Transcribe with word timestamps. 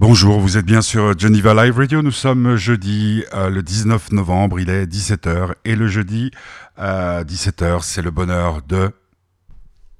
Bonjour, 0.00 0.40
vous 0.40 0.56
êtes 0.56 0.64
bien 0.64 0.80
sur 0.80 1.16
Geneva 1.18 1.52
Live 1.52 1.76
Radio. 1.76 2.00
Nous 2.00 2.10
sommes 2.10 2.56
jeudi 2.56 3.22
euh, 3.34 3.50
le 3.50 3.62
19 3.62 4.12
novembre, 4.12 4.58
il 4.58 4.70
est 4.70 4.86
17h. 4.86 5.52
Et 5.66 5.76
le 5.76 5.88
jeudi, 5.88 6.30
euh, 6.78 7.22
17h, 7.22 7.82
c'est 7.82 8.00
le 8.00 8.10
bonheur 8.10 8.62
de... 8.66 8.92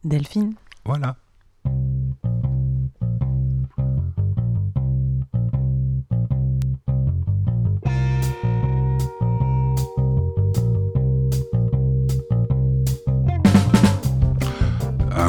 Delphine. 0.02 0.54
Voilà. 0.86 1.16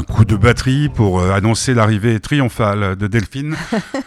Un 0.02 0.04
coup 0.13 0.25
de 0.25 0.36
batterie 0.36 0.89
pour 0.89 1.20
euh, 1.20 1.31
annoncer 1.31 1.75
l'arrivée 1.75 2.20
triomphale 2.20 2.95
de 2.95 3.05
Delphine. 3.05 3.55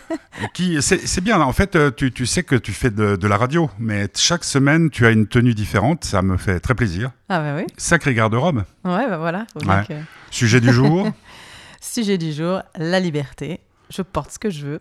qui 0.55 0.83
c'est 0.83 1.21
bien, 1.23 1.41
en 1.41 1.53
fait, 1.53 1.77
euh, 1.77 1.93
tu, 1.97 2.11
tu 2.11 2.27
sais 2.27 2.43
que 2.43 2.57
tu 2.57 2.73
fais 2.73 2.91
de, 2.91 3.15
de 3.15 3.29
la 3.29 3.37
radio, 3.37 3.71
mais 3.79 4.09
chaque 4.17 4.43
semaine, 4.43 4.91
tu 4.91 5.07
as 5.07 5.11
une 5.11 5.29
tenue 5.29 5.55
différente. 5.55 6.05
Ça 6.05 6.21
me 6.23 6.37
fait 6.37 6.59
très 6.59 6.75
plaisir. 6.75 7.13
Ah 7.29 7.39
bah 7.39 7.55
oui. 7.57 7.67
Sacré 7.77 8.13
garde-robe. 8.13 8.65
Ouais, 8.85 9.09
bah 9.09 9.19
voilà. 9.19 9.47
Ouais. 9.67 9.85
que- 9.87 9.95
Sujet 10.33 10.61
du 10.61 10.73
jour. 10.73 11.09
Sujet 11.81 12.19
du 12.19 12.33
jour, 12.33 12.61
la 12.77 12.99
liberté. 12.99 13.61
Je 13.89 14.03
porte 14.03 14.33
ce 14.33 14.39
que 14.41 14.51
je 14.51 14.67
veux. 14.67 14.79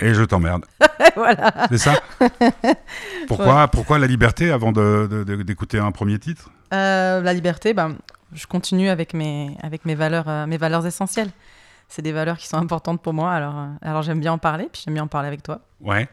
et 0.00 0.12
je 0.12 0.24
t'emmerde. 0.24 0.64
voilà. 1.14 1.68
C'est 1.70 1.78
ça? 1.78 1.94
Pourquoi, 3.28 3.68
pourquoi 3.68 4.00
la 4.00 4.08
liberté 4.08 4.50
avant 4.50 4.72
de- 4.72 5.06
de- 5.08 5.22
de- 5.22 5.42
d'écouter 5.44 5.78
un 5.78 5.92
premier 5.92 6.18
titre? 6.18 6.50
Euh, 6.72 7.20
la 7.20 7.32
liberté, 7.32 7.74
ben, 7.74 7.94
je 8.34 8.46
continue 8.46 8.88
avec 8.88 9.14
mes, 9.14 9.56
avec 9.62 9.84
mes, 9.84 9.94
valeurs, 9.94 10.28
euh, 10.28 10.46
mes 10.46 10.56
valeurs 10.56 10.86
essentielles. 10.86 11.30
C'est 11.88 12.02
des 12.02 12.12
valeurs 12.12 12.38
qui 12.38 12.46
sont 12.48 12.56
importantes 12.56 13.02
pour 13.02 13.12
moi, 13.12 13.32
alors, 13.32 13.56
euh, 13.58 13.66
alors 13.82 14.02
j'aime 14.02 14.20
bien 14.20 14.32
en 14.32 14.38
parler, 14.38 14.68
puis 14.72 14.82
j'aime 14.84 14.94
bien 14.94 15.04
en 15.04 15.08
parler 15.08 15.28
avec 15.28 15.42
toi. 15.42 15.60
Ouais. 15.80 16.08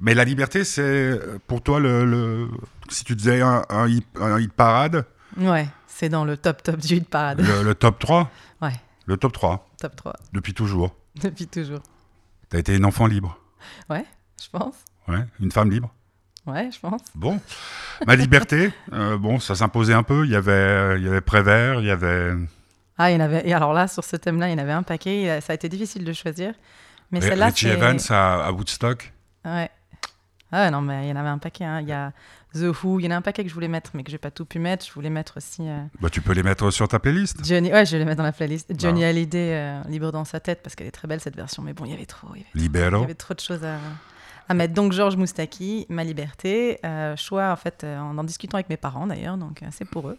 Mais 0.00 0.14
la 0.14 0.24
liberté, 0.24 0.62
c'est 0.64 0.82
euh, 0.82 1.38
pour 1.46 1.60
toi 1.62 1.80
le, 1.80 2.04
le- 2.04 2.48
Si 2.88 3.04
tu 3.04 3.14
disais 3.16 3.40
un, 3.42 3.64
un 3.68 3.88
hit, 3.88 4.06
un 4.20 4.38
hit 4.38 4.52
parade, 4.52 5.04
Ouais, 5.36 5.68
c'est 5.86 6.08
dans 6.08 6.24
le 6.24 6.36
top 6.36 6.62
top 6.62 6.76
du 6.78 6.94
hit 6.96 7.08
parade. 7.08 7.40
le, 7.40 7.62
le 7.62 7.74
top 7.74 7.98
3 7.98 8.30
Ouais. 8.62 8.72
Le 9.06 9.16
top 9.16 9.32
3, 9.32 9.68
top 9.80 9.96
3, 9.96 10.12
depuis 10.32 10.54
toujours. 10.54 10.94
depuis 11.20 11.46
toujours. 11.46 11.80
T'as 12.48 12.58
été 12.58 12.76
une 12.76 12.84
enfant 12.84 13.06
libre. 13.06 13.38
Je 13.90 14.48
pense. 14.52 14.74
Ouais, 15.08 15.24
une 15.40 15.50
femme 15.50 15.70
libre. 15.70 15.92
Ouais, 16.48 16.70
je 16.72 16.80
pense. 16.80 17.00
Bon. 17.14 17.38
Ma 18.06 18.16
liberté, 18.16 18.72
euh, 18.92 19.16
bon, 19.18 19.38
ça 19.38 19.54
s'imposait 19.54 19.94
un 19.94 20.02
peu. 20.02 20.24
Il 20.24 20.30
y 20.32 20.36
avait, 20.36 20.96
il 20.98 21.04
y 21.04 21.08
avait 21.08 21.20
Prévert, 21.20 21.80
il 21.80 21.86
y 21.86 21.90
avait 21.90 22.32
Ah, 22.96 23.10
il 23.10 23.14
y 23.14 23.16
en 23.16 23.20
avait. 23.24 23.46
Et 23.48 23.52
alors 23.54 23.72
là, 23.72 23.86
sur 23.88 24.02
ce 24.04 24.16
thème-là, 24.16 24.48
il 24.48 24.52
y 24.52 24.54
en 24.54 24.58
avait 24.62 24.72
un 24.72 24.82
paquet. 24.82 25.22
et, 25.22 25.30
euh, 25.30 25.40
Ça 25.40 25.52
a 25.52 25.54
été 25.54 25.68
difficile 25.68 26.04
de 26.04 26.12
choisir. 26.12 26.54
Mais 27.10 27.20
celle-là, 27.20 27.46
Richie 27.46 27.66
c'est. 27.66 27.72
Evans 27.72 27.98
à, 28.10 28.44
à 28.46 28.52
Woodstock. 28.52 29.12
Ouais. 29.44 29.70
Ah 30.50 30.70
non, 30.70 30.80
mais 30.80 31.06
il 31.06 31.08
y 31.10 31.12
en 31.12 31.16
avait 31.16 31.28
un 31.28 31.38
paquet. 31.38 31.64
hein. 31.64 31.80
Il 31.82 31.88
y 31.88 31.92
a 31.92 32.12
The 32.54 32.72
Who, 32.82 33.00
il 33.00 33.04
y 33.04 33.08
en 33.08 33.10
a 33.10 33.16
un 33.16 33.20
paquet 33.22 33.42
que 33.42 33.50
je 33.50 33.54
voulais 33.54 33.68
mettre, 33.68 33.90
mais 33.92 34.02
que 34.02 34.10
j'ai 34.10 34.16
pas 34.18 34.30
tout 34.30 34.46
pu 34.46 34.58
mettre. 34.58 34.86
Je 34.86 34.92
voulais 34.92 35.10
mettre 35.10 35.36
aussi 35.36 35.68
euh, 35.68 35.82
Bah, 36.00 36.08
tu 36.08 36.22
peux 36.22 36.32
les 36.32 36.42
mettre 36.42 36.70
sur 36.70 36.88
ta 36.88 36.98
playlist. 36.98 37.44
Johnny. 37.44 37.70
Ouais, 37.70 37.84
je 37.84 37.92
vais 37.92 37.98
les 37.98 38.04
mettre 38.06 38.16
dans 38.16 38.22
la 38.24 38.32
playlist. 38.32 38.72
Johnny 38.78 39.02
Bah. 39.02 39.08
Hallyday, 39.08 39.52
euh, 39.54 39.82
Libre 39.88 40.10
dans 40.12 40.24
sa 40.24 40.40
tête, 40.40 40.62
parce 40.62 40.74
qu'elle 40.74 40.86
est 40.86 40.90
très 40.92 41.06
belle 41.06 41.20
cette 41.20 41.36
version. 41.36 41.62
Mais 41.62 41.74
bon, 41.74 41.84
il 41.84 41.90
y 41.90 41.94
avait 41.94 42.06
trop. 42.06 42.28
Il 42.34 42.38
y 42.62 42.66
avait, 42.66 42.88
il 42.88 43.00
y 43.00 43.04
avait 43.04 43.14
trop 43.14 43.34
de 43.34 43.40
choses 43.40 43.62
à, 43.64 43.76
à 44.48 44.54
mettre. 44.54 44.74
Donc 44.74 44.92
Georges 44.92 45.16
Moustaki, 45.16 45.86
Ma 45.88 46.04
Liberté. 46.04 46.78
euh, 46.84 47.16
choix 47.16 47.50
en 47.52 47.56
fait 47.56 47.84
euh, 47.84 47.98
en 47.98 48.16
en 48.18 48.24
discutant 48.24 48.56
avec 48.56 48.68
mes 48.68 48.76
parents 48.76 49.06
d'ailleurs, 49.06 49.36
donc 49.36 49.62
euh, 49.62 49.66
c'est 49.70 49.84
pour 49.88 50.08
eux. 50.08 50.16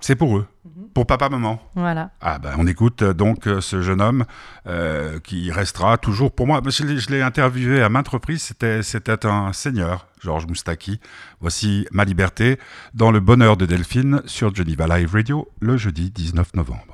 C'est 0.00 0.16
pour 0.16 0.36
eux. 0.36 0.46
Mhm. 0.66 0.88
Pour 0.92 1.06
papa, 1.06 1.30
maman. 1.30 1.58
Voilà. 1.74 2.10
Ah 2.20 2.38
ben, 2.38 2.52
on 2.58 2.66
écoute 2.66 3.02
donc 3.02 3.48
ce 3.60 3.80
jeune 3.80 4.02
homme 4.02 4.26
euh, 4.66 5.18
qui 5.20 5.50
restera 5.50 5.96
toujours 5.96 6.30
pour 6.30 6.46
moi. 6.46 6.60
Je 6.66 6.84
l'ai- 6.84 6.98
je 6.98 7.08
l'ai 7.10 7.22
interviewé 7.22 7.80
à 7.82 7.88
maintes 7.88 8.08
reprises. 8.08 8.42
C'était 8.42 8.82
c'était 8.82 9.24
un 9.24 9.54
seigneur, 9.54 10.06
Georges 10.22 10.46
Moustaki. 10.46 11.00
Voici 11.40 11.86
ma 11.90 12.04
liberté 12.04 12.58
dans 12.92 13.10
le 13.10 13.20
bonheur 13.20 13.56
de 13.56 13.64
Delphine 13.64 14.20
sur 14.26 14.54
Geneva 14.54 14.86
Live 14.98 15.14
Radio 15.14 15.48
le 15.60 15.78
jeudi 15.78 16.10
19 16.10 16.52
novembre. 16.54 16.93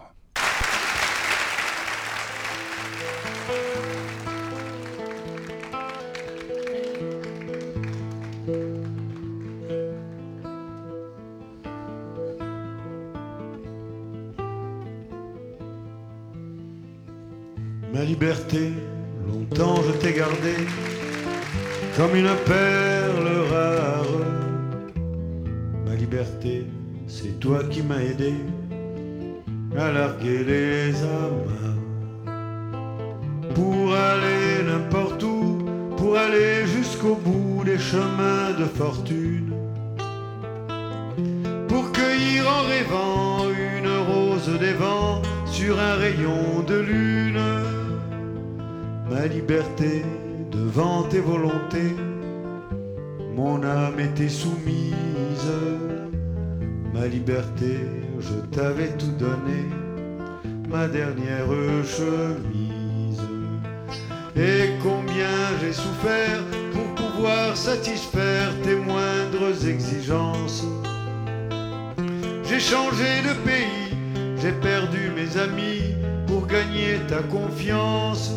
Changé 73.20 73.28
de 73.28 73.34
pays, 73.44 73.96
j'ai 74.40 74.52
perdu 74.52 75.10
mes 75.14 75.36
amis 75.38 75.94
pour 76.26 76.46
gagner 76.46 76.98
ta 77.08 77.22
confiance. 77.22 78.32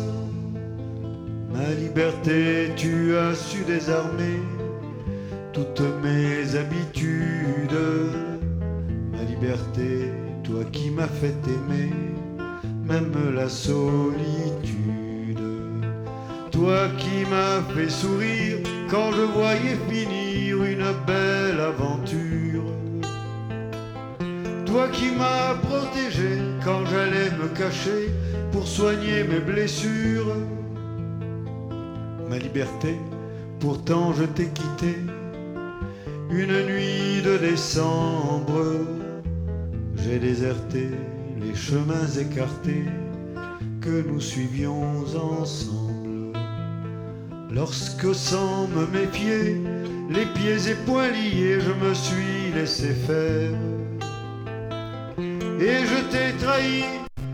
Ma 1.52 1.68
liberté, 1.80 2.70
tu 2.76 3.16
as 3.16 3.34
su 3.34 3.64
désarmer 3.64 4.40
toutes 5.52 5.82
mes 6.02 6.56
habitudes. 6.56 7.78
Ma 9.12 9.22
liberté, 9.22 10.12
toi 10.42 10.64
qui 10.72 10.90
m'as 10.90 11.06
fait 11.06 11.36
aimer, 11.46 11.90
même 12.84 13.12
la 13.34 13.48
solitude. 13.48 14.74
Toi 16.50 16.88
qui 16.98 17.28
m'as 17.30 17.62
fait 17.74 17.90
sourire 17.90 18.58
quand 18.88 19.12
je 19.12 19.22
voyais 19.22 19.78
finir 19.88 20.62
une 20.64 20.92
belle 21.06 21.60
aventure. 21.60 22.43
Toi 24.74 24.88
qui 24.88 25.12
m'as 25.12 25.54
protégé 25.54 26.40
quand 26.64 26.84
j'allais 26.86 27.30
me 27.30 27.46
cacher 27.56 28.10
pour 28.50 28.66
soigner 28.66 29.22
mes 29.22 29.38
blessures. 29.38 30.34
Ma 32.28 32.38
liberté, 32.38 32.96
pourtant 33.60 34.12
je 34.14 34.24
t'ai 34.24 34.48
quitté 34.48 34.96
une 36.28 36.66
nuit 36.66 37.22
de 37.22 37.36
décembre. 37.38 38.64
J'ai 39.94 40.18
déserté 40.18 40.88
les 41.40 41.54
chemins 41.54 42.08
écartés 42.20 42.86
que 43.80 44.02
nous 44.08 44.20
suivions 44.20 45.04
ensemble. 45.40 46.36
Lorsque 47.48 48.12
sans 48.12 48.66
me 48.66 48.86
méfier, 48.88 49.56
les 50.10 50.26
pieds 50.34 50.68
et 50.68 50.74
poings 50.84 51.10
liés, 51.10 51.60
je 51.60 51.86
me 51.86 51.94
suis 51.94 52.52
laissé 52.52 52.92
faire. 53.06 53.52
Et 55.60 55.86
je 55.86 55.98
t'ai 56.10 56.36
trahi 56.44 56.84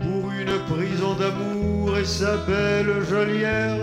pour 0.01 0.31
une 0.31 0.57
prison 0.69 1.13
d'amour 1.15 1.97
et 1.97 2.05
sa 2.05 2.37
belle 2.37 3.03
geôlière. 3.09 3.77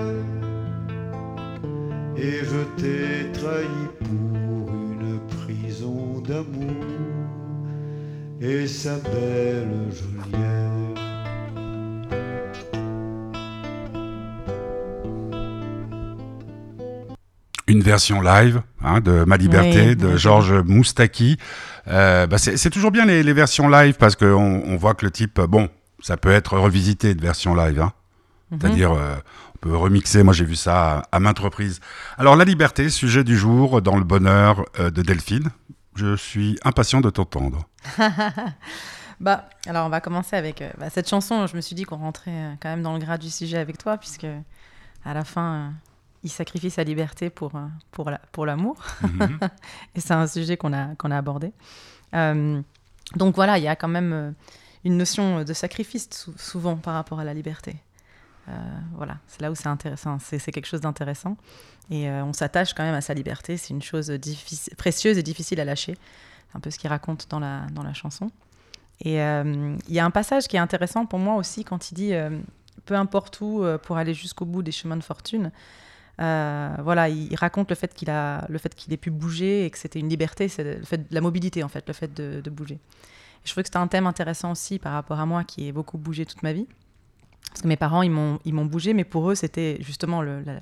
Et 2.17 2.41
je 2.45 2.63
t'ai 2.77 3.33
trahi 3.33 3.83
pour 4.01 4.73
une 4.73 5.21
prison 5.29 6.23
d'amour 6.27 6.85
et 8.41 8.67
sa 8.67 8.97
belle 8.97 9.89
geôlière. 9.93 10.78
Une 17.69 17.83
version 17.83 18.23
live 18.23 18.63
hein, 18.83 19.01
de 19.01 19.25
Ma 19.25 19.37
Liberté 19.37 19.89
Oui, 19.91 19.97
de. 19.97 20.17
Georges 20.17 20.55
Moustaki. 20.55 21.37
Euh, 21.87 22.27
bah, 22.27 22.39
c'est 22.39 22.71
toujours 22.71 22.91
bien 22.91 23.05
les, 23.05 23.23
les 23.23 23.33
versions 23.35 23.69
live 23.69 23.95
parce 23.99 24.17
qu'on 24.17 24.63
on 24.67 24.77
voit 24.77 24.95
que 24.95 25.05
le 25.05 25.11
type, 25.11 25.39
euh, 25.39 25.47
bon, 25.47 25.69
ça 26.01 26.17
peut 26.17 26.31
être 26.31 26.57
revisité 26.59 27.15
de 27.15 27.21
version 27.21 27.55
live. 27.55 27.81
Hein. 27.81 27.93
Mhm. 28.51 28.59
C'est-à-dire, 28.61 28.93
euh, 28.93 29.17
on 29.55 29.59
peut 29.61 29.77
remixer, 29.77 30.23
moi 30.23 30.33
j'ai 30.33 30.47
vu 30.47 30.57
ça 30.57 30.99
à, 30.99 31.03
à 31.13 31.21
maintes 31.21 31.39
reprises. 31.39 31.81
Alors, 32.17 32.37
la 32.37 32.45
liberté, 32.45 32.89
sujet 32.89 33.23
du 33.23 33.37
jour 33.37 33.83
dans 33.83 33.97
le 33.97 34.05
bonheur 34.05 34.65
euh, 34.81 34.91
de 34.91 35.03
Delphine. 35.03 35.51
Je 35.95 36.17
suis 36.17 36.59
impatient 36.65 37.01
de 37.01 37.11
t'entendre. 37.11 37.69
Bah, 39.21 39.49
alors 39.67 39.85
on 39.85 39.89
va 39.89 40.01
commencer 40.01 40.37
avec 40.37 40.63
bah, 40.79 40.91
cette 40.91 41.09
chanson. 41.09 41.49
Je 41.49 41.57
me 41.57 41.61
suis 41.61 41.75
dit 41.75 41.83
qu'on 41.83 41.97
rentrait 41.97 42.57
quand 42.63 42.69
même 42.69 42.83
dans 42.85 42.93
le 42.93 43.01
gras 43.01 43.19
du 43.19 43.31
sujet 43.31 43.59
avec 43.59 43.77
toi, 43.77 43.97
puisque 43.97 44.29
à 45.05 45.13
la 45.13 45.25
fin, 45.25 45.73
il 46.29 46.33
sacrifie 46.33 46.71
sa 46.71 46.85
liberté 46.85 47.31
pour, 47.31 47.55
euh, 47.57 47.61
pour, 47.91 48.11
la- 48.11 48.21
pour 48.33 48.45
l'amour. 48.47 48.77
Mhm. 49.03 49.39
Et 49.95 50.01
c'est 50.01 50.13
un 50.15 50.27
sujet 50.27 50.57
qu'on 50.57 50.73
a, 50.73 50.95
qu'on 50.97 51.11
a 51.11 51.17
abordé. 51.17 51.53
Euh, 52.15 52.61
donc 53.17 53.35
voilà, 53.35 53.59
il 53.59 53.65
y 53.65 53.69
a 53.69 53.77
quand 53.77 53.89
même 53.89 54.13
euh, 54.13 54.31
une 54.85 54.97
notion 54.99 55.43
de 55.45 55.53
sacrifice 55.55 56.09
sou- 56.13 56.35
souvent 56.37 56.77
par 56.77 56.95
rapport 56.95 57.19
à 57.21 57.25
la 57.25 57.35
liberté. 57.35 57.77
Euh, 58.49 58.53
voilà, 58.95 59.19
c'est 59.27 59.41
là 59.43 59.51
où 59.51 59.55
c'est 59.55 59.67
intéressant, 59.69 60.19
c'est, 60.19 60.39
c'est 60.39 60.53
quelque 60.53 60.67
chose 60.69 60.81
d'intéressant. 60.81 61.37
Et 61.91 62.09
euh, 62.09 62.25
on 62.25 62.33
s'attache 62.33 62.75
quand 62.75 62.83
même 62.85 62.95
à 62.95 63.01
sa 63.01 63.15
liberté, 63.15 63.57
c'est 63.57 63.71
une 63.75 63.83
chose 63.83 64.13
précieuse 64.77 65.17
et 65.19 65.23
difficile 65.23 65.61
à 65.61 65.65
lâcher. 65.65 65.97
C'est 66.51 66.57
un 66.57 66.61
peu 66.61 66.71
ce 66.71 66.79
qu'il 66.79 66.89
raconte 66.91 67.27
dans 67.31 67.41
la, 67.41 67.67
dans 67.73 67.83
la 67.83 67.93
chanson. 67.95 68.31
Et 69.01 69.15
il 69.19 69.95
y 69.95 69.99
a 70.01 70.05
un 70.05 70.11
passage 70.11 70.49
qui 70.49 70.57
est 70.57 70.61
intéressant 70.61 71.07
pour 71.07 71.21
moi 71.21 71.37
aussi 71.37 71.63
quand 71.63 71.91
il 71.93 71.95
dit 71.95 72.13
peu 72.85 72.95
importe 72.97 73.41
où 73.41 73.63
pour 73.85 73.97
aller 73.97 74.13
jusqu'au 74.13 74.45
bout 74.45 74.63
des 74.63 74.73
chemins 74.73 74.97
de 74.97 75.05
fortune. 75.05 75.53
Euh, 76.21 76.75
voilà, 76.83 77.09
il, 77.09 77.35
raconte 77.37 77.71
le 77.71 77.77
fait 77.77 77.95
qu'il 77.95 78.11
a, 78.11 78.45
le 78.49 78.59
fait 78.59 78.75
qu'il 78.75 78.93
ait 78.93 78.99
pu 78.99 79.11
bouger 79.11 79.65
et 79.65 79.71
que 79.71 79.79
c'était 79.79 80.01
une 80.01 80.09
liberté, 80.09 80.49
c'est 80.49 80.65
le 80.65 80.85
fait 80.85 80.99
de 81.09 81.15
la 81.15 81.21
mobilité 81.21 81.63
en 81.63 81.69
fait, 81.69 81.87
le 81.87 81.95
fait 81.95 82.13
de, 82.13 82.51
bouger. 82.51 82.79
Je 83.45 83.51
trouvais 83.51 83.63
que 83.63 83.69
c'était 83.69 83.79
un 83.79 83.87
thème 83.87 84.07
intéressant 84.07 84.51
aussi 84.51 84.79
par 84.79 84.93
rapport 84.93 85.21
à 85.21 85.27
moi 85.27 85.45
qui 85.45 85.69
ai 85.69 85.73
beaucoup 85.73 85.97
bougé 85.97 86.27
toute 86.27 86.43
ma 86.43 86.53
vie, 86.53 86.67
parce 87.51 87.63
que 87.63 87.69
mes 87.69 87.77
parents 87.77 88.03
ils 88.03 88.11
m'ont, 88.11 88.41
ils 88.45 88.53
m'ont 88.53 88.65
bougé, 88.65 88.95
mais 88.95 89.05
pour 89.05 89.31
eux 89.31 89.37
c'était 89.37 89.79
justement 89.81 90.21
la, 90.23 90.61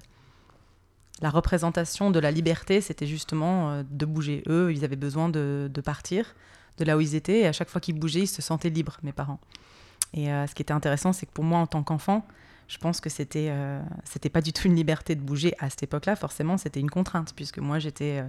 représentation 1.30 2.10
de 2.10 2.18
la 2.18 2.30
liberté, 2.30 2.82
c'était 2.82 3.06
justement 3.06 3.70
euh, 3.70 3.82
de 3.90 4.04
bouger. 4.04 4.42
Eux, 4.48 4.70
ils 4.72 4.84
avaient 4.84 4.96
besoin 4.96 5.30
de, 5.30 5.70
de 5.72 5.80
partir 5.80 6.34
de 6.76 6.84
là 6.84 6.96
où 6.96 7.00
ils 7.00 7.14
étaient, 7.14 7.40
et 7.40 7.46
à 7.46 7.52
chaque 7.52 7.70
fois 7.70 7.80
qu'ils 7.80 7.98
bougeaient, 7.98 8.20
ils 8.20 8.26
se 8.26 8.42
sentaient 8.42 8.68
libres, 8.68 8.98
mes 9.02 9.12
parents. 9.12 9.40
Et 10.12 10.30
euh, 10.32 10.46
ce 10.46 10.54
qui 10.54 10.62
était 10.62 10.72
intéressant, 10.72 11.12
c'est 11.12 11.26
que 11.26 11.32
pour 11.32 11.44
moi, 11.44 11.58
en 11.58 11.66
tant 11.66 11.82
qu'enfant, 11.82 12.26
je 12.68 12.78
pense 12.78 13.00
que 13.00 13.08
c'était 13.08 13.48
euh, 13.50 13.80
c'était 14.04 14.28
pas 14.28 14.40
du 14.40 14.52
tout 14.52 14.66
une 14.66 14.74
liberté 14.74 15.14
de 15.14 15.20
bouger 15.20 15.54
à 15.58 15.70
cette 15.70 15.84
époque-là. 15.84 16.16
Forcément, 16.16 16.56
c'était 16.58 16.80
une 16.80 16.90
contrainte, 16.90 17.32
puisque 17.34 17.58
moi, 17.58 17.78
j'étais 17.78 18.20
euh, 18.20 18.28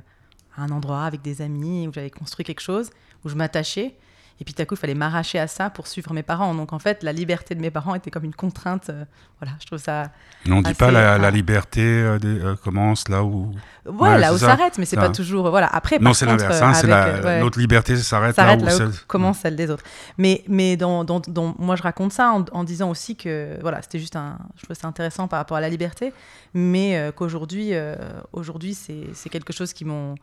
à 0.56 0.64
un 0.64 0.70
endroit 0.70 1.04
avec 1.04 1.22
des 1.22 1.42
amis 1.42 1.88
où 1.88 1.94
j'avais 1.94 2.10
construit 2.10 2.46
quelque 2.46 2.62
chose, 2.62 2.92
où 3.26 3.30
je 3.30 3.36
m'attachais. 3.36 3.96
Et 4.40 4.46
puis, 4.46 4.54
tout 4.54 4.62
à 4.62 4.66
coup, 4.66 4.76
il 4.76 4.78
fallait 4.78 4.94
m'arracher 4.94 5.40
à 5.40 5.48
ça 5.48 5.72
pour 5.72 5.88
suivre 5.88 6.14
mes 6.14 6.22
parents. 6.22 6.54
Donc, 6.54 6.72
en 6.72 6.78
fait, 6.78 7.02
la 7.02 7.12
liberté 7.12 7.56
de 7.56 7.60
mes 7.62 7.72
parents 7.72 7.96
était 7.96 8.12
comme 8.12 8.24
une 8.24 8.36
contrainte. 8.36 8.90
euh, 8.92 9.04
voilà, 9.42 9.56
je 9.60 9.66
trouve 9.66 9.80
ça. 9.80 10.12
On 10.48 10.58
ne 10.58 10.62
dit 10.62 10.74
pas 10.76 10.92
la, 10.92 11.18
la 11.18 11.32
liberté 11.32 11.82
euh, 11.82 12.20
des- 12.20 12.28
euh, 12.40 12.56
commence 12.56 13.10
là 13.10 13.24
où. 13.24 13.52
Ouais, 13.86 14.10
Ouais, 14.10 14.18
là 14.20 14.34
où 14.34 14.38
s'arrête, 14.38 14.78
mais 14.78 14.86
c'est 14.86 14.96
pas 14.96 15.10
toujours. 15.10 15.50
Voilà. 15.50 15.68
Après, 15.68 15.98
non, 15.98 16.14
c'est 16.14 16.26
l'inverse. 16.28 16.62
euh, 16.62 16.64
hein, 16.66 16.74
c'est 16.76 16.80
avec, 16.80 16.90
la- 16.90 17.08
euh, 17.08 17.24
ouais. 17.24 17.40
Notre 17.42 17.58
liberté 17.60 17.96
s'arrête 17.98 18.36
là 18.38 18.44
où. 18.56 18.66
là 18.66 18.88
où 18.88 18.92
c'est- 18.92 19.06
commence 19.08 19.40
celle 19.40 19.56
des 19.56 19.72
autres. 19.72 19.84
Mais, 20.20 20.44
mais 20.48 20.78
dans, 20.78 21.04
dans- 21.04 21.20
dans- 21.20 21.56
moi, 21.58 21.76
je 21.76 21.82
raconte 21.84 22.14
ça 22.14 22.32
en, 22.32 22.46
en 22.52 22.64
disant 22.64 22.90
aussi 22.92 23.16
que 23.16 23.58
voilà, 23.62 23.82
c'était 23.82 24.00
juste 24.00 24.16
un. 24.16 24.38
Je 24.58 24.64
trouve 24.66 24.76
ça 24.76 24.88
intéressant 24.88 25.28
par 25.28 25.40
rapport 25.40 25.58
à 25.58 25.62
la 25.62 25.70
liberté, 25.70 26.14
mais 26.54 26.96
euh, 26.98 27.12
qu'aujourd'hui, 27.12 27.70
euh, 27.74 27.96
aujourd'hui, 28.34 28.76
c'est 28.76 29.08
c'est 29.14 29.30
quelque 29.30 29.52
chose 29.54 29.74
qui 29.74 29.84
m'ont. 29.86 30.14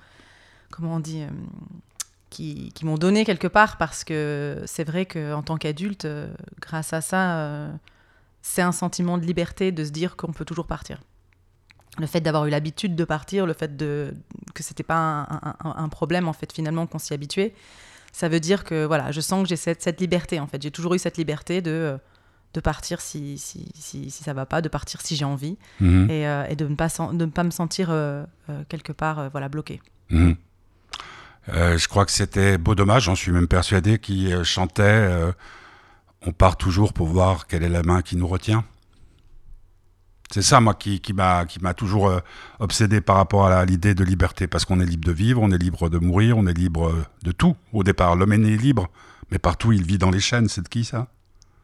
Comment 0.70 0.94
on 0.94 1.00
dit 1.00 1.22
euh, 1.22 1.26
qui, 2.34 2.72
qui 2.74 2.84
m'ont 2.84 2.98
donné 2.98 3.24
quelque 3.24 3.46
part 3.46 3.76
parce 3.78 4.02
que 4.04 4.62
c'est 4.66 4.84
vrai 4.84 5.06
qu'en 5.06 5.42
tant 5.42 5.56
qu'adulte, 5.56 6.04
euh, 6.04 6.26
grâce 6.60 6.92
à 6.92 7.00
ça, 7.00 7.36
euh, 7.38 7.70
c'est 8.42 8.62
un 8.62 8.72
sentiment 8.72 9.18
de 9.18 9.24
liberté 9.24 9.70
de 9.72 9.84
se 9.84 9.90
dire 9.90 10.16
qu'on 10.16 10.32
peut 10.32 10.44
toujours 10.44 10.66
partir. 10.66 11.00
Le 11.98 12.06
fait 12.06 12.20
d'avoir 12.20 12.44
eu 12.46 12.50
l'habitude 12.50 12.96
de 12.96 13.04
partir, 13.04 13.46
le 13.46 13.52
fait 13.52 13.76
de, 13.76 14.14
que 14.52 14.64
c'était 14.64 14.82
pas 14.82 14.96
un, 14.96 15.22
un- 15.22 15.56
un- 15.64 15.74
un 15.84 15.88
problème 15.88 16.26
en 16.26 16.32
fait 16.32 16.52
finalement 16.52 16.86
qu'on 16.88 16.98
s'y 16.98 17.14
habituait, 17.14 17.54
ça 18.12 18.28
veut 18.28 18.40
dire 18.40 18.64
que 18.64 18.84
voilà, 18.84 19.12
je 19.12 19.20
sens 19.20 19.42
que 19.44 19.48
j'ai 19.48 19.56
cette, 19.56 19.80
cette 19.82 20.00
liberté 20.00 20.40
en 20.40 20.48
fait. 20.48 20.60
J'ai 20.60 20.72
toujours 20.72 20.94
eu 20.94 20.98
cette 20.98 21.16
liberté 21.18 21.62
de, 21.62 21.70
euh, 21.70 21.96
de 22.52 22.60
partir 22.60 23.00
si, 23.00 23.38
si, 23.38 23.68
si, 23.76 24.10
si 24.10 24.24
ça 24.24 24.32
va 24.32 24.44
pas, 24.44 24.60
de 24.60 24.68
partir 24.68 25.00
si 25.02 25.14
j'ai 25.14 25.24
envie 25.24 25.56
Mhm. 25.80 26.10
et, 26.10 26.26
euh, 26.26 26.44
et 26.48 26.56
de, 26.56 26.66
ne 26.66 26.74
pas, 26.74 26.88
de 26.88 27.24
ne 27.24 27.30
pas 27.30 27.44
me 27.44 27.50
sentir 27.52 27.90
euh, 27.90 28.24
euh, 28.50 28.62
quelque 28.68 28.92
part 28.92 29.30
voilà, 29.30 29.48
bloqué. 29.48 29.80
Mhm. 30.10 30.34
Euh, 31.50 31.76
je 31.76 31.88
crois 31.88 32.06
que 32.06 32.12
c'était 32.12 32.56
Beau 32.58 32.74
Dommage, 32.74 33.04
j'en 33.04 33.14
suis 33.14 33.30
même 33.32 33.48
persuadé, 33.48 33.98
qui 33.98 34.32
euh, 34.32 34.44
chantait 34.44 34.82
euh, 34.82 35.32
On 36.26 36.32
part 36.32 36.56
toujours 36.56 36.92
pour 36.94 37.06
voir 37.08 37.46
quelle 37.46 37.62
est 37.62 37.68
la 37.68 37.82
main 37.82 38.00
qui 38.02 38.16
nous 38.16 38.26
retient. 38.26 38.64
C'est 40.30 40.42
ça, 40.42 40.58
moi, 40.60 40.74
qui, 40.74 41.00
qui 41.00 41.12
m'a 41.12 41.44
toujours 41.76 42.08
euh, 42.08 42.18
obsédé 42.58 43.00
par 43.00 43.16
rapport 43.16 43.46
à 43.46 43.64
l'idée 43.66 43.94
de 43.94 44.02
liberté, 44.04 44.46
parce 44.46 44.64
qu'on 44.64 44.80
est 44.80 44.86
libre 44.86 45.04
de 45.06 45.12
vivre, 45.12 45.40
on 45.42 45.50
est 45.50 45.58
libre 45.58 45.88
de 45.90 45.98
mourir, 45.98 46.38
on 46.38 46.46
est 46.46 46.54
libre 46.56 46.92
de 47.22 47.30
tout. 47.30 47.54
Au 47.72 47.84
départ, 47.84 48.16
l'homme 48.16 48.32
est 48.32 48.38
né 48.38 48.56
libre, 48.56 48.88
mais 49.30 49.38
partout, 49.38 49.70
il 49.72 49.84
vit 49.84 49.98
dans 49.98 50.10
les 50.10 50.20
chaînes. 50.20 50.48
C'est 50.48 50.62
de 50.62 50.68
qui, 50.68 50.84
ça? 50.84 51.08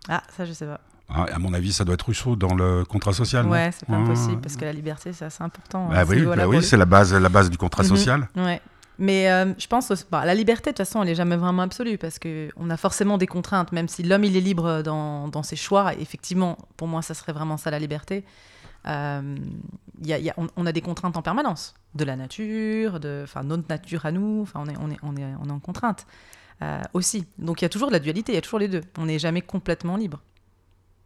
Ah, 0.08 0.22
ça 0.36 0.44
je 0.44 0.52
sais 0.52 0.66
pas. 0.66 0.80
Ah, 1.08 1.26
À 1.34 1.38
mon 1.38 1.52
avis, 1.54 1.72
ça 1.72 1.84
doit 1.84 1.94
être 1.94 2.02
Rousseau 2.06 2.36
dans 2.36 2.54
le 2.54 2.84
contrat 2.84 3.12
social. 3.12 3.46
Ouais, 3.46 3.70
c'est 3.72 3.86
pas 3.86 3.94
Ah, 3.96 4.00
impossible 4.02 4.40
parce 4.40 4.56
que 4.56 4.64
la 4.64 4.72
liberté 4.72 5.12
c'est 5.12 5.24
assez 5.24 5.42
important. 5.42 5.88
Bah 5.88 6.04
oui, 6.06 6.16
niveau-là 6.18 6.44
bah 6.44 6.48
oui 6.48 6.58
lui. 6.58 6.64
c'est 6.64 6.76
la 6.76 6.84
base, 6.84 7.12
la 7.12 7.28
base 7.28 7.50
du 7.50 7.56
contrat 7.58 7.82
Mhm. 7.82 7.88
social. 7.88 8.28
Ouais. 8.36 8.60
Mais 9.00 9.31
euh, 9.31 9.55
je 9.58 9.67
pense 9.67 9.88
que 9.88 9.94
bah, 10.11 10.26
la 10.26 10.35
liberté, 10.35 10.70
de 10.70 10.76
toute 10.76 10.87
façon, 10.87 11.00
elle 11.00 11.08
n'est 11.08 11.14
jamais 11.14 11.37
vraiment 11.37 11.62
absolue 11.62 11.97
parce 11.97 12.19
qu'on 12.19 12.70
a 12.70 12.76
forcément 12.76 13.17
des 13.17 13.26
contraintes, 13.26 13.73
même 13.73 13.88
si 13.88 14.02
l'homme, 14.02 14.25
il 14.25 14.37
est 14.37 14.43
libre 14.43 14.82
dans, 14.82 15.26
dans 15.29 15.43
ses 15.43 15.56
choix. 15.56 15.94
Effectivement, 15.94 16.58
pour 16.76 16.87
moi, 16.87 17.00
ça 17.00 17.14
serait 17.14 17.32
vraiment 17.32 17.56
ça 17.56 17.70
la 17.70 17.79
liberté. 17.79 18.25
Euh, 18.87 19.37
on, 20.56 20.67
a 20.67 20.73
des 20.73 20.81
contraintes 20.81 21.17
en 21.17 21.23
permanence, 21.23 21.75
de 21.94 22.05
la 22.05 22.17
nature, 22.17 23.00
de, 23.00 23.25
notre 23.44 23.69
nature 23.69 24.06
à 24.06 24.12
nous, 24.12 24.47
on, 24.55 24.67
est, 24.67 24.76
on, 24.79 24.91
est, 24.91 24.99
on, 25.02 25.17
est, 25.17 25.52
en 25.52 25.58
contrainte 25.58 26.06
euh, 26.62 26.81
aussi. 26.94 27.26
Donc 27.38 27.61
il 27.61 27.64
y 27.64 27.67
a 27.67 27.69
toujours 27.69 27.88
de 27.88 27.93
la 27.93 27.99
dualité, 27.99 28.32
il 28.32 28.35
y 28.37 28.38
a 28.38 28.43
toujours 28.43 28.58
les 28.58 28.69
deux. 28.69 28.82
On 28.99 29.06
n'est 29.06 29.19
jamais 29.19 29.43
complètement 29.43 29.97
libre. 29.97 30.20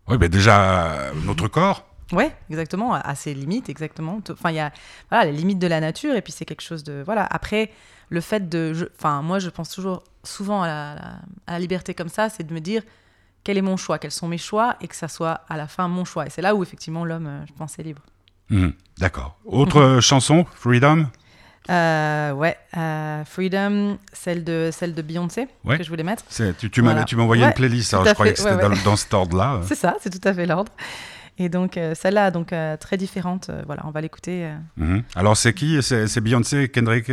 Oui, 0.08 0.16
mais 0.20 0.28
déjà, 0.28 0.92
euh, 0.92 1.12
notre 1.24 1.48
corps, 1.48 1.86
Ouais, 2.12 2.34
exactement, 2.50 2.94
à- 2.94 3.14
ses 3.14 3.32
limites, 3.34 3.68
exactement. 3.68 4.20
Enfin, 4.30 4.50
il 4.50 4.56
y 4.56 4.60
a 4.60 4.72
voilà, 5.10 5.24
les 5.24 5.32
limites 5.32 5.58
de 5.58 5.66
la 5.66 5.80
nature, 5.80 6.14
et 6.14 6.22
puis 6.22 6.32
c'est 6.32 6.44
quelque 6.44 6.60
chose 6.62 6.84
de. 6.84 7.02
Voilà, 7.04 7.26
après, 7.30 7.70
le 8.10 8.20
fait 8.20 8.48
de. 8.48 8.74
je- 8.74 8.84
Enfin, 8.98 9.22
moi, 9.22 9.38
je 9.38 9.48
pense 9.48 9.70
toujours, 9.70 10.02
souvent 10.22 10.62
à 10.62 10.66
la, 10.66 10.94
la- 10.94 11.18
à 11.46 11.52
la 11.52 11.58
liberté 11.58 11.94
comme 11.94 12.08
ça, 12.10 12.28
c'est 12.28 12.42
de 12.46 12.52
me 12.52 12.60
dire 12.60 12.82
quel 13.42 13.56
est 13.58 13.62
mon 13.62 13.76
choix, 13.76 13.98
quels 13.98 14.10
sont 14.10 14.28
mes 14.28 14.38
choix, 14.38 14.76
et 14.80 14.88
que 14.88 14.96
ça 14.96 15.08
soit 15.08 15.40
à 15.48 15.56
la 15.56 15.66
fin 15.66 15.88
mon 15.88 16.04
choix. 16.04 16.26
Et 16.26 16.30
c'est 16.30 16.42
là 16.42 16.54
où, 16.54 16.62
effectivement, 16.62 17.04
l'homme, 17.04 17.26
euh, 17.26 17.44
je 17.46 17.52
pense, 17.54 17.78
est 17.78 17.82
libre. 17.82 18.02
Mhm, 18.50 18.72
D'accord. 18.98 19.38
Autre 19.46 19.78
euh, 19.80 20.00
chanson, 20.02 20.44
Freedom? 20.54 21.06
Euh, 21.70 22.32
ouais, 22.32 22.58
euh, 22.76 23.24
Freedom, 23.24 23.96
celle 24.12 24.44
de, 24.44 24.68
celle 24.70 24.94
de 24.94 25.00
Beyoncé, 25.00 25.48
Ouais. 25.64 25.78
que 25.78 25.82
je 25.84 25.88
voulais 25.88 26.02
mettre. 26.02 26.22
Tu, 26.58 26.70
tu 26.70 26.82
m'as 26.82 26.92
Voilà. 26.92 27.06
envoyé 27.22 27.42
Ouais, 27.42 27.48
une 27.48 27.54
playlist, 27.54 27.94
alors 27.94 28.06
je 28.06 28.12
croyais 28.12 28.32
fait, 28.32 28.42
que 28.42 28.42
c'était 28.50 28.54
ouais, 28.62 28.68
dans, 28.68 28.74
ouais. 28.76 28.82
dans 28.84 28.96
cet 28.96 29.14
ordre-là. 29.14 29.60
C'est 29.66 29.74
ça, 29.74 29.96
c'est 30.00 30.10
tout 30.10 30.28
à 30.28 30.34
fait 30.34 30.44
l'ordre. 30.44 30.70
Et 31.38 31.48
donc, 31.48 31.76
euh, 31.76 31.94
celle-là, 31.94 32.30
donc, 32.30 32.52
euh, 32.52 32.76
très 32.76 32.96
différente. 32.96 33.50
euh, 33.50 33.62
voilà, 33.66 33.82
on 33.86 33.90
va 33.90 34.00
l'écouter. 34.00 34.50
Mhm. 34.76 35.02
Alors 35.16 35.36
c'est 35.36 35.52
qui? 35.52 35.82
C'est 35.82 36.20
Beyoncé, 36.20 36.68
Kendrick 36.68 37.10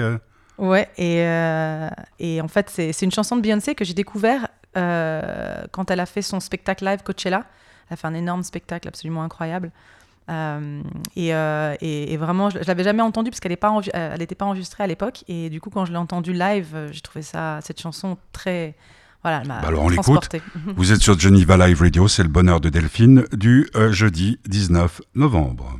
Ouais, 0.57 0.87
et, 0.97 1.21
euh, 1.25 1.89
et 2.19 2.39
en 2.41 2.47
fait, 2.47 2.69
c'est 2.69 3.01
une 3.01 3.11
chanson 3.11 3.35
de 3.35 3.41
Beyoncé 3.41 3.73
que 3.73 3.83
j'ai 3.83 3.95
découvert 3.95 4.47
euh, 4.77 5.63
quand 5.71 5.89
elle 5.89 5.99
a 5.99 6.05
fait 6.05 6.21
son 6.21 6.39
spectacle 6.39 6.85
live 6.85 7.01
Coachella. 7.03 7.43
Elle 7.89 7.93
a 7.95 7.97
fait 7.97 8.07
un 8.07 8.13
énorme 8.13 8.43
spectacle 8.43 8.87
absolument 8.87 9.23
incroyable. 9.23 9.71
Euh, 10.29 10.81
et, 11.15 11.29
et- 11.29 12.13
et 12.13 12.17
vraiment, 12.17 12.49
je 12.51 12.59
je 12.61 12.67
l'avais 12.67 12.83
jamais 12.83 13.01
entendue 13.01 13.31
parce 13.31 13.39
qu'elle 13.39 13.51
n'était 13.51 14.35
pas, 14.35 14.45
enregistrée 14.45 14.83
à 14.83 14.87
l'époque. 14.87 15.23
Et 15.27 15.49
du 15.49 15.59
coup, 15.59 15.71
quand 15.71 15.85
je 15.85 15.91
l'ai 15.91 15.97
entendue 15.97 16.33
live, 16.33 16.89
j'ai 16.91 17.01
trouvé 17.01 17.23
ça, 17.23 17.59
cette 17.63 17.81
chanson 17.81 18.17
très. 18.31 18.75
Voilà, 19.23 19.43
Bah 19.47 19.61
alors, 19.63 19.83
on 19.83 19.89
l'écoute. 19.89 20.29
Vous 20.75 20.91
êtes 20.91 21.01
sur 21.01 21.19
Geneva 21.19 21.55
Live 21.67 21.81
Radio, 21.81 22.07
c'est 22.07 22.23
le 22.23 22.29
bonheur 22.29 22.59
de 22.59 22.69
Delphine, 22.69 23.25
du 23.31 23.69
euh, 23.75 23.91
jeudi 23.91 24.39
19 24.47 25.01
novembre. 25.15 25.77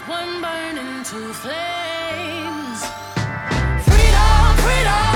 one 0.00 0.40
burning 0.40 1.04
to 1.04 1.32
flames. 1.34 2.80
Freedom, 3.84 4.56
freedom. 4.64 5.11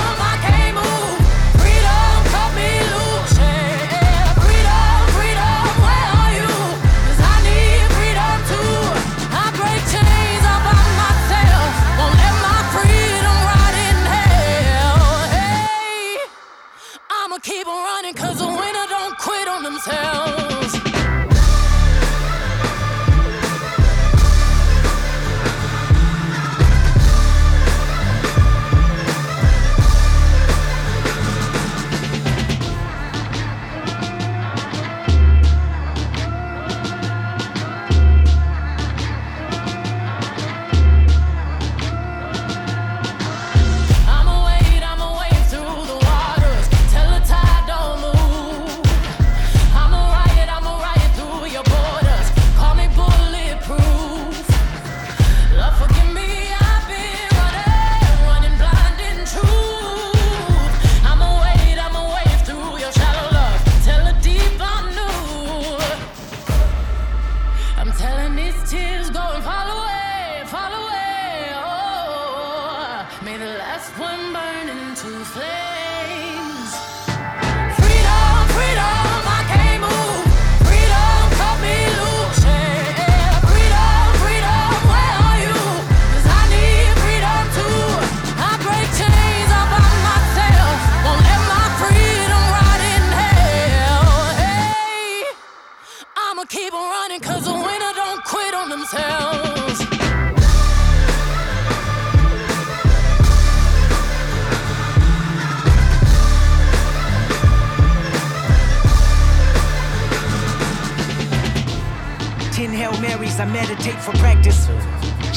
meditate 113.51 113.99
for 114.01 114.11
practice. 114.13 114.67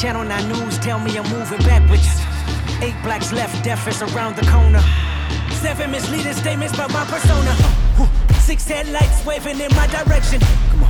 Channel 0.01 0.25
9 0.25 0.49
News 0.49 0.79
tell 0.79 0.99
me 0.99 1.17
I'm 1.17 1.29
moving 1.31 1.59
backwards. 1.59 2.09
Eight 2.83 2.97
blacks 3.03 3.33
left, 3.33 3.63
deaf 3.65 3.87
is 3.89 4.03
around 4.03 4.37
the 4.37 4.47
corner. 4.47 4.83
Seven 5.61 5.91
misleading 5.91 6.33
statements 6.33 6.77
by 6.77 6.87
my 6.89 7.05
persona. 7.05 7.53
Six 8.41 8.67
headlights 8.67 9.25
waving 9.27 9.61
in 9.61 9.71
my 9.75 9.87
direction. 9.89 10.41
Come 10.71 10.85
on. 10.85 10.90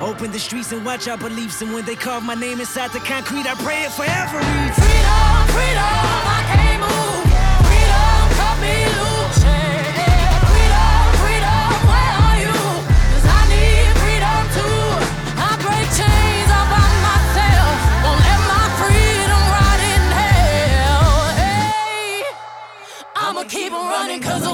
Open 0.00 0.32
the 0.32 0.38
streets 0.38 0.72
and 0.72 0.84
watch 0.84 1.08
our 1.08 1.18
beliefs. 1.18 1.60
And 1.60 1.74
when 1.74 1.84
they 1.84 1.94
carve 1.94 2.24
my 2.24 2.34
name 2.34 2.58
inside 2.58 2.90
the 2.92 3.00
concrete, 3.00 3.46
I 3.46 3.54
pray 3.56 3.82
it 3.84 3.92
forever. 3.92 4.40
Freedom, 4.40 5.46
freedom, 5.52 6.24
I 6.24 6.40
can't 6.48 6.80
move. 6.80 7.28
Freedom, 7.68 8.20
cut 8.40 8.56
me 8.64 8.76
loose. 8.96 9.44
Freedom, 10.48 11.04
freedom, 11.20 11.68
where 11.84 12.14
are 12.24 12.38
you? 12.40 12.56
Cause 13.12 13.26
I 13.28 13.40
need 13.52 13.92
freedom 14.00 14.40
too. 14.56 15.04
I 15.36 15.52
break 15.60 15.86
chains 15.92 16.48
all 16.48 16.64
by 16.72 16.88
myself. 17.04 17.76
Won't 18.00 18.24
let 18.24 18.40
my 18.48 18.66
freedom 18.80 19.42
rot 19.52 19.80
in 19.84 20.02
hell. 20.16 21.12
Hey, 21.36 22.24
I'ma 23.16 23.44
keep 23.44 23.72
on 23.72 23.84
running 23.84 24.20
cause 24.24 24.49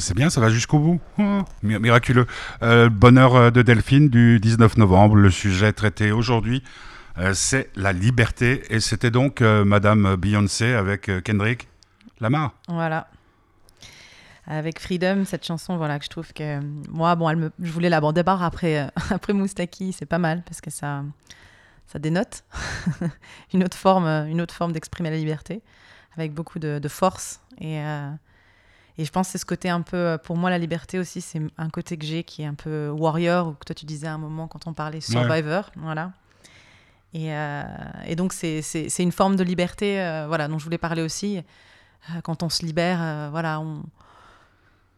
C'est 0.00 0.14
bien, 0.14 0.28
ça 0.28 0.40
va 0.40 0.48
jusqu'au 0.50 0.78
bout. 0.78 1.00
Oh, 1.18 1.42
miraculeux. 1.62 2.26
Euh, 2.62 2.88
bonheur 2.88 3.36
euh, 3.36 3.50
de 3.50 3.62
Delphine 3.62 4.08
du 4.08 4.40
19 4.40 4.76
novembre. 4.76 5.14
Le 5.14 5.30
sujet 5.30 5.72
traité 5.72 6.10
aujourd'hui, 6.12 6.62
c'est 7.32 7.70
la 7.76 7.92
liberté. 7.92 8.62
Et 8.70 8.80
c'était 8.80 9.10
donc 9.10 9.40
euh, 9.40 9.64
Madame 9.64 10.16
Beyoncé 10.16 10.74
avec 10.74 11.08
euh, 11.08 11.20
Kendrick 11.20 11.68
Lamar. 12.20 12.52
Voilà. 12.68 13.08
Avec 14.46 14.78
Freedom, 14.78 15.24
cette 15.24 15.44
chanson, 15.44 15.76
voilà, 15.78 15.98
que 15.98 16.04
je 16.04 16.10
trouve 16.10 16.32
que 16.34 16.60
moi, 16.90 17.14
bon, 17.14 17.30
elle 17.30 17.36
me, 17.36 17.52
je 17.62 17.72
voulais 17.72 17.88
l'aborder 17.88 18.18
d'abord 18.18 18.42
après, 18.42 18.90
après 19.10 19.32
Moustaki, 19.32 19.92
c'est 19.92 20.06
pas 20.06 20.18
mal 20.18 20.42
parce 20.44 20.60
que 20.60 20.70
ça, 20.70 21.02
ça 21.86 21.98
dénote 21.98 22.44
une 23.54 23.64
autre 23.64 23.76
forme, 23.76 24.06
une 24.06 24.42
autre 24.42 24.54
forme 24.54 24.72
d'exprimer 24.72 25.08
la 25.08 25.16
liberté 25.16 25.62
avec 26.16 26.34
beaucoup 26.34 26.58
de, 26.58 26.78
de 26.78 26.88
force 26.88 27.40
et 27.58 27.80
et 28.96 29.04
je 29.04 29.10
pense 29.10 29.26
que 29.26 29.32
c'est 29.32 29.38
ce 29.38 29.46
côté 29.46 29.68
un 29.68 29.82
peu, 29.82 30.18
pour 30.22 30.36
moi, 30.36 30.50
la 30.50 30.58
liberté 30.58 30.98
aussi, 30.98 31.20
c'est 31.20 31.42
un 31.58 31.68
côté 31.68 31.96
que 31.96 32.06
j'ai 32.06 32.22
qui 32.22 32.42
est 32.42 32.46
un 32.46 32.54
peu 32.54 32.90
warrior, 32.90 33.48
ou 33.48 33.52
que 33.54 33.64
toi 33.64 33.74
tu 33.74 33.86
disais 33.86 34.06
à 34.06 34.14
un 34.14 34.18
moment 34.18 34.46
quand 34.46 34.66
on 34.66 34.72
parlait 34.72 35.00
survivor, 35.00 35.70
voilà. 35.76 36.12
Et, 37.14 37.32
euh, 37.32 37.62
et 38.06 38.16
donc, 38.16 38.32
c'est 38.32 38.98
une 38.98 39.12
forme 39.12 39.36
de 39.36 39.44
liberté 39.44 40.00
euh, 40.00 40.26
voilà, 40.26 40.48
dont 40.48 40.58
je 40.58 40.64
voulais 40.64 40.78
parler 40.78 41.02
aussi. 41.02 41.38
Euh, 41.38 42.20
quand 42.22 42.42
on 42.42 42.48
se 42.48 42.66
libère, 42.66 43.30
voilà, 43.30 43.60
on... 43.60 43.82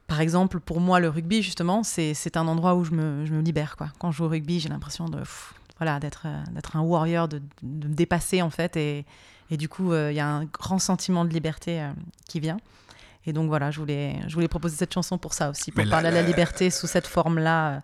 par 0.06 0.20
exemple, 0.20 0.58
pour 0.58 0.80
moi, 0.80 0.98
le 0.98 1.08
rugby, 1.08 1.42
justement, 1.42 1.82
c'est 1.82 2.36
un 2.36 2.48
endroit 2.48 2.74
où 2.74 2.84
je 2.84 2.92
me, 2.92 3.24
je 3.26 3.32
me, 3.32 3.42
libère. 3.42 3.76
Quoi. 3.76 3.88
Quand 3.98 4.10
je 4.10 4.16
joue 4.16 4.24
au 4.24 4.28
rugby, 4.28 4.60
j'ai 4.60 4.68
l'impression 4.68 5.08
de 5.08 5.20
voilà, 5.78 6.00
d'être 6.00 6.26
un 6.74 6.80
warrior, 6.80 7.28
de, 7.28 7.42
de, 7.62 7.88
me 7.88 7.94
dépasser, 7.94 8.40
en 8.40 8.48
fait. 8.48 8.78
Et, 8.78 9.04
et 9.50 9.58
du 9.58 9.68
coup, 9.68 9.94
il 9.94 10.14
y 10.14 10.20
a 10.20 10.26
un 10.26 10.46
grand 10.46 10.78
sentiment 10.78 11.24
de 11.24 11.30
liberté 11.30 11.86
qui 12.26 12.40
vient. 12.40 12.56
Et 13.26 13.32
donc 13.32 13.48
voilà, 13.48 13.70
je 13.70 13.80
voulais, 13.80 14.20
je 14.28 14.34
voulais 14.34 14.48
proposer 14.48 14.76
cette 14.76 14.94
chanson 14.94 15.18
pour 15.18 15.34
ça 15.34 15.50
aussi, 15.50 15.72
pour 15.72 15.84
Mais 15.84 15.90
parler 15.90 16.10
la, 16.10 16.18
de 16.18 16.22
la 16.22 16.22
liberté 16.22 16.70
sous 16.70 16.86
cette 16.86 17.08
forme-là. 17.08 17.82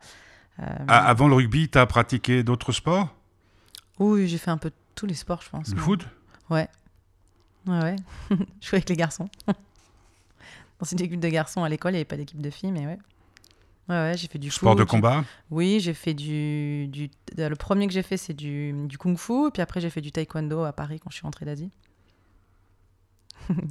Euh, 0.61 0.65
avant 0.87 1.29
le 1.29 1.35
rugby, 1.35 1.69
tu 1.69 1.79
as 1.79 1.87
pratiqué 1.87 2.43
d'autres 2.45 2.73
sports? 2.73 3.09
Oui, 4.11 4.29
j'ai 4.29 4.39
fait 4.39 4.51
un 4.51 4.59
peu 4.59 4.71
tous 4.95 5.07
les 5.07 5.15
sports, 5.15 5.43
je 5.43 5.51
pense. 5.51 5.75
Le 5.75 5.81
foot? 5.81 6.07
Ouais. 6.51 6.69
Ouais, 7.67 7.81
ouais. 7.81 7.97
je 8.31 8.69
jouais 8.69 8.79
avec 8.79 8.89
les 8.89 8.97
garçons. 8.97 9.29
Dans 9.47 10.87
une 10.91 11.01
équipe 11.01 11.21
de 11.21 11.29
garçons 11.29 11.63
à 11.63 11.69
l'école, 11.69 11.93
il 11.93 11.95
n'y 11.95 11.99
avait 11.99 12.05
pas 12.05 12.17
d'équipe 12.17 12.41
de 12.41 12.51
filles, 12.51 12.73
mais 12.73 12.87
ouais. 12.87 12.99
Ouais, 13.89 13.97
ouais, 13.97 14.15
j'ai 14.17 14.29
fait 14.29 14.39
du 14.39 14.51
Sport 14.51 14.73
foot, 14.73 14.79
de 14.79 14.85
combat? 14.85 15.25
Oui, 15.51 15.81
j'ai 15.81 15.95
fait 15.95 16.15
du, 16.15 16.87
du. 16.89 17.11
Le 17.37 17.55
premier 17.55 17.87
que 17.87 17.93
j'ai 17.93 18.03
fait, 18.03 18.17
c'est 18.17 18.33
du, 18.33 18.73
du 18.87 18.97
kung-fu. 18.97 19.51
Puis 19.53 19.63
après, 19.63 19.81
j'ai 19.81 19.91
fait 19.91 20.01
du 20.01 20.13
taekwondo 20.13 20.63
à 20.65 20.73
Paris 20.73 21.01
quand 21.01 21.11
je 21.11 21.17
suis 21.17 21.25
rentrée 21.25 21.45
d'Asie. 21.45 21.71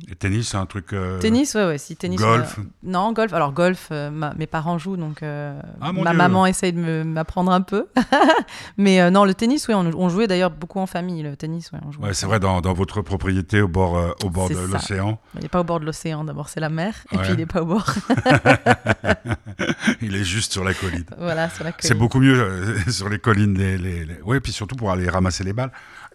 Et 0.09 0.15
tennis, 0.15 0.49
c'est 0.49 0.57
un 0.57 0.65
truc. 0.65 0.93
euh, 0.93 1.19
Tennis, 1.19 1.53
ouais, 1.55 1.65
ouais, 1.65 1.77
si 1.77 1.95
tennis. 1.95 2.19
Golf 2.19 2.59
euh, 2.59 2.63
Non, 2.83 3.13
golf. 3.13 3.33
Alors, 3.33 3.51
golf, 3.53 3.87
euh, 3.91 4.09
ma- 4.11 4.33
mes 4.35 4.47
parents 4.47 4.77
jouent, 4.77 4.97
donc 4.97 5.23
euh, 5.23 5.59
Ah, 5.81 5.91
ma 5.93 6.09
Dieu. 6.11 6.17
maman 6.17 6.45
essaye 6.45 6.73
de 6.73 7.03
m'apprendre 7.03 7.51
un 7.51 7.61
peu. 7.61 7.87
Mais 8.77 9.09
non, 9.11 9.25
le 9.25 9.33
tennis, 9.33 9.67
oui, 9.67 9.73
on, 9.73 9.85
on 9.95 10.09
jouait 10.09 10.27
d'ailleurs 10.27 10.51
beaucoup 10.51 10.79
en 10.79 10.85
famille, 10.87 11.23
le 11.23 11.35
tennis, 11.35 11.71
ouais. 11.71 11.79
On 11.85 11.91
jouait 11.91 12.07
Ouais, 12.07 12.13
c'est 12.13 12.25
vrai, 12.25 12.39
dans, 12.39 12.61
dans 12.61 12.73
votre 12.73 13.01
propriété 13.01 13.61
au 13.61 13.67
bord, 13.67 14.15
au 14.23 14.29
bord 14.29 14.47
C'est 14.47 14.55
de 14.55 14.59
l'océan, 14.71 15.19
Il 15.35 15.41
n'est 15.41 15.49
pas 15.49 15.61
au 15.61 15.63
bord 15.63 15.79
de 15.79 15.85
l'océan, 15.85 16.23
d'abord, 16.23 16.49
c'est 16.49 16.59
la 16.59 16.69
mer. 16.69 16.93
Et 17.11 17.17
puis, 17.17 17.29
il 17.31 17.37
n'est 17.37 17.45
pas 17.45 17.61
au 17.61 17.65
bord. 17.65 17.85
il 20.01 20.15
est 20.15 20.23
juste 20.23 20.51
sur 20.53 20.63
la 20.63 20.73
colline. 20.73 21.05
voilà, 21.17 21.49
sur 21.49 21.63
la 21.63 21.71
C'est 21.79 21.89
colline. 21.89 21.99
beaucoup 21.99 22.19
mieux 22.19 22.77
sur 22.89 23.09
les 23.09 23.19
collines. 23.19 23.57
Les, 23.57 23.77
les, 23.77 24.05
les- 24.05 24.21
Ouais, 24.21 24.39
puis 24.39 24.51
surtout 24.51 24.75
pour 24.75 24.91
aller 24.91 25.09
ramasser 25.09 25.43
les 25.43 25.53
balles. 25.53 25.71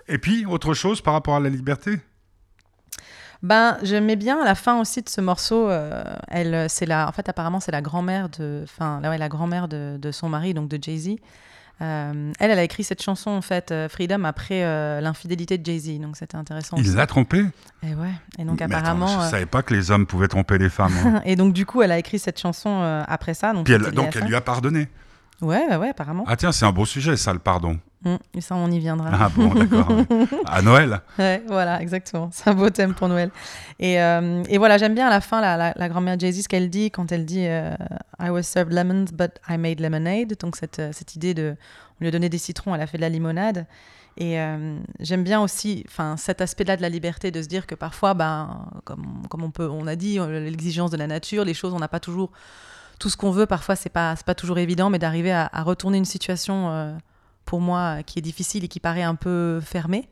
Et 0.08 0.18
puis, 0.18 0.46
autre 0.46 0.74
chose 0.74 1.00
par 1.00 1.14
rapport 1.14 1.34
à 1.36 1.40
la 1.40 1.48
liberté? 1.48 1.98
Ben, 3.42 3.76
j'aimais 3.82 4.16
bien 4.16 4.44
la 4.44 4.54
fin 4.54 4.80
aussi 4.80 5.02
de 5.02 5.08
ce 5.08 5.20
morceau. 5.20 5.68
euh, 5.68 6.02
elle, 6.28 6.68
c'est 6.70 6.86
la, 6.86 7.08
en 7.08 7.12
fait, 7.12 7.28
apparemment, 7.28 7.60
c'est 7.60 7.72
la 7.72 7.82
grand-mère 7.82 8.28
de, 8.28 8.62
enfin, 8.64 9.00
ouais, 9.02 9.18
la 9.18 9.28
grand-mère 9.28 9.68
de, 9.68 9.96
de 10.00 10.10
son 10.10 10.28
mari, 10.28 10.54
donc 10.54 10.68
de 10.68 10.78
Jay 10.82 10.96
Z. 10.96 11.08
Euh, 11.82 12.32
elle, 12.40 12.50
elle 12.50 12.58
a 12.58 12.62
écrit 12.62 12.84
cette 12.84 13.02
chanson 13.02 13.30
en 13.30 13.42
fait, 13.42 13.70
euh, 13.70 13.86
Freedom, 13.90 14.24
après 14.24 14.64
euh, 14.64 15.02
l'infidélité 15.02 15.58
de 15.58 15.66
Jay 15.66 15.78
Z. 15.78 16.00
Donc 16.00 16.16
c'était 16.16 16.36
intéressant. 16.38 16.78
Il 16.78 16.94
l'a 16.94 17.06
trompé 17.06 17.44
Et 17.82 17.94
ouais. 17.94 18.08
Et 18.38 18.44
donc 18.44 18.60
Mais 18.60 18.64
attends, 18.64 18.76
apparemment. 18.78 19.06
je 19.08 19.26
euh, 19.26 19.30
savais 19.30 19.44
pas 19.46 19.62
que 19.62 19.74
les 19.74 19.90
hommes 19.90 20.06
pouvaient 20.06 20.28
tromper 20.28 20.56
les 20.56 20.70
femmes. 20.70 20.94
hein. 21.04 21.20
Et 21.26 21.36
donc 21.36 21.52
du 21.52 21.66
coup, 21.66 21.82
elle 21.82 21.92
a 21.92 21.98
écrit 21.98 22.18
cette 22.18 22.40
chanson 22.40 23.02
après 23.06 23.34
ça. 23.34 23.52
Donc, 23.52 23.66
Puis 23.66 23.74
elle- 23.74 23.90
donc, 23.90 24.16
elle 24.16 24.24
lui 24.24 24.34
a 24.34 24.40
pardonné. 24.40 24.88
Ouais, 25.42 25.76
ouais, 25.76 25.90
apparemment. 25.90 26.24
Ah 26.26 26.36
tiens, 26.36 26.50
c'est 26.50 26.64
un 26.64 26.72
beau 26.72 26.86
sujet, 26.86 27.14
ça, 27.18 27.34
le 27.34 27.40
pardon. 27.40 27.78
Mm, 28.04 28.16
et 28.34 28.40
ça, 28.40 28.54
on 28.56 28.70
y 28.70 28.78
viendra. 28.78 29.10
Ah 29.12 29.28
bon, 29.34 29.52
d'accord. 29.54 29.88
À 30.46 30.62
Noël 30.62 31.00
Ouais, 31.18 31.42
voilà, 31.48 31.80
exactement. 31.80 32.28
C'est 32.32 32.50
un 32.50 32.54
beau 32.54 32.68
thème 32.70 32.94
pour 32.94 33.08
Noël. 33.08 33.30
Et, 33.78 34.00
euh, 34.00 34.42
et 34.48 34.58
voilà, 34.58 34.78
j'aime 34.78 34.94
bien 34.94 35.06
à 35.06 35.10
la 35.10 35.20
fin 35.20 35.40
la, 35.40 35.56
la, 35.56 35.72
la 35.74 35.88
grand-mère 35.88 36.18
Jay-Z, 36.18 36.42
ce 36.42 36.48
qu'elle 36.48 36.68
dit 36.70 36.90
quand 36.90 37.10
elle 37.10 37.24
dit 37.24 37.46
euh, 37.46 37.74
I 38.20 38.28
was 38.28 38.42
served 38.42 38.72
lemons, 38.72 39.06
but 39.12 39.32
I 39.48 39.56
made 39.56 39.80
lemonade. 39.80 40.34
Donc, 40.38 40.56
cette, 40.56 40.78
euh, 40.78 40.90
cette 40.92 41.16
idée 41.16 41.34
de. 41.34 41.56
On 41.98 42.04
lui 42.04 42.08
a 42.08 42.10
donné 42.10 42.28
des 42.28 42.38
citrons, 42.38 42.74
elle 42.74 42.82
a 42.82 42.86
fait 42.86 42.98
de 42.98 43.02
la 43.02 43.08
limonade. 43.08 43.66
Et 44.18 44.38
euh, 44.40 44.78
j'aime 45.00 45.24
bien 45.24 45.40
aussi 45.40 45.84
cet 46.16 46.40
aspect-là 46.40 46.76
de 46.76 46.82
la 46.82 46.88
liberté, 46.88 47.30
de 47.30 47.42
se 47.42 47.48
dire 47.48 47.66
que 47.66 47.74
parfois, 47.74 48.14
ben, 48.14 48.66
comme, 48.84 49.22
comme 49.28 49.42
on, 49.42 49.50
peut, 49.50 49.68
on 49.68 49.86
a 49.86 49.96
dit, 49.96 50.18
l'exigence 50.18 50.90
de 50.90 50.96
la 50.96 51.06
nature, 51.06 51.44
les 51.44 51.52
choses, 51.54 51.74
on 51.74 51.78
n'a 51.78 51.88
pas 51.88 52.00
toujours 52.00 52.30
tout 52.98 53.08
ce 53.10 53.16
qu'on 53.16 53.30
veut. 53.30 53.44
Parfois, 53.46 53.76
c'est 53.76 53.90
pas, 53.90 54.14
pas 54.24 54.34
toujours 54.34 54.58
évident, 54.58 54.88
mais 54.90 54.98
d'arriver 54.98 55.32
à, 55.32 55.50
à 55.52 55.62
retourner 55.62 55.98
une 55.98 56.06
situation, 56.06 56.96
pour 57.46 57.60
moi, 57.60 58.02
qui 58.04 58.18
est 58.18 58.22
difficile 58.22 58.64
et 58.64 58.68
qui 58.68 58.80
paraît 58.80 59.02
un 59.02 59.14
peu 59.14 59.60
fermée, 59.64 60.10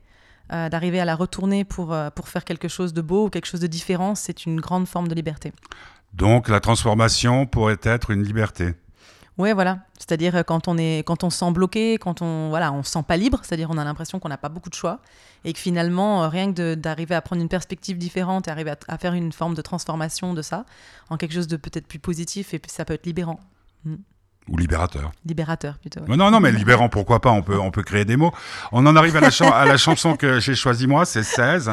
euh, 0.52 0.68
d'arriver 0.70 1.00
à 1.00 1.04
la 1.04 1.14
retourner 1.14 1.64
pour, 1.64 1.92
euh, 1.92 2.08
pour 2.10 2.28
faire 2.28 2.44
quelque 2.44 2.68
chose 2.68 2.94
de 2.94 3.02
beau 3.02 3.26
ou 3.26 3.30
quelque 3.30 3.46
chose 3.46 3.60
de 3.60 3.66
différent, 3.66 4.14
c'est 4.14 4.46
une 4.46 4.60
grande 4.60 4.86
forme 4.86 5.08
de 5.08 5.14
liberté. 5.14 5.52
Donc, 6.14 6.48
la 6.48 6.60
transformation 6.60 7.44
pourrait 7.47 7.78
être 7.82 8.10
une 8.10 8.23
liberté. 8.23 8.75
Ouais, 9.36 9.52
voilà. 9.52 9.80
C'est-à-dire 9.99 10.36
euh, 10.36 10.42
quand 10.44 10.68
on 10.68 10.78
est, 10.78 11.02
quand 11.04 11.25
on 11.25 11.30
se 11.30 11.38
sent 11.38 11.50
bloqué, 11.50 11.99
quand 11.99 12.23
on, 12.23 12.50
voilà, 12.50 12.73
on 12.73 12.84
se 12.84 12.92
sent 12.92 13.02
pas 13.06 13.16
libre, 13.16 13.40
c'est-à-dire 13.42 13.68
on 13.70 13.78
a 13.78 13.84
l'impression 13.84 14.20
qu'on 14.20 14.28
n'a 14.28 14.38
pas 14.38 14.49
beaucoup 14.49 14.70
de 14.70 14.75
choix 14.75 15.00
et 15.44 15.52
que 15.52 15.58
finalement 15.58 16.23
euh, 16.23 16.28
rien 16.28 16.52
que 16.52 16.76
d'arriver 16.76 17.16
à 17.16 17.20
prendre 17.20 17.42
une 17.42 17.49
perspective 17.49 17.99
différente 17.99 18.47
et 18.47 18.50
arriver 18.52 18.70
à, 18.70 18.76
à 18.86 18.97
faire 18.97 19.12
une 19.14 19.32
forme 19.32 19.54
de 19.54 19.62
transformation 19.62 20.34
de 20.34 20.42
ça 20.42 20.64
en 21.10 21.16
quelque 21.16 21.34
chose 21.34 21.49
de 21.49 21.56
peut-être 21.56 21.88
plus 21.88 21.99
positif 21.99 22.54
et 22.54 22.62
ça 22.68 22.84
peut 22.84 22.94
être 22.94 23.06
libérant, 23.06 23.40
Ou 24.49 24.59
libérateur. 24.59 25.11
libérateur 25.25 25.78
plutôt. 25.78 26.00
Non, 26.07 26.30
non, 26.30 26.39
mais 26.39 26.52
libérant, 26.52 26.91
pourquoi 26.91 27.21
pas, 27.21 27.30
on 27.30 27.41
peut, 27.41 27.59
on 27.59 27.71
peut 27.71 27.83
créer 27.83 28.04
des 28.04 28.17
mots. 28.19 28.33
On 28.73 28.85
en 28.87 28.95
arrive 28.95 29.17
à 29.17 29.21
la, 29.21 29.30
chan- 29.30 29.50
à 29.52 29.65
la 29.65 29.78
chanson 29.78 30.17
que 30.17 30.39
j'ai 30.39 30.54
choisie 30.54 30.87
moi, 30.87 31.07
c'est 31.07 31.23
16, 31.23 31.73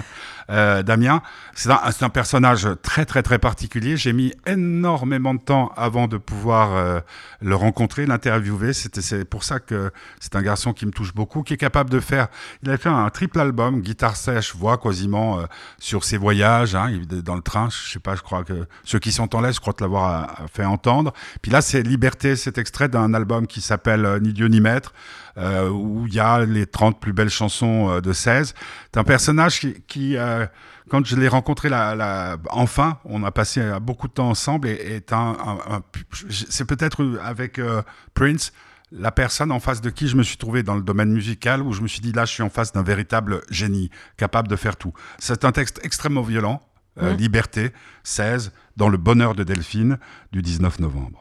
euh, 0.50 0.82
Damien. 0.82 1.22
C'est 1.54 1.70
un, 1.70 1.82
c'est 1.92 2.04
un 2.06 2.10
personnage 2.10 2.66
très, 2.82 3.04
très, 3.06 3.24
très 3.24 3.40
particulier. 3.40 3.98
J'ai 3.98 4.14
mis 4.14 4.34
énormément 4.46 5.34
de 5.34 5.42
temps 5.42 5.74
avant 5.76 6.08
de 6.08 6.16
pouvoir 6.16 6.74
euh, 6.76 7.02
le 7.42 7.56
rencontrer, 7.56 8.06
l'interviewer. 8.06 8.72
C'était, 8.72 9.02
c'est 9.02 9.26
pour 9.26 9.44
ça 9.44 9.60
que 9.60 9.92
c'est 10.22 10.38
un 10.38 10.42
garçon 10.42 10.72
qui 10.72 10.86
me 10.86 10.92
touche 10.92 11.14
beaucoup, 11.14 11.44
qui 11.44 11.54
est 11.56 11.58
capable 11.58 11.90
de 11.90 12.00
faire... 12.00 12.30
Il 12.64 12.70
a 12.72 12.78
fait 12.78 12.88
un 12.88 13.10
triple 13.10 13.42
album, 13.42 13.82
guitare 13.82 14.16
sèche, 14.16 14.56
voix 14.56 14.78
quasiment 14.78 15.40
euh, 15.40 15.46
sur 15.78 16.06
ses 16.06 16.18
voyages, 16.18 16.74
hein, 16.76 16.90
dans 17.26 17.36
le 17.36 17.42
train, 17.42 17.68
je 17.70 17.92
sais 17.92 18.00
pas, 18.00 18.16
je 18.16 18.22
crois 18.22 18.46
que 18.46 18.66
ceux 18.86 19.00
qui 19.00 19.12
sont 19.12 19.36
en 19.36 19.42
l'aise, 19.42 19.56
je 19.56 19.60
crois 19.60 19.74
te 19.74 19.84
l'avoir 19.84 20.38
fait 20.54 20.64
entendre. 20.66 21.12
Puis 21.42 21.52
là, 21.52 21.62
c'est 21.62 21.82
Liberté, 21.84 22.38
cet 22.38 22.58
extrait 22.62 22.88
d'un 22.88 23.14
album 23.14 23.46
qui 23.48 23.60
s'appelle 23.60 24.06
euh, 24.06 24.20
Ni 24.20 24.32
Dieu 24.32 24.48
ni 24.48 24.62
Maître, 24.62 24.94
euh, 25.38 25.70
où 25.70 26.06
il 26.08 26.14
y 26.14 26.20
a 26.20 26.46
les 26.46 26.66
30 26.66 27.00
plus 27.02 27.12
belles 27.14 27.30
chansons 27.30 27.90
euh, 27.90 28.02
de 28.02 28.14
16. 28.14 28.54
C'est 28.94 29.00
un 29.00 29.04
personnage 29.04 29.60
qui, 29.60 29.74
qui, 29.88 30.16
euh, 30.18 30.46
quand 30.90 31.06
je 31.06 31.16
l'ai 31.18 31.28
rencontré 31.28 31.68
la, 31.70 31.94
la- 31.96 32.38
enfin, 32.52 33.00
on 33.06 33.24
a 33.24 33.32
passé 33.32 33.62
beaucoup 33.82 34.08
de 34.08 34.14
temps 34.14 34.30
ensemble 34.30 34.68
et 34.70 34.74
est 34.96 35.12
un, 35.12 35.36
un- 35.46 35.76
un- 35.76 35.82
c'est 36.30 36.66
peut-être 36.66 37.20
avec 37.24 37.60
euh, 37.60 37.82
Prince 38.14 38.54
la 38.94 39.12
personne 39.12 39.54
en 39.54 39.62
face 39.62 39.80
de 39.80 39.90
qui 39.90 40.10
je 40.10 40.18
me 40.18 40.24
suis 40.24 40.36
trouvé 40.36 40.64
dans 40.64 40.76
le 40.76 40.82
domaine 40.82 41.12
musical 41.14 41.62
où 41.62 41.72
je 41.72 41.82
me 41.82 41.88
suis 41.88 42.02
dit 42.02 42.12
là 42.12 42.26
je 42.26 42.34
suis 42.34 42.44
en 42.44 42.50
face 42.50 42.74
d'un 42.74 42.84
véritable 42.84 43.42
génie 43.50 43.90
capable 44.18 44.50
de 44.50 44.58
faire 44.58 44.76
tout. 44.76 44.92
C'est 45.18 45.46
un 45.46 45.54
texte 45.54 45.80
extrêmement 45.84 46.24
violent, 46.24 46.62
euh, 47.02 47.12
Mhm. 47.14 47.18
Liberté 47.18 47.72
16 48.04 48.52
dans 48.76 48.90
le 48.90 48.98
bonheur 48.98 49.34
de 49.34 49.46
Delphine 49.46 49.98
du 50.34 50.42
19 50.42 50.80
novembre. 50.80 51.21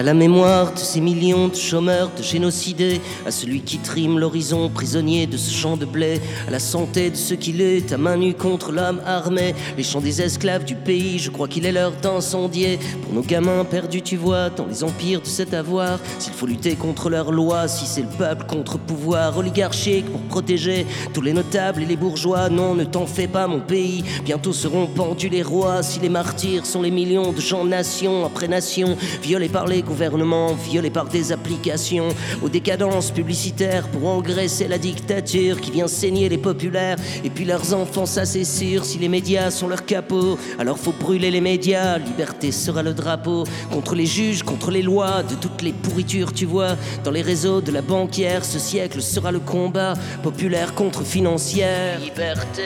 À 0.00 0.02
la 0.02 0.14
mémoire 0.14 0.72
de 0.72 0.78
ces 0.78 0.98
millions 0.98 1.48
de 1.48 1.54
chômeurs, 1.54 2.10
de 2.16 2.22
génocidés, 2.22 3.02
à 3.26 3.30
celui 3.30 3.60
qui 3.60 3.76
trime 3.76 4.18
l'horizon, 4.18 4.70
prisonnier 4.70 5.26
de 5.26 5.36
ce 5.36 5.52
champ 5.52 5.76
de 5.76 5.84
blé, 5.84 6.22
à 6.48 6.50
la 6.50 6.58
santé 6.58 7.10
de 7.10 7.16
ceux 7.16 7.36
qui 7.36 7.52
luttent 7.52 7.92
à 7.92 7.98
main 7.98 8.16
nue 8.16 8.32
contre 8.32 8.72
l'homme 8.72 9.02
armé, 9.04 9.54
les 9.76 9.82
chants 9.82 10.00
des 10.00 10.22
esclaves 10.22 10.64
du 10.64 10.74
pays, 10.74 11.18
je 11.18 11.28
crois 11.28 11.48
qu'il 11.48 11.66
est 11.66 11.72
l'heure 11.72 11.92
d'incendier. 12.00 12.78
Pour 13.02 13.12
nos 13.12 13.20
gamins 13.20 13.62
perdus, 13.66 14.00
tu 14.00 14.16
vois, 14.16 14.48
dans 14.48 14.64
les 14.64 14.82
empires 14.84 15.20
de 15.20 15.26
cet 15.26 15.52
avoir, 15.52 15.98
s'il 16.18 16.32
faut 16.32 16.46
lutter 16.46 16.76
contre 16.76 17.10
leurs 17.10 17.30
lois, 17.30 17.68
si 17.68 17.84
c'est 17.84 18.00
le 18.00 18.16
peuple 18.16 18.46
contre 18.46 18.78
pouvoir 18.78 19.36
oligarchique 19.36 20.10
pour 20.10 20.22
protéger 20.22 20.86
tous 21.12 21.20
les 21.20 21.34
notables 21.34 21.82
et 21.82 21.86
les 21.86 21.96
bourgeois, 21.96 22.48
non, 22.48 22.74
ne 22.74 22.84
t'en 22.84 23.04
fais 23.04 23.28
pas, 23.28 23.46
mon 23.46 23.60
pays, 23.60 24.02
bientôt 24.24 24.54
seront 24.54 24.86
pendus 24.86 25.28
les 25.28 25.42
rois, 25.42 25.82
si 25.82 26.00
les 26.00 26.08
martyrs 26.08 26.64
sont 26.64 26.80
les 26.80 26.90
millions 26.90 27.32
de 27.32 27.40
gens, 27.42 27.66
nation 27.66 28.24
après 28.24 28.48
nation, 28.48 28.96
violés 29.22 29.50
par 29.50 29.66
les 29.66 29.82
gouvernements, 29.90 30.54
violés 30.54 30.90
par 30.90 31.06
des 31.08 31.32
applications, 31.32 32.08
aux 32.42 32.48
décadences 32.48 33.10
publicitaires 33.10 33.88
pour 33.88 34.08
engraisser 34.08 34.68
la 34.68 34.78
dictature 34.78 35.60
qui 35.60 35.72
vient 35.72 35.88
saigner 35.88 36.28
les 36.28 36.38
populaires, 36.38 36.96
et 37.24 37.30
puis 37.30 37.44
leurs 37.44 37.74
enfants, 37.74 38.06
ça 38.06 38.24
c'est 38.24 38.44
sûr, 38.44 38.84
si 38.84 38.98
les 38.98 39.08
médias 39.08 39.50
sont 39.50 39.66
leurs 39.66 39.84
capots, 39.84 40.38
alors 40.60 40.78
faut 40.78 40.92
brûler 40.92 41.30
les 41.32 41.40
médias, 41.40 41.98
liberté 41.98 42.52
sera 42.52 42.82
le 42.82 42.94
drapeau, 42.94 43.44
contre 43.72 43.96
les 43.96 44.06
juges, 44.06 44.44
contre 44.44 44.70
les 44.70 44.82
lois, 44.82 45.24
de 45.24 45.34
toutes 45.34 45.62
les 45.62 45.72
pourritures, 45.72 46.32
tu 46.32 46.46
vois, 46.46 46.76
dans 47.04 47.10
les 47.10 47.22
réseaux 47.22 47.60
de 47.60 47.72
la 47.72 47.82
banquière, 47.82 48.44
ce 48.44 48.60
siècle 48.60 49.02
sera 49.02 49.32
le 49.32 49.40
combat, 49.40 49.94
populaire 50.22 50.74
contre 50.74 51.02
financière. 51.02 51.98
Liberté. 51.98 52.62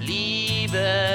Liberté. 0.00 1.11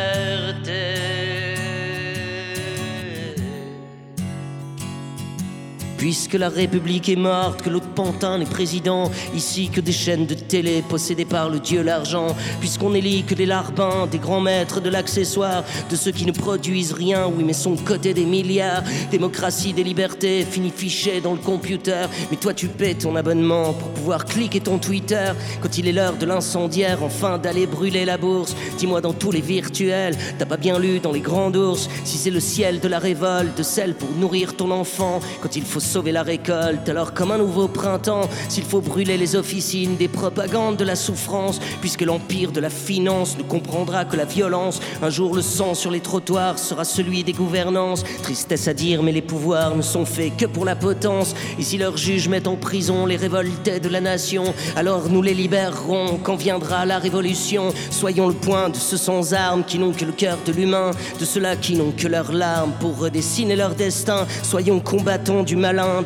Puisque 6.07 6.35
la 6.35 6.47
République 6.47 7.09
est 7.09 7.17
morte, 7.17 7.63
que 7.63 7.69
l'autre 7.69 7.89
pantin 7.89 8.37
n'est 8.37 8.45
président, 8.45 9.11
ici 9.35 9.67
que 9.67 9.81
des 9.81 9.91
chaînes 9.91 10.25
de 10.25 10.35
télé 10.35 10.81
possédées 10.81 11.25
par 11.25 11.49
le 11.49 11.59
dieu 11.59 11.83
l'argent, 11.83 12.27
puisqu'on 12.61 12.93
élit 12.93 13.25
que 13.25 13.35
des 13.35 13.45
larbins, 13.45 14.07
des 14.09 14.17
grands 14.17 14.39
maîtres 14.39 14.79
de 14.79 14.89
l'accessoire, 14.89 15.65
de 15.89 15.95
ceux 15.97 16.11
qui 16.11 16.25
ne 16.25 16.31
produisent 16.31 16.93
rien, 16.93 17.27
oui 17.27 17.43
mais 17.43 17.51
sont 17.51 17.75
côté 17.75 18.13
des 18.13 18.23
milliards, 18.23 18.83
démocratie 19.11 19.73
des 19.73 19.83
libertés, 19.83 20.45
fini 20.49 20.71
fiché 20.73 21.19
dans 21.19 21.33
le 21.33 21.39
computer, 21.39 22.05
mais 22.31 22.37
toi 22.37 22.53
tu 22.53 22.69
paies 22.69 22.93
ton 22.93 23.17
abonnement 23.17 23.73
pour 23.73 23.89
pouvoir 23.89 24.23
cliquer 24.23 24.61
ton 24.61 24.77
Twitter, 24.77 25.33
quand 25.61 25.77
il 25.77 25.89
est 25.89 25.91
l'heure 25.91 26.15
de 26.15 26.25
l'incendiaire, 26.25 27.03
enfin 27.03 27.37
d'aller 27.37 27.67
brûler 27.67 28.05
la 28.05 28.17
bourse, 28.17 28.55
dis-moi 28.77 29.01
dans 29.01 29.11
tous 29.11 29.31
les 29.31 29.41
virtuels, 29.41 30.15
t'as 30.39 30.45
pas 30.45 30.55
bien 30.55 30.79
lu 30.79 31.01
dans 31.01 31.11
les 31.11 31.19
grands 31.19 31.51
ours, 31.51 31.89
si 32.05 32.17
c'est 32.17 32.31
le 32.31 32.39
ciel 32.39 32.79
de 32.79 32.87
la 32.87 32.99
révolte, 32.99 33.61
celle 33.61 33.93
pour 33.93 34.11
nourrir 34.17 34.55
ton 34.55 34.71
enfant, 34.71 35.19
quand 35.41 35.57
il 35.57 35.65
faut 35.65 35.81
sauver 35.97 36.11
la 36.11 36.21
récolte. 36.21 36.89
Alors 36.89 37.15
comme 37.15 37.31
un 37.31 37.39
nouveau 37.39 37.67
printemps, 37.67 38.29
s'il 38.49 38.65
faut 38.65 38.81
brûler 38.81 39.17
les 39.17 39.35
officines 39.35 39.95
des 39.95 40.07
propagandes 40.07 40.77
de 40.77 40.83
la 40.83 40.95
souffrance, 40.95 41.59
puisque 41.81 42.03
l'empire 42.03 42.51
de 42.51 42.59
la 42.59 42.69
finance 42.69 43.35
ne 43.35 43.41
comprendra 43.41 44.05
que 44.05 44.15
la 44.15 44.25
violence, 44.25 44.79
un 45.01 45.09
jour 45.09 45.33
le 45.33 45.41
sang 45.41 45.73
sur 45.73 45.89
les 45.89 45.99
trottoirs 45.99 46.59
sera 46.59 46.85
celui 46.85 47.23
des 47.23 47.33
gouvernances. 47.33 48.03
Tristesse 48.21 48.67
à 48.67 48.75
dire, 48.75 49.01
mais 49.01 49.11
les 49.11 49.23
pouvoirs 49.23 49.75
ne 49.75 49.81
sont 49.81 50.05
faits 50.05 50.37
que 50.37 50.45
pour 50.45 50.65
la 50.65 50.75
potence. 50.75 51.33
Et 51.57 51.63
si 51.63 51.79
leurs 51.79 51.97
juges 51.97 52.29
mettent 52.29 52.47
en 52.47 52.57
prison 52.57 53.07
les 53.07 53.17
révoltés 53.17 53.79
de 53.79 53.89
la 53.89 53.99
nation, 53.99 54.53
alors 54.75 55.09
nous 55.09 55.23
les 55.23 55.33
libérerons 55.33 56.19
quand 56.21 56.35
viendra 56.35 56.85
la 56.85 56.99
révolution. 56.99 57.73
Soyons 57.89 58.27
le 58.27 58.35
point 58.35 58.69
de 58.69 58.77
ceux 58.77 58.97
sans 58.97 59.33
armes 59.33 59.63
qui 59.63 59.79
n'ont 59.79 59.93
que 59.93 60.05
le 60.05 60.11
cœur 60.11 60.37
de 60.45 60.51
l'humain, 60.51 60.91
de 61.19 61.25
ceux-là 61.25 61.55
qui 61.55 61.73
n'ont 61.73 61.91
que 61.91 62.07
leurs 62.07 62.33
larmes 62.33 62.73
pour 62.79 62.99
redessiner 62.99 63.55
leur 63.55 63.73
destin. 63.73 64.27
Soyons 64.43 64.79
combattants 64.79 65.41
du 65.41 65.55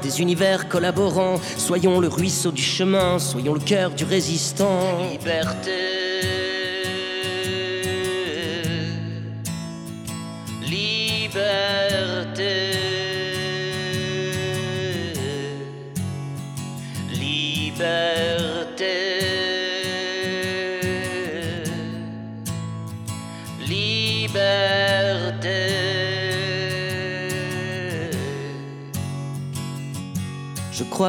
des 0.02 0.22
univers 0.22 0.68
collaborants. 0.68 1.40
Soyons 1.58 2.00
le 2.00 2.08
ruisseau 2.08 2.52
du 2.52 2.62
chemin, 2.62 3.20
soyons 3.20 3.54
le 3.54 3.60
cœur 3.60 3.92
du 3.92 4.04
résistant. 4.04 5.00
Liberté. 5.12 6.01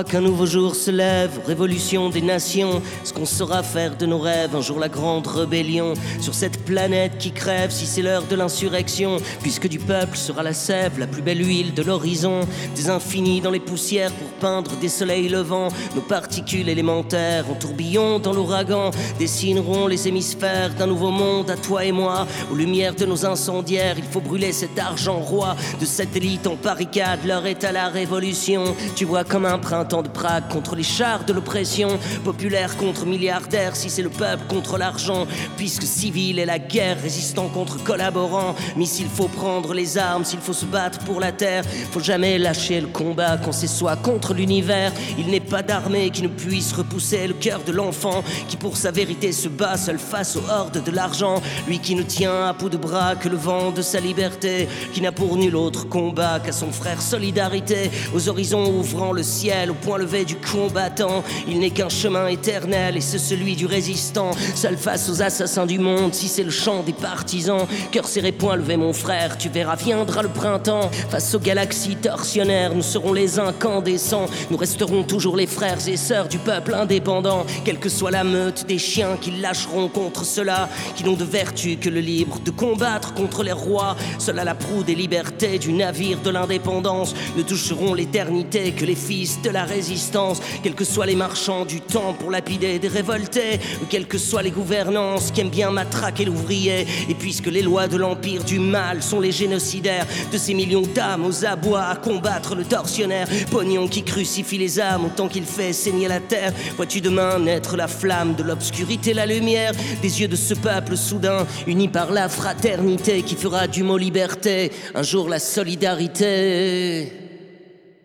Qu'un 0.05 0.21
nouveau 0.23 0.47
jour 0.47 0.75
se 0.75 0.91
lève, 0.91 1.41
révolution 1.47 2.09
des 2.09 2.23
nations, 2.23 2.81
ce 3.05 3.13
qu'on 3.13 3.27
saura 3.27 3.63
faire 3.63 3.97
de 3.97 4.07
nos 4.07 4.19
rêves, 4.19 4.57
un 4.57 4.61
jour 4.63 4.79
la 4.79 4.89
grande 4.89 5.27
rébellion 5.27 5.93
sur 6.21 6.35
cette 6.35 6.65
planète 6.65 7.19
qui 7.19 7.33
crève, 7.33 7.71
si 7.71 7.85
c'est 7.85 8.01
l'heure 8.01 8.25
de 8.25 8.35
l'insurrection, 8.35 9.19
puisque 9.43 9.69
du 9.69 9.79
peuple 9.79 10.17
sera 10.17 10.43
la 10.43 10.55
sève, 10.55 10.99
la 10.99 11.07
plus 11.07 11.21
belle 11.21 11.45
huile 11.45 11.75
de 11.75 11.83
l'horizon, 11.83 12.41
des 12.75 12.89
infinis 12.89 13.43
dans 13.43 13.51
les 13.51 13.61
poussières 13.61 14.13
pour 14.13 14.29
peindre 14.41 14.71
des 14.77 14.89
soleils 14.89 15.29
levants, 15.29 15.69
nos 15.95 16.01
particules 16.01 16.69
élémentaires 16.71 17.45
en 17.51 17.55
tourbillon 17.55 18.19
dans 18.19 18.33
l'ouragan, 18.33 18.93
dessineront 19.19 19.89
les 19.89 20.09
hémisphères 20.09 20.75
d'un 20.75 20.87
nouveau 20.87 21.11
monde 21.11 21.51
à 21.51 21.57
toi 21.57 21.85
et 21.85 21.93
moi, 21.93 22.27
aux 22.51 22.55
lumières 22.55 22.95
de 22.95 23.05
nos 23.05 23.27
incendiaires, 23.27 23.97
il 23.99 24.05
faut 24.05 24.21
brûler 24.21 24.53
cet 24.53 24.79
argent 24.79 25.19
roi. 25.19 25.55
De 25.81 25.85
cette 25.85 26.17
élite 26.17 26.47
en 26.47 26.55
barricade, 26.55 27.21
l'heure 27.27 27.47
est 27.47 27.65
à 27.65 27.73
la 27.73 27.89
révolution, 27.89 28.75
tu 28.97 29.05
vois 29.05 29.25
comme 29.25 29.45
un 29.45 29.59
prince 29.59 29.83
de 30.01 30.09
Prague 30.09 30.49
contre 30.49 30.75
les 30.75 30.83
chars 30.83 31.25
de 31.25 31.35
l'oppression, 31.35 31.99
populaire 32.25 32.77
contre 32.79 33.05
milliardaire, 33.05 33.77
si 33.77 33.91
c'est 33.91 34.03
le 34.03 34.09
peuple 34.09 34.45
contre 34.49 34.79
l'argent, 34.79 35.27
puisque 35.59 35.83
civil 35.83 36.39
est 36.39 36.47
la 36.47 36.59
guerre, 36.59 37.03
résistant 37.03 37.49
contre 37.49 37.83
collaborant, 37.85 38.55
mais 38.77 38.87
s'il 38.87 39.09
faut 39.09 39.29
prendre 39.29 39.75
les 39.75 39.99
armes, 39.99 40.25
s'il 40.25 40.39
faut 40.39 40.55
se 40.55 40.65
battre 40.65 41.01
pour 41.01 41.21
la 41.21 41.33
terre, 41.33 41.65
faut 41.91 42.01
jamais 42.01 42.39
lâcher 42.39 42.81
le 42.81 42.87
combat 42.87 43.37
qu'on 43.37 43.53
soit 43.53 43.97
contre 43.97 44.35
l'univers, 44.35 44.93
il 45.19 45.27
n'est 45.27 45.41
pas 45.41 45.63
d'armée 45.63 46.11
qui 46.11 46.23
ne 46.23 46.29
puisse 46.29 46.73
repousser 46.73 47.27
le 47.27 47.35
cœur 47.35 47.63
de 47.65 47.73
l'enfant, 47.73 48.23
qui 48.49 48.57
pour 48.57 48.77
sa 48.77 48.91
vérité 48.91 49.33
se 49.33 49.49
bat 49.49 49.77
seul 49.77 49.99
face 49.99 50.37
aux 50.37 50.49
hordes 50.49 50.83
de 50.83 50.91
l'argent, 50.91 51.43
lui 51.67 51.81
qui 51.81 51.95
ne 51.95 52.03
tient 52.03 52.47
à 52.47 52.53
bout 52.53 52.69
de 52.69 52.77
bras 52.77 53.17
que 53.17 53.29
le 53.29 53.37
vent 53.37 53.73
de 53.73 53.83
sa 53.83 53.99
liberté, 53.99 54.69
qui 54.93 55.01
n'a 55.01 55.11
pour 55.11 55.37
nul 55.37 55.57
autre 55.57 55.89
combat 55.89 56.39
qu'à 56.41 56.53
son 56.53 56.71
frère 56.71 57.03
solidarité, 57.03 57.91
aux 58.15 58.29
horizons 58.29 58.69
ouvrant 58.79 59.13
le 59.13 59.23
ciel, 59.23 59.72
point 59.75 59.99
levé 59.99 60.25
du 60.25 60.37
combattant. 60.37 61.23
Il 61.49 61.61
n'est 61.61 61.71
qu'un 61.71 61.89
chemin 61.89 62.29
éternel 62.29 62.97
et 62.97 63.01
c'est 63.01 63.19
celui 63.19 63.57
du 63.57 63.67
résistant. 63.67 64.33
Seul 64.55 64.77
face 64.77 65.09
aux 65.09 65.23
assassins 65.23 65.67
du 65.67 65.79
monde, 65.79 66.15
si 66.15 66.29
c'est 66.29 66.43
le 66.43 66.51
chant 66.51 66.83
des 66.83 66.93
partisans. 66.93 67.67
Cœur 67.91 68.07
serré, 68.07 68.33
point 68.33 68.57
levé, 68.57 68.77
mon 68.77 68.93
frère, 68.93 69.39
tu 69.39 69.49
verras, 69.49 69.77
viendra 69.77 70.23
le 70.23 70.29
printemps. 70.29 70.91
Face 71.11 71.35
aux 71.35 71.41
galaxies 71.41 71.97
torsionnaires, 71.97 72.75
nous 72.75 72.83
serons 72.83 73.13
les 73.13 73.39
incandescents. 73.39 74.27
Nous 74.51 74.57
resterons 74.57 75.03
toujours 75.03 75.37
les 75.37 75.47
frères 75.47 75.87
et 75.89 75.97
sœurs 75.97 76.29
du 76.29 76.39
peuple 76.39 76.75
indépendant. 76.75 77.45
Quelle 77.65 77.79
que 77.79 77.89
soit 77.89 78.11
la 78.11 78.25
meute 78.25 78.67
des 78.67 78.79
chiens 78.79 79.17
qui 79.21 79.31
lâcheront 79.31 79.89
contre 79.89 80.25
ceux-là, 80.25 80.69
qui 80.97 81.05
n'ont 81.05 81.17
de 81.17 81.25
vertu 81.25 81.77
que 81.77 81.89
le 81.89 82.01
libre, 82.01 82.39
de 82.41 82.51
combattre 82.51 83.15
contre 83.15 83.43
les 83.43 83.53
rois. 83.53 83.97
Seul 84.19 84.39
à 84.39 84.45
la 84.45 84.55
proue 84.55 84.83
des 84.83 84.95
libertés 84.95 85.59
du 85.59 85.73
navire 85.73 86.21
de 86.21 86.31
l'indépendance, 86.31 87.15
ne 87.37 87.43
toucheront 87.43 87.95
l'éternité 87.95 88.73
que 88.73 88.85
les 88.85 88.95
fils 88.95 89.41
de 89.43 89.51
la 89.51 89.62
résistance, 89.65 90.41
quels 90.63 90.75
que 90.75 90.85
soient 90.85 91.07
les 91.07 91.17
marchands 91.17 91.65
du 91.65 91.81
temps 91.81 92.15
pour 92.19 92.31
lapider 92.31 92.79
des 92.79 92.89
révoltés, 92.89 93.61
quelles 93.91 94.07
que 94.07 94.19
soient 94.19 94.43
les 94.43 94.51
gouvernances 94.51 95.31
qui 95.31 95.41
aiment 95.41 95.51
bien 95.51 95.71
matraquer 95.71 96.25
l'ouvrier. 96.25 96.87
Et 97.09 97.15
puisque 97.15 97.47
les 97.47 97.63
lois 97.63 97.89
de 97.89 97.97
l'empire 97.97 98.45
du 98.45 98.59
mal 98.59 99.03
sont 99.03 99.21
les 99.21 99.33
génocidaires 99.33 100.07
de 100.33 100.39
ces 100.39 100.55
millions 100.55 100.83
d'âmes 100.83 101.25
aux 101.25 101.45
abois 101.45 101.85
à 101.85 101.97
combattre 101.97 102.55
le 102.55 102.65
tortionnaire, 102.65 103.29
pognon 103.51 103.89
qui 103.89 104.03
crucifie 104.03 104.59
les 104.59 104.81
âmes 104.81 105.07
autant 105.07 105.29
qu'il 105.29 105.45
fait 105.45 105.73
saigner 105.73 106.09
la 106.09 106.21
terre, 106.21 106.53
vois-tu 106.77 107.01
demain 107.01 107.39
naître 107.39 107.77
la 107.77 107.89
flamme 107.89 108.35
de 108.35 108.43
l'obscurité, 108.43 109.15
la 109.15 109.27
lumière 109.27 109.73
des 110.01 110.21
yeux 110.21 110.29
de 110.29 110.37
ce 110.37 110.55
peuple 110.55 110.97
soudain, 110.97 111.47
uni 111.67 111.89
par 111.89 112.13
la 112.13 112.29
fraternité 112.29 113.23
qui 113.23 113.37
fera 113.37 113.67
du 113.67 113.83
mot 113.83 113.99
liberté 113.99 114.73
un 114.95 115.03
jour 115.03 115.29
la 115.29 115.39
solidarité. 115.39 117.13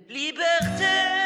Liberté 0.10 1.16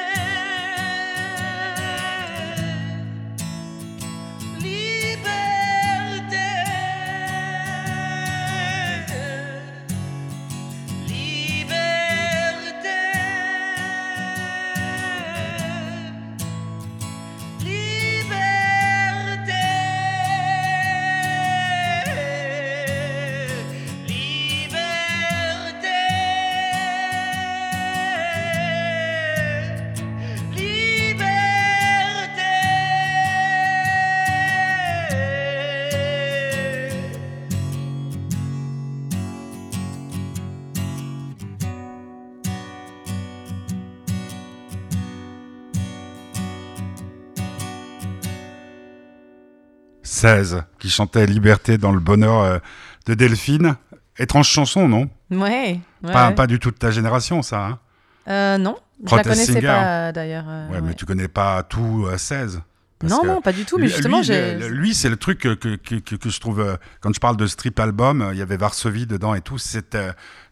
qui 50.79 50.89
chantait 50.89 51.25
Liberté 51.25 51.77
dans 51.77 51.91
le 51.91 51.99
bonheur 51.99 52.41
euh, 52.41 52.59
de 53.05 53.13
Delphine. 53.13 53.75
Étrange 54.17 54.47
chanson, 54.47 54.87
non? 54.87 55.09
Ouais, 55.31 55.79
pas, 56.03 56.31
pas, 56.31 56.47
du 56.47 56.59
tout 56.59 56.71
de 56.71 56.75
ta 56.75 56.91
génération, 56.91 57.41
ça. 57.41 57.65
Hein? 57.65 57.79
Euh, 58.27 58.57
non, 58.57 58.77
je 59.05 59.15
la 59.15 59.23
connaissais 59.23 59.61
pas 59.61 60.11
d'ailleurs. 60.11 60.45
Euh, 60.47 60.69
ouais, 60.69 60.81
mais 60.81 60.93
tu 60.93 61.05
connais 61.05 61.27
pas 61.27 61.63
tout 61.63 62.07
16 62.15 62.61
non, 63.03 63.23
non, 63.25 63.41
pas 63.41 63.51
du 63.51 63.65
tout, 63.65 63.79
mais 63.79 63.87
justement, 63.87 64.21
j'ai. 64.21 64.59
Lui, 64.69 64.93
c'est 64.93 65.09
le 65.09 65.15
truc 65.15 65.39
que, 65.39 65.55
que, 65.55 65.75
que, 65.75 66.15
que, 66.15 66.29
je 66.29 66.39
trouve. 66.39 66.77
Quand 66.99 67.11
je 67.11 67.19
parle 67.19 67.35
de 67.35 67.47
strip 67.47 67.79
album, 67.79 68.29
il 68.31 68.37
y 68.37 68.43
avait 68.43 68.57
Varsovie 68.57 69.07
dedans 69.07 69.33
et 69.33 69.41
tout. 69.41 69.57
C'est 69.57 69.97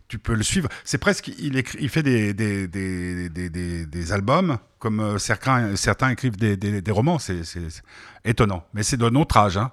tu 0.09 0.17
peux 0.19 0.33
le 0.33 0.43
suivre. 0.43 0.67
C'est 0.83 0.97
presque, 0.97 1.29
il, 1.39 1.55
écrit, 1.55 1.77
il 1.79 1.87
fait 1.87 2.03
des, 2.03 2.33
des, 2.33 2.67
des, 2.67 3.29
des, 3.29 3.85
des 3.85 4.11
albums 4.11 4.57
comme 4.79 4.99
euh, 4.99 5.17
certains, 5.19 5.75
certains 5.75 6.09
écrivent 6.09 6.35
des, 6.35 6.91
romans. 6.91 7.19
C'est 7.19 7.43
étonnant. 8.25 8.65
Mais 8.73 8.83
c'est 8.83 8.97
de 8.97 9.07
notre 9.07 9.37
âge. 9.37 9.57
Hein. 9.57 9.71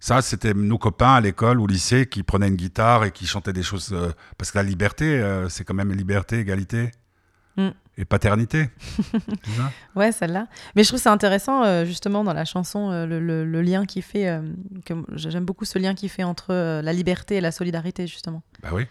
Ça, 0.00 0.22
c'était 0.22 0.54
nos 0.54 0.78
copains 0.78 1.14
à 1.14 1.20
l'école 1.20 1.60
ou 1.60 1.64
au 1.64 1.66
lycée 1.66 2.06
qui 2.06 2.22
prenaient 2.22 2.48
une 2.48 2.56
guitare 2.56 3.04
et 3.04 3.10
qui 3.10 3.26
chantaient 3.26 3.52
des 3.52 3.62
choses. 3.62 3.90
Euh, 3.92 4.12
parce 4.38 4.50
que 4.50 4.58
la 4.58 4.64
liberté, 4.64 5.04
euh, 5.04 5.48
c'est 5.48 5.64
quand 5.64 5.74
même 5.74 5.92
liberté, 5.92 6.38
égalité. 6.38 6.90
Mm. 7.56 7.68
Et 7.98 8.04
paternité. 8.04 8.68
ouais, 9.96 10.12
celle-là. 10.12 10.48
Mais 10.74 10.84
je 10.84 10.88
trouve 10.88 11.00
ça 11.00 11.12
intéressant, 11.12 11.86
justement, 11.86 12.24
dans 12.24 12.34
la 12.34 12.44
chanson, 12.44 12.90
le, 13.06 13.18
le, 13.18 13.62
lien 13.62 13.86
qui 13.86 14.02
fait. 14.02 14.38
J'aime 15.14 15.46
beaucoup 15.46 15.64
ce 15.64 15.78
lien 15.78 15.94
qui 15.94 16.10
fait 16.10 16.22
entre 16.22 16.52
la 16.52 16.92
liberté 16.92 17.36
et 17.36 17.40
la 17.40 17.52
solidarité, 17.52 18.06
justement. 18.06 18.42
Bah 18.62 18.68
oui. 18.74 18.86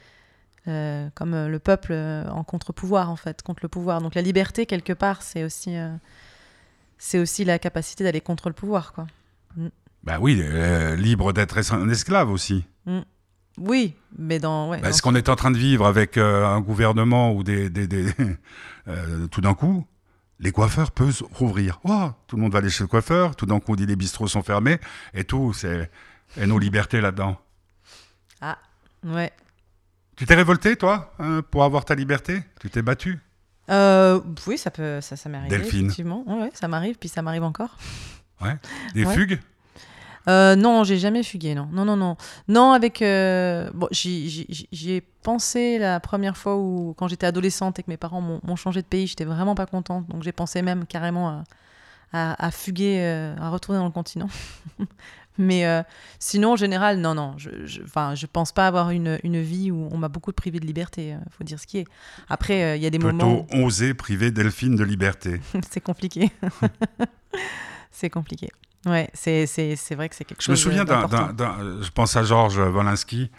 Euh, 0.67 1.09
comme 1.13 1.33
euh, 1.35 1.47
le 1.47 1.59
peuple 1.59 1.91
euh, 1.91 2.27
en 2.29 2.43
contre-pouvoir, 2.43 3.11
en 3.11 3.15
fait, 3.15 3.43
contre 3.43 3.59
le 3.61 3.69
pouvoir. 3.69 4.01
Donc 4.01 4.15
la 4.15 4.21
liberté, 4.23 4.65
quelque 4.65 4.93
part, 4.93 5.21
c'est 5.21 5.43
aussi, 5.43 5.75
c'est 6.97 7.19
aussi 7.19 7.45
la 7.45 7.59
capacité 7.59 8.03
d'aller 8.03 8.21
contre 8.21 8.49
le 8.49 8.53
pouvoir, 8.55 8.93
quoi. 8.93 9.05
Mm. 9.55 9.67
Bah 10.03 10.17
oui, 10.19 10.41
libre 10.97 11.33
d'être 11.33 11.57
un 11.73 11.89
esclave 11.89 12.29
aussi. 12.29 12.65
Mm. 12.85 12.99
Oui, 13.57 13.95
mais 14.17 14.39
dans. 14.39 14.69
Ouais, 14.69 14.79
Bah, 14.81 14.89
dans- 14.89 14.95
ce 14.95 15.01
qu'on 15.01 15.15
est 15.15 15.29
en 15.29 15.35
train 15.35 15.51
de 15.51 15.57
vivre 15.57 15.85
avec 15.85 16.17
un 16.17 16.59
gouvernement 16.61 17.31
ou 17.33 17.43
des, 17.43 17.69
des, 17.69 17.87
des- 17.87 18.11
tout 19.31 19.41
d'un 19.41 19.53
coup, 19.53 19.85
les 20.39 20.51
coiffeurs 20.51 20.91
peuvent 20.91 21.23
rouvrir. 21.31 21.79
Oh, 21.85 22.09
tout 22.27 22.35
le 22.35 22.41
monde 22.41 22.51
va 22.51 22.59
aller 22.59 22.69
chez 22.69 22.83
le 22.83 22.87
coiffeur. 22.87 23.35
Tout 23.35 23.45
d'un 23.45 23.59
coup, 23.59 23.71
on 23.73 23.75
dit 23.75 23.85
les 23.85 23.95
bistrots 23.95 24.27
sont 24.27 24.43
fermés 24.43 24.79
et 25.13 25.23
tout. 25.23 25.53
C'est 25.53 25.89
et 26.37 26.45
nos 26.47 26.59
libertés 26.59 27.01
là-dedans. 27.01 27.37
Ah, 28.41 28.57
ouais. 29.05 29.31
Tu 30.15 30.25
t'es 30.25 30.35
révolté, 30.35 30.75
toi, 30.77 31.13
hein, 31.19 31.41
pour 31.51 31.63
avoir 31.63 31.83
ta 31.85 31.95
liberté? 31.95 32.41
Tu 32.61 32.69
t'es 32.69 32.81
battu? 32.81 33.19
Euh, 33.69 34.21
oui, 34.47 34.57
ça 34.57 34.71
peut, 34.71 35.01
ça, 35.01 35.15
ça 35.15 35.27
m'est 35.29 35.37
arrivé. 35.37 35.57
Delphine. 35.57 35.85
Effectivement. 35.85 36.23
Ouais, 36.27 36.51
ça 36.53 36.67
m'arrive, 36.67 36.95
puis 36.97 37.09
ça 37.09 37.21
m'arrive 37.21 37.43
encore. 37.43 37.77
Ouais. 38.41 38.55
Des 38.93 39.05
Ouais. 39.05 39.13
fugues? 39.13 39.39
Euh, 40.27 40.55
non, 40.55 40.83
j'ai 40.83 40.97
jamais 40.97 41.21
fugué, 41.21 41.53
non. 41.53 41.67
Non, 41.71 41.85
non, 41.85 41.95
non. 41.95 42.17
Non, 42.47 42.71
avec. 42.73 43.01
euh, 43.01 43.69
Bon, 43.73 43.87
j'y 43.91 44.47
ai 44.89 45.01
pensé 45.01 45.77
la 45.77 45.99
première 45.99 46.35
fois 46.37 46.57
où, 46.57 46.95
quand 46.97 47.07
j'étais 47.07 47.27
adolescente 47.27 47.77
et 47.79 47.83
que 47.83 47.89
mes 47.91 47.97
parents 47.97 48.21
m'ont 48.21 48.39
m'ont 48.43 48.55
changé 48.55 48.81
de 48.81 48.87
pays, 48.87 49.05
j'étais 49.07 49.25
vraiment 49.25 49.53
pas 49.53 49.65
contente. 49.67 50.07
Donc 50.07 50.23
j'ai 50.23 50.31
pensé 50.31 50.61
même 50.63 50.85
carrément 50.87 51.29
à, 51.29 51.43
à, 52.13 52.45
à 52.47 52.51
fuguer, 52.51 52.99
euh, 53.01 53.35
à 53.39 53.49
retourner 53.49 53.77
dans 53.79 53.85
le 53.85 53.91
continent. 53.91 54.29
Mais 55.37 55.65
euh, 55.65 55.83
sinon, 56.19 56.53
en 56.53 56.55
général, 56.55 56.99
non, 56.99 57.13
non. 57.15 57.35
Je, 57.37 57.49
je, 57.65 57.81
enfin, 57.83 58.15
je 58.15 58.25
pense 58.25 58.51
pas 58.51 58.67
avoir 58.67 58.91
une, 58.91 59.19
une 59.23 59.41
vie 59.41 59.69
où 59.71 59.89
on 59.91 59.97
m'a 59.97 60.07
beaucoup 60.07 60.31
privé 60.31 60.59
de 60.59 60.65
liberté. 60.65 61.13
euh, 61.13 61.17
faut 61.37 61.43
dire 61.43 61.59
ce 61.59 61.67
qui 61.67 61.79
est. 61.79 61.85
Après, 62.29 62.63
euh, 62.63 62.75
il 62.77 62.81
y 62.83 62.85
a 62.85 62.89
des 62.89 62.99
moments. 62.99 63.43
Plutôt 63.43 63.63
oser 63.65 63.93
priver 63.93 64.31
Delphine 64.31 64.75
de 64.75 64.83
liberté? 64.83 65.41
c'est 65.69 65.81
compliqué. 65.81 66.31
c'est 67.91 68.09
compliqué. 68.09 68.49
Ouais, 68.85 69.09
c'est 69.13 69.45
c'est- 69.47 69.75
c'est 69.75 69.95
vrai 69.95 70.09
que 70.09 70.15
c'est 70.15 70.25
quelque 70.25 70.43
Je 70.43 70.51
me 70.51 70.55
chose. 70.55 70.63
souviens 70.63 70.85
d'un, 70.85 71.01
je 71.81 71.89
pense 71.89 72.15
à 72.15 72.23
Georges 72.23 72.57
Wolinski. 72.59 73.31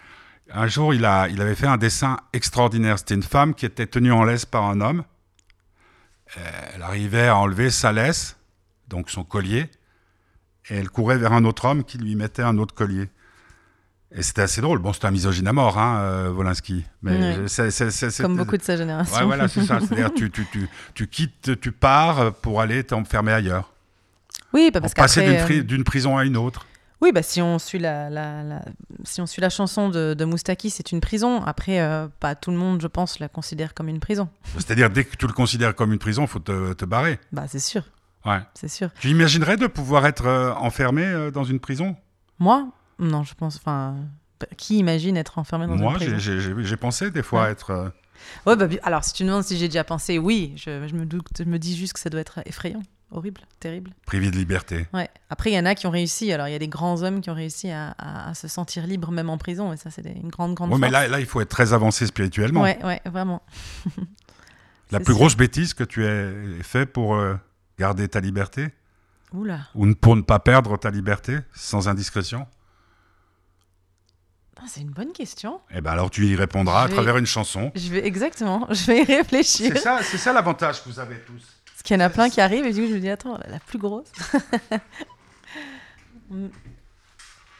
Un 0.53 0.67
jour, 0.67 0.93
il, 0.93 1.03
a, 1.03 1.27
il 1.29 1.41
avait 1.41 1.55
fait 1.55 1.67
un 1.67 1.77
dessin 1.77 2.17
extraordinaire. 2.31 2.97
C'était 2.99 3.15
une 3.15 3.23
femme 3.23 3.53
qui 3.53 3.65
était 3.65 3.87
tenue 3.87 4.11
en 4.13 4.23
laisse 4.23 4.45
par 4.45 4.63
un 4.63 4.79
homme. 4.81 5.03
Elle 6.75 6.81
arrivait 6.83 7.27
à 7.27 7.37
enlever 7.37 7.69
sa 7.69 7.91
laisse, 7.91 8.37
donc 8.89 9.09
son 9.09 9.23
collier, 9.23 9.69
et 10.69 10.75
elle 10.77 10.89
courait 10.89 11.17
vers 11.17 11.33
un 11.33 11.45
autre 11.45 11.65
homme 11.65 11.83
qui 11.83 11.97
lui 11.97 12.15
mettait 12.15 12.41
un 12.43 12.57
autre 12.57 12.73
collier. 12.75 13.09
Et 14.15 14.23
c'était 14.23 14.41
assez 14.41 14.61
drôle. 14.61 14.79
Bon, 14.79 14.93
c'était 14.93 15.07
un 15.07 15.11
misogyne 15.11 15.47
à 15.47 15.53
mort, 15.53 15.77
hein, 15.77 15.99
euh, 15.99 16.31
Wolinski. 16.31 16.85
Mais 17.01 17.47
c'est, 17.47 17.71
c'est- 17.71 17.91
c'est- 17.91 18.09
c'est- 18.09 18.23
Comme 18.23 18.37
beaucoup 18.37 18.55
de 18.57 18.63
sa 18.63 18.77
génération. 18.77 19.15
Ouais, 19.17 19.25
voilà, 19.25 19.47
c'est 19.49 19.63
ça. 19.65 19.79
C'est-à-dire, 19.81 20.13
tu, 20.13 20.31
tu, 20.31 20.45
tu, 20.51 20.69
tu 20.93 21.07
quittes, 21.07 21.59
tu 21.59 21.71
pars 21.73 22.33
pour 22.35 22.61
aller 22.61 22.83
t'enfermer 22.85 23.33
ailleurs. 23.33 23.73
Oui, 24.53 24.71
bah 24.73 24.79
parce 24.79 24.93
passer 24.93 25.19
qu'après, 25.19 25.35
d'une, 25.35 25.45
fri- 25.45 25.59
euh, 25.59 25.63
d'une 25.63 25.83
prison 25.83 26.17
à 26.17 26.23
une 26.23 26.37
autre. 26.37 26.65
oui, 27.01 27.11
bah 27.11 27.21
si 27.21 27.41
on 27.41 27.59
suit 27.59 27.79
la, 27.79 28.09
la, 28.09 28.43
la- 28.43 28.61
si 29.03 29.19
on 29.19 29.25
suit 29.25 29.41
la 29.41 29.49
chanson 29.49 29.89
de, 29.89 30.13
de 30.17 30.25
Moustaki, 30.25 30.69
c'est 30.69 30.93
une 30.93 31.01
prison. 31.01 31.43
Après, 31.43 31.81
euh, 31.81 32.07
pas 32.21 32.33
tout 32.33 32.49
le 32.51 32.57
monde, 32.57 32.81
je 32.81 32.87
pense, 32.87 33.19
la 33.19 33.27
considère 33.27 33.73
comme 33.73 33.89
une 33.89 33.99
prison. 33.99 34.29
C'est-à-dire, 34.55 34.89
dès 34.89 35.03
que 35.03 35.17
tu 35.17 35.27
le 35.27 35.33
considères 35.33 35.75
comme 35.75 35.91
une 35.91 35.99
prison, 35.99 36.21
il 36.23 36.27
faut 36.29 36.39
te, 36.39 36.71
te 36.73 36.85
barrer. 36.85 37.19
Bah 37.33 37.43
c'est 37.49 37.59
sûr, 37.59 37.83
Ouais. 38.25 38.39
c'est 38.55 38.67
sûr. 38.67 38.89
Tu 38.99 39.09
imaginerais 39.09 39.57
de 39.57 39.67
pouvoir 39.67 40.05
être 40.05 40.25
euh, 40.25 40.53
enfermé 40.55 41.03
euh, 41.05 41.31
dans 41.31 41.43
une 41.45 41.59
prison 41.59 41.95
Moi, 42.39 42.67
non, 42.99 43.23
je 43.23 43.33
pense. 43.35 43.55
Enfin, 43.57 43.95
bah, 44.39 44.47
qui 44.57 44.77
imagine 44.79 45.15
être 45.17 45.37
enfermé 45.39 45.65
dans 45.67 45.75
Moi, 45.75 45.91
une 45.93 45.97
prison? 45.97 46.17
j'ai- 46.17 46.39
j'ai 46.63 46.77
pensé 46.77 47.09
des 47.11 47.23
fois 47.23 47.43
Ouais. 47.43 47.51
être. 47.51 47.69
euh, 47.71 47.89
Ouais, 48.45 48.55
bah, 48.55 48.67
alors 48.83 49.03
si 49.03 49.13
tu 49.13 49.23
me 49.23 49.29
demandes 49.29 49.43
si 49.43 49.57
j'ai 49.57 49.67
déjà 49.67 49.83
pensé, 49.83 50.17
oui, 50.17 50.53
je, 50.57 50.87
je 50.87 50.95
me 50.95 51.05
doute, 51.05 51.27
je 51.39 51.43
me 51.43 51.59
dis 51.59 51.77
juste 51.77 51.93
que 51.93 51.99
ça 51.99 52.09
doit 52.09 52.19
être 52.19 52.39
effrayant, 52.47 52.81
horrible, 53.11 53.41
terrible. 53.59 53.91
privé 54.07 54.31
de 54.31 54.35
liberté. 54.35 54.87
Ouais. 54.93 55.07
Après, 55.29 55.51
il 55.51 55.53
y 55.53 55.59
en 55.59 55.65
a 55.67 55.75
qui 55.75 55.85
ont 55.87 55.91
réussi. 55.91 56.31
Alors, 56.33 56.47
il 56.47 56.51
y 56.51 56.55
a 56.55 56.59
des 56.59 56.67
grands 56.67 57.03
hommes 57.03 57.21
qui 57.21 57.29
ont 57.29 57.35
réussi 57.35 57.69
à, 57.69 57.91
à- 57.99 58.29
à 58.31 58.33
se 58.33 58.47
sentir 58.47 58.87
libres 58.87 59.11
même 59.11 59.29
en 59.29 59.37
prison, 59.37 59.71
et 59.71 59.77
ça, 59.77 59.91
c'est 59.91 60.01
des- 60.01 60.09
une 60.19 60.29
grande, 60.29 60.55
grande 60.55 60.73
Oui, 60.73 60.79
mais 60.79 60.89
là, 60.89 61.07
là, 61.07 61.19
il 61.19 61.27
faut 61.27 61.39
être 61.39 61.49
très 61.49 61.71
avancé 61.73 62.07
spirituellement. 62.07 62.63
Ouais, 62.63 62.79
ouais, 62.83 62.99
vraiment. 63.05 63.41
La 64.91 64.97
C'est 64.99 65.03
plus 65.03 65.13
sûr. 65.13 65.19
grosse 65.19 65.35
bêtise 65.37 65.73
que 65.73 65.83
tu 65.83 66.05
aies 66.05 66.33
fait 66.63 66.85
pour 66.85 67.15
euh, 67.15 67.35
garder 67.79 68.07
ta 68.07 68.19
liberté 68.19 68.69
Oula. 69.33 69.59
ou 69.75 69.93
pour 69.95 70.15
ne 70.15 70.21
pas 70.21 70.39
perdre 70.39 70.77
ta 70.77 70.89
liberté 70.89 71.39
sans 71.53 71.87
indiscrétion 71.87 72.47
Ah, 74.57 74.63
c'est 74.67 74.81
une 74.81 74.89
bonne 74.91 75.13
question. 75.13 75.61
Eh 75.71 75.81
ben 75.81 75.91
alors 75.91 76.09
tu 76.09 76.25
y 76.25 76.35
répondras 76.35 76.83
à 76.83 76.87
vais- 76.87 76.93
travers 76.93 77.17
une 77.17 77.25
chanson. 77.27 77.71
Je 77.75 77.89
vais 77.89 78.05
exactement. 78.07 78.67
Je 78.71 78.85
vais 78.85 79.01
y 79.01 79.03
réfléchir. 79.03 79.71
C'est 79.73 79.79
ça, 79.81 79.99
c'est 80.01 80.17
ça 80.17 80.33
l'avantage 80.33 80.83
que 80.83 80.89
vous 80.89 80.99
avez 80.99 81.19
tous. 81.19 81.43
Parce 81.65 81.83
qu'il 81.83 81.95
y 81.95 82.01
en 82.01 82.05
a 82.05 82.09
plein 82.09 82.29
qui 82.29 82.41
arrivent 82.41 82.65
et 82.65 82.73
du 82.73 82.81
coup, 82.81 82.87
je 82.89 82.95
me 82.95 82.99
dis 82.99 83.09
attends, 83.09 83.37
la 83.47 83.59
plus 83.59 83.77
grosse. 83.77 84.11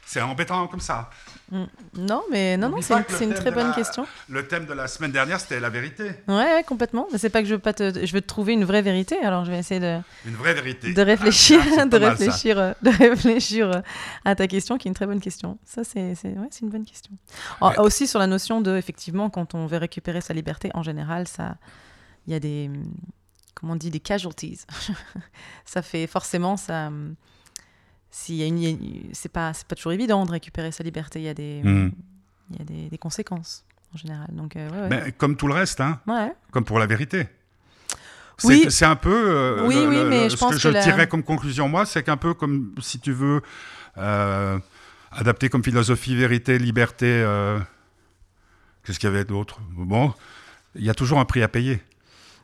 C'est 0.06 0.22
embêtant 0.22 0.68
comme 0.68 0.80
ça. 0.80 1.10
Non, 1.50 2.24
mais 2.30 2.58
non, 2.58 2.68
non, 2.70 2.82
c'est 2.82 3.24
une, 3.24 3.34
très 3.34 3.52
bonne 3.52 3.70
la- 3.70 3.74
question. 3.74 4.06
Le 4.28 4.46
thème 4.48 4.66
de 4.66 4.74
la 4.74 4.88
semaine 4.88 5.14
dernière, 5.14 5.40
c'était 5.40 5.62
la 5.62 5.70
vérité. 5.70 6.04
Ouais, 6.28 6.36
ouais, 6.36 6.64
complètement. 6.68 7.08
Mais 7.12 7.18
c'est 7.18 7.30
pas 7.30 7.42
que 7.42 7.48
je 7.48 7.54
veux 7.56 7.60
pas 7.62 7.72
te, 7.74 8.06
je 8.06 8.14
veux 8.14 8.20
te 8.20 8.28
trouver 8.28 8.52
une 8.52 8.66
vraie 8.66 8.82
vérité. 8.82 9.18
Alors, 9.20 9.46
je 9.46 9.52
vais 9.52 9.60
essayer 9.60 9.80
de, 9.80 10.00
Une 10.26 10.36
vraie 10.36 10.54
vérité. 10.54 10.94
de 10.94 11.02
réfléchir, 11.02 11.62
Ah, 11.64 11.70
c'est 11.76 11.90
de 11.90 11.98
réfléchir, 11.98 12.60
euh, 12.60 12.74
de 12.82 12.90
réfléchir 12.90 13.72
euh, 13.72 13.82
à 14.26 14.36
ta 14.36 14.46
question, 14.48 14.78
qui 14.78 14.88
est 14.88 14.92
une 14.92 14.96
très 14.96 15.06
bonne 15.08 15.22
question. 15.22 15.58
Ça, 15.64 15.86
c'est, 15.86 16.14
ouais, 16.24 16.50
une 16.62 16.70
bonne 16.70 16.86
question. 16.86 17.12
Ouais. 17.62 17.80
Aussi 17.80 18.08
sur 18.08 18.20
la 18.20 18.28
notion 18.28 18.60
de, 18.60 18.76
effectivement, 18.76 19.30
quand 19.30 19.56
on 19.56 19.68
veut 19.68 19.78
récupérer 19.78 20.20
sa 20.20 20.34
liberté, 20.34 20.70
en 20.74 20.84
général, 20.84 21.30
ça, 21.30 21.56
il 22.28 22.34
y 22.34 22.36
a 22.36 22.40
des, 22.42 22.68
hum, 22.68 22.84
comment 23.56 23.74
on 23.74 23.78
dit, 23.78 23.90
des 23.90 24.02
casualties. 24.02 24.60
ça 25.66 25.82
fait 25.82 26.08
forcément, 26.08 26.58
ça, 26.58 26.92
a 28.44 28.46
une, 28.46 29.10
c'est 29.14 29.32
pas, 29.32 29.54
c'est 29.54 29.68
pas 29.68 29.76
toujours 29.76 29.92
évident 29.92 30.26
de 30.26 30.32
récupérer 30.32 30.72
sa 30.72 30.84
liberté. 30.84 31.20
Il 31.20 31.26
y 31.26 31.30
a 31.30 31.34
des, 31.34 31.62
Mhm. 31.64 31.92
il 32.52 32.60
y 32.60 32.62
a 32.62 32.66
des, 32.66 32.90
des 32.90 32.98
conséquences 32.98 33.64
en 33.94 33.98
général. 33.98 34.28
Donc, 34.32 34.56
euh, 34.56 34.70
ouais, 34.70 34.82
ouais. 34.82 34.88
Mais 35.06 35.12
comme 35.12 35.36
tout 35.38 35.48
le 35.48 35.54
reste, 35.54 35.82
hein, 35.82 36.00
Ouais. 36.08 36.34
comme 36.52 36.64
pour 36.66 36.80
la 36.80 36.86
vérité. 36.88 37.28
C'est- 38.40 38.48
Oui. 38.48 38.66
C'est 38.70 38.86
un 38.86 38.96
peu. 38.96 39.10
euh, 39.12 39.66
Oui, 39.68 39.76
le- 39.76 39.88
oui, 39.90 39.98
mais 40.10 40.24
le- 40.26 40.30
je 40.30 40.36
ce 40.36 40.38
pense 40.38 40.52
que 40.52 40.56
que 40.56 40.62
je 40.62 40.70
la- 40.70 40.84
tirerais 40.84 41.08
comme 41.08 41.24
conclusion, 41.24 41.68
moi, 41.68 41.86
c'est 41.86 42.04
qu'un 42.04 42.18
peu 42.18 42.34
comme 42.36 42.74
si 42.82 43.00
tu 43.00 43.12
veux 43.12 43.42
euh, 43.98 44.60
adapter 45.12 45.50
comme 45.50 45.64
philosophie 45.64 46.16
vérité, 46.16 46.60
liberté. 46.60 47.26
Qu'est-ce 48.84 49.00
qu'il 49.00 49.10
y 49.10 49.12
avait 49.12 49.26
d'autre? 49.26 49.60
Bon, 49.72 50.14
il 50.76 50.84
y 50.86 50.90
a 50.90 50.94
toujours 50.94 51.20
un 51.20 51.26
prix 51.26 51.42
à 51.44 51.48
payer. 51.48 51.82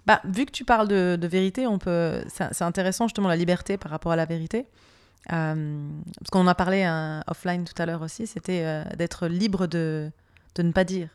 Bah, 0.05 0.19
vu 0.25 0.45
que 0.45 0.51
tu 0.51 0.65
parles 0.65 0.87
de, 0.89 1.15
de 1.15 1.27
vérité, 1.27 1.65
on 1.67 1.77
peut. 1.77 2.23
C'est 2.27 2.63
intéressant 2.63 3.07
justement 3.07 3.29
la 3.29 3.35
liberté 3.37 3.77
par 3.77 3.91
rapport 3.91 4.11
à 4.11 4.15
la 4.15 4.25
vérité. 4.25 4.65
Euh, 5.31 5.87
parce 6.19 6.29
qu'on 6.31 6.41
en 6.41 6.47
a 6.47 6.55
parlé 6.55 6.83
euh, 6.83 7.21
offline 7.27 7.63
tout 7.63 7.79
à 7.81 7.85
l'heure 7.85 8.01
aussi, 8.01 8.27
c'était 8.27 8.63
euh, 8.65 8.83
d'être 8.97 9.27
libre 9.27 9.67
de, 9.67 10.11
de 10.55 10.63
ne 10.63 10.71
pas 10.73 10.83
dire. 10.83 11.07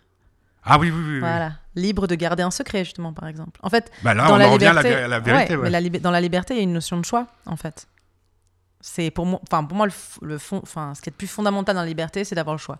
Ah 0.64 0.79
oui, 0.79 0.90
oui, 0.90 0.99
oui. 1.03 1.12
oui. 1.14 1.18
Voilà. 1.21 1.53
Libre 1.75 2.07
de 2.07 2.14
garder 2.14 2.42
un 2.42 2.51
secret, 2.51 2.85
justement, 2.85 3.12
par 3.12 3.29
exemple. 3.29 3.59
En 3.62 3.71
fait, 3.71 3.90
Bah 4.03 4.14
là, 4.14 4.27
dans 4.29 4.35
on 4.35 4.38
la 4.38 4.49
en 4.49 4.53
revient 4.53 4.66
à 4.66 4.73
la, 4.73 4.83
liberté, 4.83 5.03
à 5.05 5.09
la 5.09 5.21
vérité. 5.21 5.51
ouais, 5.53 5.57
ouais. 5.59 5.62
mais 5.64 5.71
la 5.71 5.81
lib- 5.81 6.01
dans 6.01 6.11
la 6.11 6.21
liberté, 6.21 6.55
il 6.55 6.57
y 6.57 6.61
a 6.61 6.62
une 6.62 6.73
notion 6.73 6.97
de 6.99 7.05
choix, 7.05 7.27
en 7.47 7.57
fait. 7.57 7.87
C'est 8.81 9.11
pour 9.11 9.27
moi, 9.27 9.40
enfin 9.42 9.64
pour 9.64 9.77
moi 9.77 9.87
le, 9.87 9.92
f- 9.92 10.18
le 10.23 10.38
fond, 10.38 10.61
enfin 10.62 10.94
ce 10.94 11.03
qui 11.03 11.09
est 11.09 11.12
le 11.12 11.16
plus 11.16 11.27
fondamental 11.27 11.75
dans 11.75 11.81
la 11.83 11.87
liberté, 11.87 12.25
c'est 12.25 12.35
d'avoir 12.37 12.55
le 12.55 12.61
choix. 12.61 12.79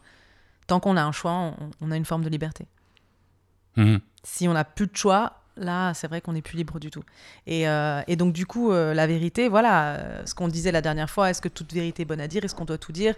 Tant 0.68 0.78
qu'on 0.80 0.96
a 0.96 1.02
un 1.02 1.10
choix, 1.12 1.32
on, 1.32 1.54
on 1.80 1.90
a 1.90 1.96
une 1.96 2.04
forme 2.04 2.22
de 2.22 2.28
liberté. 2.28 2.66
Mhm. 3.76 4.00
Si 4.22 4.46
on 4.48 4.52
n'a 4.52 4.64
plus 4.64 4.86
de 4.86 4.96
choix, 4.96 5.42
là, 5.58 5.94
c'est 5.94 6.06
vrai 6.08 6.20
qu'on 6.20 6.32
n'est 6.32 6.42
plus 6.42 6.56
libre 6.56 6.78
du 6.78 6.90
tout. 6.90 7.02
Et, 7.46 7.68
euh, 7.68 8.00
et 8.06 8.16
donc, 8.16 8.32
du 8.32 8.46
coup, 8.46 8.70
euh, 8.70 8.94
la 8.94 9.06
vérité, 9.06 9.48
voilà, 9.48 9.94
euh, 9.94 10.22
ce 10.24 10.34
qu'on 10.34 10.48
disait 10.48 10.72
la 10.72 10.82
dernière 10.82 11.10
fois, 11.10 11.30
est-ce 11.30 11.40
que 11.40 11.48
toute 11.48 11.72
vérité 11.72 12.02
est 12.02 12.06
bonne 12.06 12.20
à 12.20 12.28
dire? 12.28 12.44
Est-ce 12.44 12.54
qu'on 12.54 12.64
doit 12.64 12.78
tout 12.78 12.92
dire? 12.92 13.14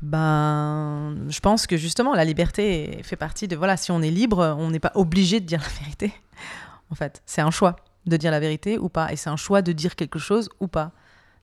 Ben, 0.00 1.16
je 1.28 1.40
pense 1.40 1.66
que 1.66 1.76
justement, 1.76 2.14
la 2.14 2.24
liberté 2.24 3.00
fait 3.02 3.16
partie 3.16 3.48
de, 3.48 3.56
voilà, 3.56 3.76
si 3.76 3.90
on 3.90 4.00
est 4.00 4.10
libre, 4.10 4.56
on 4.58 4.70
n'est 4.70 4.78
pas 4.78 4.92
obligé 4.94 5.40
de 5.40 5.46
dire 5.46 5.60
la 5.60 5.80
vérité. 5.80 6.12
En 6.90 6.94
fait, 6.94 7.22
c'est 7.26 7.42
un 7.42 7.50
choix 7.50 7.76
de 8.06 8.16
dire 8.16 8.30
la 8.30 8.40
vérité 8.40 8.78
ou 8.78 8.88
pas. 8.88 9.12
Et 9.12 9.16
c'est 9.16 9.30
un 9.30 9.36
choix 9.36 9.60
de 9.60 9.72
dire 9.72 9.96
quelque 9.96 10.18
chose 10.18 10.48
ou 10.60 10.68
pas. 10.68 10.92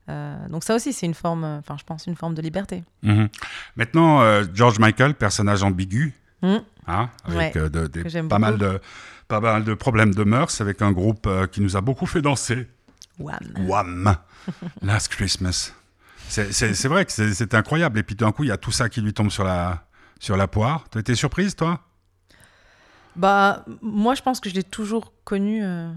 Euh, 0.08 0.48
donc 0.48 0.64
ça 0.64 0.74
aussi, 0.74 0.92
c'est 0.92 1.06
une 1.06 1.14
forme, 1.14 1.44
enfin, 1.44 1.76
je 1.78 1.84
pense, 1.84 2.06
une 2.06 2.16
forme 2.16 2.34
de 2.34 2.42
liberté. 2.42 2.84
Mhm. 3.02 3.28
Maintenant, 3.76 4.22
euh, 4.22 4.44
George 4.54 4.78
Michael, 4.78 5.14
personnage 5.14 5.62
ambigu, 5.62 6.14
Mm. 6.42 6.56
Hein, 6.86 7.08
avec 7.24 7.54
Ouais, 7.54 7.60
euh, 7.62 7.68
de- 7.68 7.86
des- 7.86 8.22
pas, 8.22 8.38
mal 8.38 8.58
de, 8.58 8.80
pas 9.28 9.40
mal 9.40 9.64
de 9.64 9.74
problèmes 9.74 10.14
de 10.14 10.24
mœurs, 10.24 10.60
avec 10.60 10.82
un 10.82 10.92
groupe 10.92 11.26
euh, 11.26 11.46
qui 11.46 11.60
nous 11.60 11.76
a 11.76 11.80
beaucoup 11.80 12.06
fait 12.06 12.22
danser. 12.22 12.68
Wham. 13.18 13.38
Wham! 13.66 14.16
Last 14.82 15.08
Christmas. 15.08 15.72
C'est- 16.28 16.86
vrai 16.88 17.04
que 17.04 17.12
c'est 17.12 17.54
incroyable. 17.54 17.98
Et 17.98 18.02
puis 18.02 18.14
d'un 18.16 18.32
coup, 18.32 18.44
il 18.44 18.48
y 18.48 18.52
a 18.52 18.56
tout 18.56 18.72
ça 18.72 18.88
qui 18.88 19.00
lui 19.00 19.12
tombe 19.14 19.30
sur 19.30 19.44
la, 19.44 19.84
sur 20.20 20.36
la 20.36 20.46
poire. 20.48 20.84
Tu 20.90 20.98
étais 20.98 21.14
surprise, 21.14 21.54
toi? 21.56 21.80
Bah, 23.14 23.64
moi, 23.80 24.14
je 24.14 24.20
pense 24.22 24.40
que 24.40 24.50
je 24.50 24.54
l'ai 24.54 24.62
toujours 24.62 25.12
connu. 25.24 25.64
euh, 25.64 25.88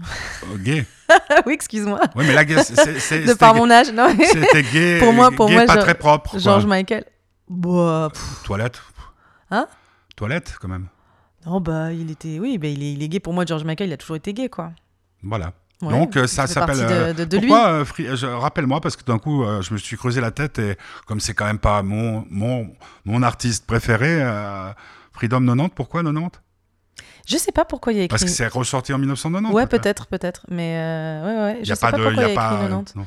Euh, 0.44 0.56
Gay. 0.56 0.86
oui, 1.46 1.52
excuse-moi. 1.52 2.00
Oui, 2.16 2.24
mais 2.26 2.32
la 2.32 2.44
gay, 2.46 2.62
c'est- 2.62 2.74
c'est- 2.76 2.98
c'est- 2.98 3.24
De 3.26 3.34
par 3.34 3.54
mon 3.54 3.70
âge, 3.70 3.92
non 3.92 4.08
C'était 4.18 4.62
gay, 4.62 4.98
Pour 5.02 5.12
moi- 5.12 5.30
pour 5.30 5.48
gay 5.48 5.54
moi, 5.56 5.66
pas 5.66 5.76
très 5.76 5.94
propre. 5.94 6.30
quoi. 6.30 6.38
George 6.40 6.64
Michael. 6.64 7.04
Bah, 7.48 8.08
pff, 8.12 8.42
Toilette. 8.44 8.80
Hein? 9.50 9.66
Toilette, 10.20 10.56
quand 10.60 10.68
même. 10.68 10.86
non, 11.46 11.60
bah, 11.62 11.92
il 11.92 12.10
était. 12.10 12.38
Oui, 12.38 12.58
bah, 12.58 12.68
il, 12.68 12.82
est, 12.82 12.92
il 12.92 13.02
est 13.02 13.08
gay. 13.08 13.20
Pour 13.20 13.32
moi, 13.32 13.44
George 13.46 13.64
Michael, 13.64 13.88
il 13.88 13.92
a 13.94 13.96
toujours 13.96 14.16
été 14.16 14.34
gay, 14.34 14.48
quoi. 14.50 14.70
Voilà. 15.22 15.52
Ouais, 15.80 15.90
Donc 15.98 16.14
euh, 16.18 16.26
ça 16.26 16.46
s'appelle. 16.46 16.76
euh, 16.78 17.14
de, 17.14 17.24
de, 17.24 17.38
pourquoi 17.38 17.68
euh, 17.68 17.84
Free- 17.86 18.06
Rappelle-moi 18.10 18.82
parce 18.82 18.96
que 18.96 19.02
d'un 19.04 19.18
coup 19.18 19.44
euh, 19.44 19.62
je 19.62 19.72
me 19.72 19.78
suis 19.78 19.96
creusé 19.96 20.20
la 20.20 20.30
tête 20.30 20.58
et 20.58 20.76
comme 21.06 21.20
c'est 21.20 21.32
quand 21.32 21.46
même 21.46 21.58
pas 21.58 21.80
mon 21.82 22.26
mon 22.28 22.68
mon 23.06 23.22
artiste 23.22 23.64
préféré, 23.66 24.20
Freedom 25.14 25.40
90. 25.40 25.70
Pourquoi 25.74 26.02
90 26.02 26.38
Je 27.26 27.38
sais 27.38 27.50
pas 27.52 27.64
pourquoi 27.64 27.94
il 27.94 27.96
y 27.96 28.00
a 28.00 28.04
écrit. 28.04 28.08
Parce 28.10 28.24
que 28.24 28.28
c'est 28.28 28.46
ressorti 28.48 28.92
en 28.92 28.98
1990. 28.98 29.54
Ouais, 29.54 29.66
peut-être, 29.66 30.06
peut-être. 30.06 30.44
Mais 30.50 30.76
ouais, 31.24 31.36
ouais. 31.44 31.56
Il 31.60 31.64
Je 31.64 31.70
y 31.70 31.72
a 31.72 31.76
sais 31.76 31.80
pas 31.80 31.92
pas, 31.92 31.96
de, 31.96 32.02
pourquoi 32.04 32.24
il 32.24 32.30
y 32.30 32.34
y 32.34 32.36
a 32.36 32.42
a 32.42 32.44
écrit 32.46 32.56
pas. 32.58 32.62
90. 32.68 32.96
non. 32.96 33.06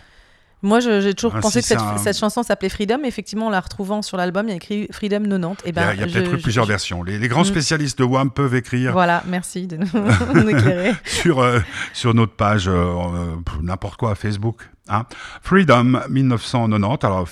Moi, 0.63 0.79
j'ai 0.79 1.13
toujours 1.13 1.33
Ah, 1.35 1.41
pensé 1.41 1.61
si, 1.61 1.63
que 1.63 1.67
cette, 1.67 1.79
c'est 1.79 1.85
un- 1.85 1.97
cette 1.97 2.17
chanson 2.17 2.41
s'appelait 2.41 2.69
Freedom. 2.69 2.99
Effectivement, 3.03 3.47
en 3.47 3.49
la 3.49 3.59
retrouvant 3.59 4.01
sur 4.01 4.15
l'album, 4.17 4.47
il 4.47 4.51
y 4.51 4.53
a 4.53 4.55
écrit 4.55 4.87
Freedom 4.91 5.19
90. 5.19 5.57
Et 5.65 5.67
Il 5.67 5.69
y 5.69 5.71
ben, 5.73 5.81
a, 5.89 5.93
il 5.93 5.99
y 5.99 6.03
a 6.03 6.07
je- 6.07 6.13
peut-être 6.13 6.33
eu 6.33 6.37
plusieurs 6.41 6.65
je- 6.65 6.69
versions. 6.69 7.03
Les, 7.03 7.19
les 7.19 7.27
grands 7.27 7.41
Mm. 7.41 7.45
spécialistes 7.45 7.99
de 7.99 8.05
WAM 8.05 8.31
peuvent 8.31 8.55
écrire 8.55 8.93
Voilà, 8.93 9.23
merci 9.27 9.67
de 9.67 9.77
nous, 9.77 10.49
éclairer. 10.49 10.93
sur, 11.05 11.41
euh, 11.41 11.59
sur 11.93 12.13
notre 12.13 12.33
page, 12.33 12.67
euh, 12.67 12.71
euh, 12.73 13.35
n'importe 13.61 13.97
quoi, 13.97 14.15
Facebook. 14.15 14.69
Hein. 14.89 15.03
Freedom 15.41 16.01
1990, 16.09 17.05
alors 17.05 17.25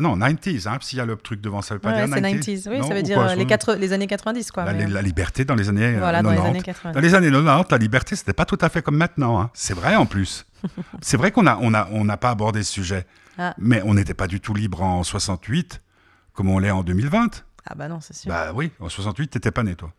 non, 0.00 0.16
90s, 0.16 0.66
hein, 0.66 0.78
s'il 0.80 0.98
y 0.98 1.00
a 1.02 1.04
le 1.04 1.16
truc 1.16 1.40
devant, 1.40 1.60
ça 1.62 1.74
veut 1.74 1.80
pas 1.80 1.90
Ouais, 1.90 1.96
dire 2.06 2.14
c'est 2.14 2.20
90s. 2.20 2.64
90s. 2.64 2.68
Oui, 2.70 2.78
Non, 2.80 2.88
ça 2.88 2.94
veut 2.94 3.02
dire 3.02 3.16
quoi, 3.16 3.28
euh, 3.30 3.34
les, 3.34 3.44
quatre- 3.46 3.74
les 3.74 3.92
années 3.92 4.06
90, 4.06 4.50
quoi. 4.50 4.64
la, 4.64 4.72
mais, 4.72 4.86
la 4.86 5.02
liberté 5.02 5.44
dans 5.44 5.54
les 5.54 5.68
années 5.68 5.84
euh, 5.96 5.98
voilà, 5.98 6.22
dans 6.22 6.30
les 6.30 6.36
90. 6.36 6.50
années 6.56 6.62
90. 6.64 6.94
Dans 6.94 7.00
les 7.00 7.14
années 7.14 7.30
90, 7.30 7.70
la 7.72 7.78
liberté, 7.78 8.16
c'était 8.16 8.32
pas 8.32 8.46
tout 8.46 8.58
à 8.60 8.68
fait 8.70 8.80
comme 8.82 8.96
maintenant. 8.96 9.38
hein. 9.40 9.50
C'est 9.54 9.74
vrai 9.74 9.96
en 9.96 10.06
plus. 10.06 10.46
c'est 11.02 11.16
vrai 11.16 11.30
qu'on 11.32 11.46
a, 11.46 11.56
on 11.60 11.74
a, 11.74 11.88
on 11.90 12.04
n'a 12.04 12.16
pas 12.16 12.30
abordé 12.30 12.62
ce 12.62 12.72
sujet. 12.72 13.06
Ah. 13.38 13.54
Mais 13.58 13.82
on 13.82 13.94
n'était 13.94 14.14
pas 14.14 14.26
du 14.26 14.40
tout 14.40 14.54
libre 14.54 14.82
en 14.82 15.02
68, 15.02 15.80
comme 16.32 16.48
on 16.48 16.58
l'est 16.58 16.70
en 16.70 16.82
2020. 16.82 17.44
Ah 17.66 17.74
bah 17.74 17.88
non, 17.88 18.00
c'est 18.00 18.14
sûr. 18.14 18.28
Bah 18.28 18.52
oui, 18.54 18.70
en 18.80 18.88
68, 18.88 19.28
t'étais 19.28 19.50
pas 19.50 19.62
né, 19.62 19.74
toi. 19.74 19.92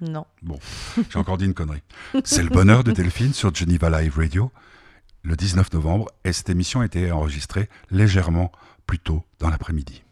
Non. 0.00 0.26
Bon, 0.42 0.58
j'ai 1.10 1.18
encore 1.18 1.38
dit 1.38 1.44
une 1.44 1.54
connerie. 1.54 1.82
C'est 2.24 2.42
le 2.42 2.50
bonheur 2.50 2.84
de 2.84 2.92
Delphine 2.92 3.34
sur 3.34 3.54
Geneva 3.54 3.90
Live 3.90 4.16
Radio 4.16 4.52
le 5.22 5.36
19 5.36 5.72
novembre 5.74 6.06
et 6.24 6.32
cette 6.32 6.48
émission 6.48 6.80
a 6.80 6.86
été 6.86 7.10
enregistrée 7.12 7.68
légèrement 7.90 8.52
plus 8.86 8.98
tôt 8.98 9.24
dans 9.38 9.50
l'après-midi. 9.50 10.02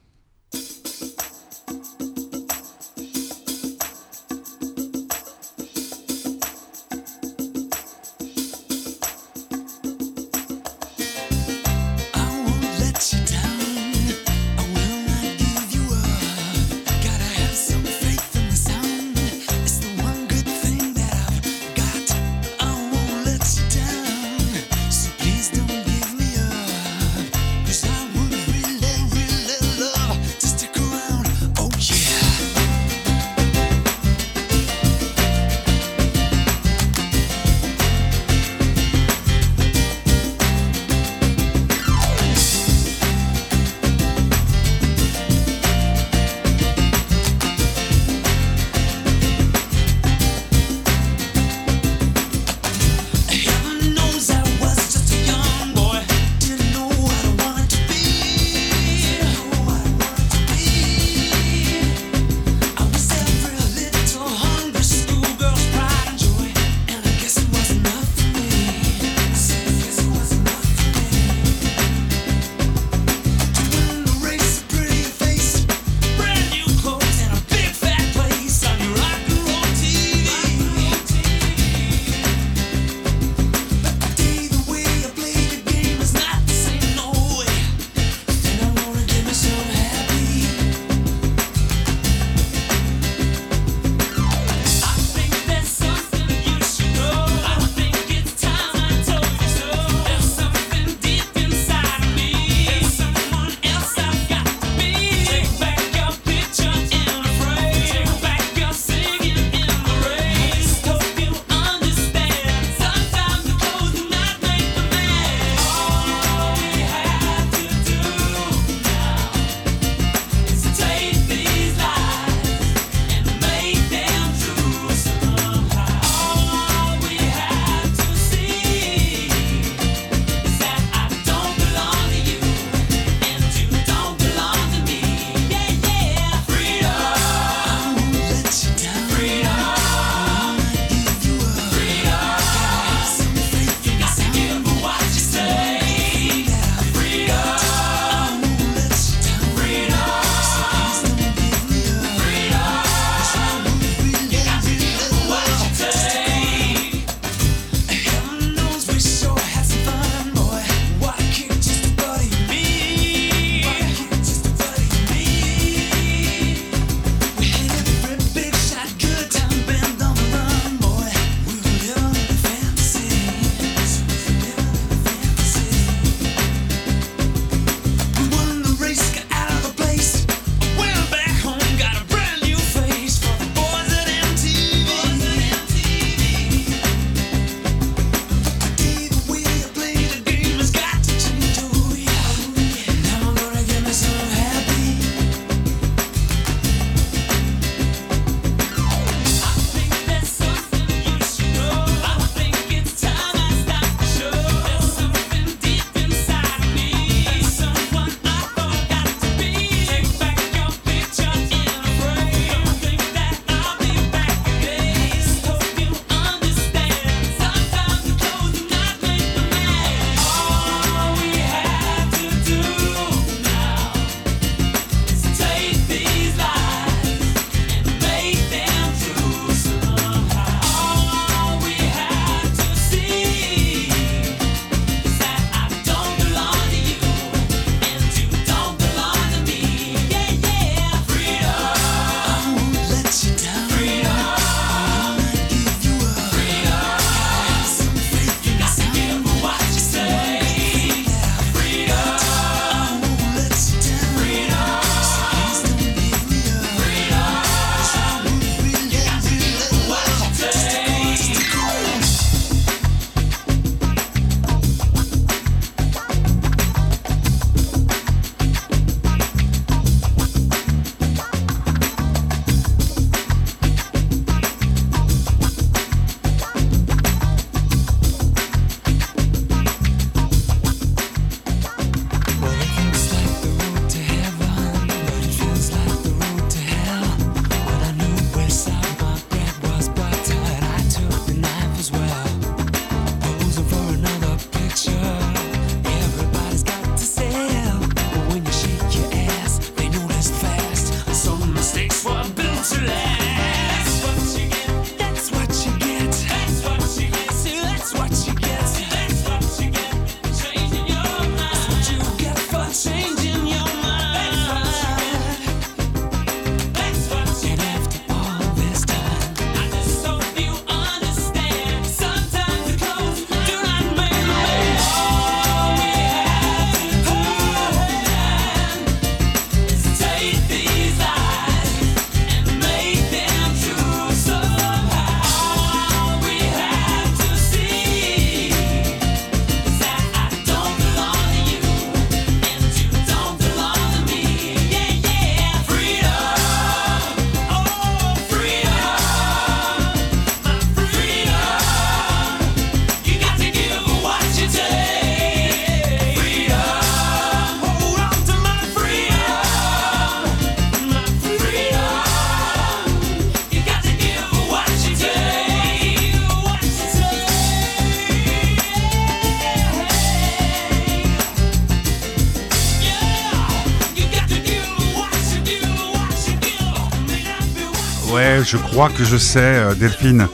Crois 378.77 378.91
que 378.91 379.05
je 379.05 379.17
sais, 379.17 379.39
euh, 379.41 379.75
Delphine. 379.75 380.29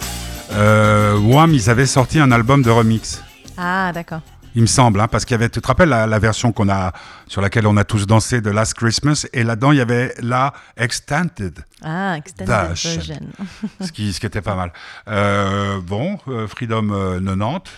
Euh, 0.53 1.17
Wham, 1.19 1.55
ils 1.55 1.71
avaient 1.71 1.87
sorti 1.87 2.19
un 2.19 2.33
album 2.33 2.61
de 2.63 2.71
remix. 2.71 3.23
Ah, 3.57 3.93
d'accord. 3.95 4.21
Il 4.57 4.63
me 4.63 4.67
semble, 4.67 5.01
hein, 5.01 5.07
parce 5.07 5.25
qu'il 5.25 5.35
y 5.35 5.37
avait, 5.37 5.49
tu 5.49 5.61
te 5.61 5.67
rappelles 5.69 5.89
la, 5.91 6.09
la 6.09 6.19
version 6.19 6.51
qu'on 6.53 6.69
a, 6.69 6.93
sur 7.29 7.41
laquelle 7.41 7.69
on 7.69 7.77
a 7.77 7.85
tous 7.85 8.05
dansé 8.05 8.41
de 8.41 8.51
Last 8.51 8.75
Christmas, 8.75 9.27
et 9.33 9.45
là-dedans 9.45 9.71
il 9.71 9.79
y 9.79 9.81
avait 9.81 10.13
la 10.21 10.53
Extended, 10.77 11.61
Ah, 11.83 12.17
extended 12.19 12.49
version. 12.49 13.01
ce 13.81 13.93
qui, 13.93 14.13
ce 14.13 14.19
qui 14.19 14.27
était 14.27 14.43
pas 14.43 14.57
mal. 14.57 14.73
Euh, 15.09 15.81
bon, 15.81 16.19
euh, 16.27 16.49
Freedom 16.49 16.89
euh, 16.91 17.21
90, 17.21 17.71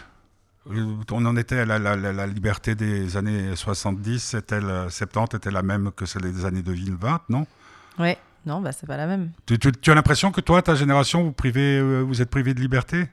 euh, 0.72 0.94
on 1.12 1.26
en 1.26 1.36
était 1.36 1.58
à 1.60 1.64
la, 1.66 1.78
la- 1.78 1.94
la- 1.94 2.12
la 2.14 2.26
liberté 2.26 2.74
des 2.74 3.18
années 3.18 3.54
70, 3.54 4.18
c'était 4.18 4.60
le- 4.60 4.88
70 4.88 5.36
était 5.36 5.50
la 5.52 5.62
même 5.62 5.90
que 5.94 6.06
celle 6.06 6.22
des 6.32 6.46
années 6.46 6.62
2020, 6.62 7.20
non? 7.28 7.46
Ouais. 7.98 8.16
Non, 8.46 8.60
bah 8.60 8.72
c'est 8.72 8.86
pas 8.86 8.96
la 8.96 9.06
même. 9.06 9.30
tu, 9.46 9.58
tu- 9.58 9.72
tu 9.72 9.90
as 9.90 9.94
l'impression 9.94 10.30
que 10.30 10.40
toi, 10.40 10.60
ta 10.62 10.74
génération, 10.74 11.22
vous, 11.24 11.32
privez, 11.32 11.78
euh, 11.78 12.00
vous 12.02 12.20
êtes 12.22 12.30
privé 12.30 12.52
de 12.54 12.60
liberté? 12.60 13.08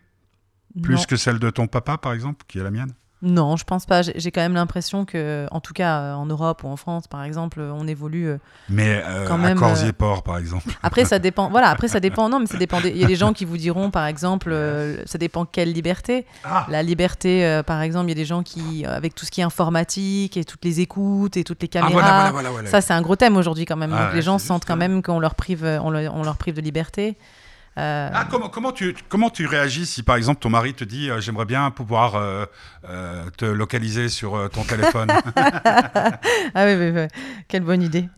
Plus 0.84 0.96
non. 0.96 1.04
que 1.04 1.16
celle 1.16 1.40
de 1.40 1.50
ton 1.50 1.68
papa, 1.68 1.98
par 1.98 2.14
exemple, 2.14 2.46
qui 2.48 2.60
est 2.60 2.64
la 2.64 2.72
mienne? 2.72 2.94
Non, 3.24 3.56
je 3.56 3.64
pense 3.66 3.86
pas. 3.86 4.02
J'ai 4.02 4.32
quand 4.32 4.42
même 4.42 4.56
l'impression 4.56 5.06
que, 5.06 5.46
en 5.52 5.60
tout 5.60 5.74
cas 5.74 6.00
euh, 6.00 6.14
en 6.16 6.26
Europe 6.26 6.64
ou 6.64 6.68
en 6.70 6.76
France, 6.76 7.08
par 7.08 7.24
exemple, 7.24 7.60
euh, 7.60 7.72
on 7.72 7.88
évolue. 7.88 8.28
euh, 8.30 8.38
Mais 8.68 9.00
euh, 9.06 9.28
Quand 9.28 9.36
à 9.36 9.38
même, 9.38 9.60
Corsier-Port, 9.60 10.24
par 10.24 10.40
exemple. 10.40 10.66
Après, 10.84 11.06
ça 11.06 11.20
dépend. 11.20 11.50
Voilà, 11.52 11.70
après, 11.70 11.88
ça 11.88 12.00
dépend. 12.00 12.30
Non, 12.30 12.40
mais 12.40 12.48
ça 12.48 12.58
dépend. 12.58 12.82
des- 12.82 12.90
Il 12.90 12.98
y 12.98 13.04
a 13.04 13.08
des 13.08 13.16
gens 13.16 13.32
qui 13.34 13.46
vous 13.46 13.58
diront, 13.58 13.92
par 13.92 14.08
exemple, 14.08 14.50
euh, 14.52 15.04
ça 15.06 15.20
dépend 15.20 15.46
quelle 15.46 15.72
liberté. 15.72 16.26
Ah. 16.44 16.66
La 16.70 16.82
liberté, 16.82 17.62
par 17.68 17.82
exemple, 17.84 18.06
il 18.08 18.10
y 18.10 18.14
a 18.14 18.16
des 18.16 18.26
gens 18.26 18.42
qui, 18.42 18.86
avec 18.88 19.14
tout 19.14 19.26
ce 19.26 19.30
qui 19.32 19.42
est 19.42 19.44
informatique 19.44 20.36
et 20.38 20.44
toutes 20.44 20.66
les 20.66 20.80
écoutes 20.80 21.38
et 21.38 21.44
toutes 21.44 21.62
les 21.62 21.70
Ah, 21.76 21.80
caméras. 21.80 21.92
voilà, 21.94 22.12
voilà, 22.18 22.32
voilà. 22.32 22.50
voilà. 22.52 22.70
Ça, 22.70 22.82
c'est 22.82 22.94
un 22.94 23.02
gros 23.04 23.16
thème 23.16 23.38
aujourd'hui 23.38 23.66
quand 23.66 23.78
même. 23.78 23.94
Ah 23.96 24.06
Donc, 24.06 24.16
les 24.16 24.22
gens 24.24 24.40
sentent 24.40 24.66
quand 24.66 24.76
même 24.78 25.04
qu'on 25.04 25.20
leur 25.20 25.36
prive, 25.36 25.64
on 25.84 25.92
leur, 25.92 26.16
on 26.16 26.24
leur 26.24 26.38
prive 26.38 26.56
de 26.56 26.62
liberté. 26.62 27.18
Euh, 27.78 28.10
Ah, 28.14 28.28
comment, 28.30 28.50
comment, 28.50 28.72
tu, 28.74 28.94
comment 29.08 29.30
tu 29.30 29.46
réagis 29.46 29.86
si, 29.86 30.04
par 30.04 30.18
exemple, 30.18 30.42
ton 30.42 30.50
mari 30.50 30.74
te 30.74 30.84
dit 30.84 31.10
euh, 31.10 31.22
J'aimerais 31.22 31.46
bien 31.46 31.72
pouvoir 31.72 32.16
euh, 32.16 32.46
te 33.38 33.46
localiser 33.46 34.10
sur 34.10 34.50
ton 34.52 34.64
téléphone? 34.64 35.10
Ah 36.54 36.66
oui, 36.66 36.76
oui, 36.76 36.92
oui. 36.94 37.08
Quelle 37.48 37.64
bonne 37.64 37.82
idée. 37.82 38.10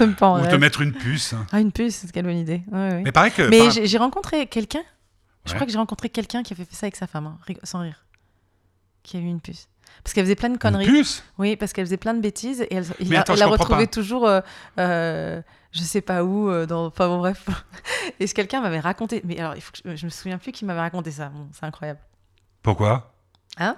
Même 0.00 0.14
pas 0.14 0.28
en 0.28 0.42
Ou 0.42 0.46
te 0.46 0.54
mettre 0.56 0.80
une 0.82 0.92
puce 0.92 1.34
Ah, 1.52 1.60
une 1.60 1.72
puce, 1.72 2.06
quelle 2.12 2.24
bonne 2.24 2.36
idée. 2.36 2.62
Ouais, 2.70 2.78
ouais. 2.90 3.02
Mais 3.04 3.12
pareil 3.12 3.32
que. 3.32 3.42
Mais 3.48 3.58
par- 3.58 3.70
j'ai 3.70 3.98
rencontré 3.98 4.46
quelqu'un, 4.46 4.82
je 5.44 5.50
Ouais. 5.50 5.54
crois 5.56 5.66
que 5.66 5.72
j'ai 5.72 5.78
rencontré 5.78 6.08
quelqu'un 6.08 6.42
qui 6.42 6.52
avait 6.52 6.64
fait 6.64 6.74
ça 6.74 6.86
avec 6.86 6.96
sa 6.96 7.06
femme, 7.06 7.26
hein, 7.26 7.38
rig- 7.46 7.58
sans 7.62 7.80
rire, 7.80 8.04
qui 9.02 9.16
a 9.16 9.20
eu 9.20 9.24
une 9.24 9.40
puce. 9.40 9.68
Parce 10.04 10.12
qu'elle 10.14 10.24
faisait 10.24 10.34
plein 10.36 10.48
de 10.48 10.54
Une 10.54 10.58
conneries. 10.58 10.86
puce? 10.86 11.24
Oui, 11.38 11.56
parce 11.56 11.72
qu'elle 11.72 11.86
faisait 11.86 11.96
plein 11.96 12.14
de 12.14 12.20
bêtises 12.20 12.60
et 12.62 12.68
elle, 12.74 12.84
il 13.00 13.14
a- 13.16 13.24
elle 13.28 13.38
l'a 13.38 13.56
pas. 13.56 13.86
toujours, 13.86 14.26
euh, 14.26 14.40
euh, 14.78 15.40
je 15.72 15.80
sais 15.80 16.00
pas 16.00 16.24
où, 16.24 16.48
euh, 16.50 16.66
dans. 16.66 16.86
Enfin 16.86 17.08
bon, 17.08 17.18
bref. 17.18 17.46
Et 18.20 18.26
ce 18.26 18.34
quelqu'un 18.34 18.60
m'avait 18.60 18.80
raconté. 18.80 19.20
Mais 19.24 19.38
alors, 19.38 19.54
il 19.56 19.60
faut 19.60 19.72
que 19.72 19.78
je, 19.90 19.96
je 19.96 20.04
me 20.06 20.10
souviens 20.10 20.38
plus 20.38 20.52
qui 20.52 20.64
m'avait 20.64 20.80
raconté 20.80 21.10
ça. 21.10 21.28
Bon, 21.28 21.48
c'est 21.52 21.64
incroyable. 21.66 22.00
Pourquoi? 22.62 23.14
Hein? 23.58 23.76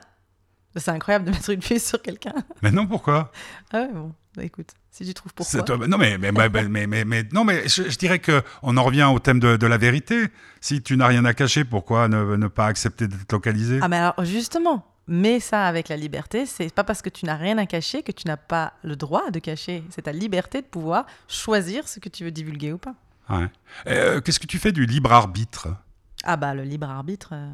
C'est 0.76 0.90
incroyable 0.90 1.24
de 1.24 1.30
mettre 1.32 1.50
une 1.50 1.60
puce 1.60 1.84
sur 1.88 2.00
quelqu'un. 2.00 2.34
Mais 2.62 2.70
non, 2.70 2.86
pourquoi? 2.86 3.32
Ah 3.72 3.80
ouais, 3.80 3.88
bon, 3.92 4.12
bah, 4.36 4.44
écoute, 4.44 4.68
si 4.92 5.04
tu 5.04 5.12
trouves 5.12 5.34
pourquoi. 5.34 5.62
Toi- 5.62 5.88
Non, 5.88 5.98
mais, 5.98 6.18
mais, 6.18 6.30
mais, 6.30 6.48
mais, 6.68 6.86
mais, 6.86 7.04
mais- 7.04 7.24
non, 7.32 7.42
mais 7.44 7.66
je, 7.68 7.88
je 7.90 7.98
dirais 7.98 8.20
que 8.20 8.42
on 8.62 8.76
en 8.76 8.84
revient 8.84 9.08
au 9.12 9.18
thème 9.18 9.40
de, 9.40 9.56
de 9.56 9.66
la 9.66 9.76
vérité. 9.76 10.26
Si 10.60 10.80
tu 10.82 10.96
n'as 10.96 11.08
rien 11.08 11.24
à 11.24 11.34
cacher, 11.34 11.64
pourquoi 11.64 12.06
ne, 12.06 12.36
ne 12.36 12.46
pas 12.46 12.66
accepter 12.66 13.08
d'être 13.08 13.32
localisé? 13.32 13.80
Ah 13.82 13.88
mais 13.88 13.96
alors 13.96 14.14
justement, 14.24 14.87
mais 15.08 15.40
ça 15.40 15.66
avec 15.66 15.88
la 15.88 15.96
liberté, 15.96 16.46
c'est 16.46 16.72
pas 16.72 16.84
parce 16.84 17.02
que 17.02 17.08
tu 17.08 17.24
n'as 17.24 17.36
rien 17.36 17.58
à 17.58 17.66
cacher 17.66 18.02
que 18.02 18.12
tu 18.12 18.26
n'as 18.26 18.36
pas 18.36 18.74
le 18.82 18.94
droit 18.94 19.30
de 19.30 19.38
cacher. 19.38 19.82
C'est 19.90 20.02
ta 20.02 20.12
liberté 20.12 20.60
de 20.60 20.66
pouvoir 20.66 21.06
choisir 21.26 21.88
ce 21.88 21.98
que 21.98 22.08
tu 22.08 22.24
veux 22.24 22.30
divulguer 22.30 22.72
ou 22.72 22.78
pas. 22.78 22.94
Ouais. 23.30 23.50
Euh, 23.86 24.20
Qu'est-ce 24.20 24.38
que 24.38 24.46
tu 24.46 24.58
fais 24.58 24.72
du 24.72 24.86
libre 24.86 25.12
arbitre? 25.12 25.68
Ah 26.24 26.36
bah 26.36 26.54
le 26.54 26.62
libre 26.62 26.88
arbitre, 26.88 27.30
euh, 27.32 27.50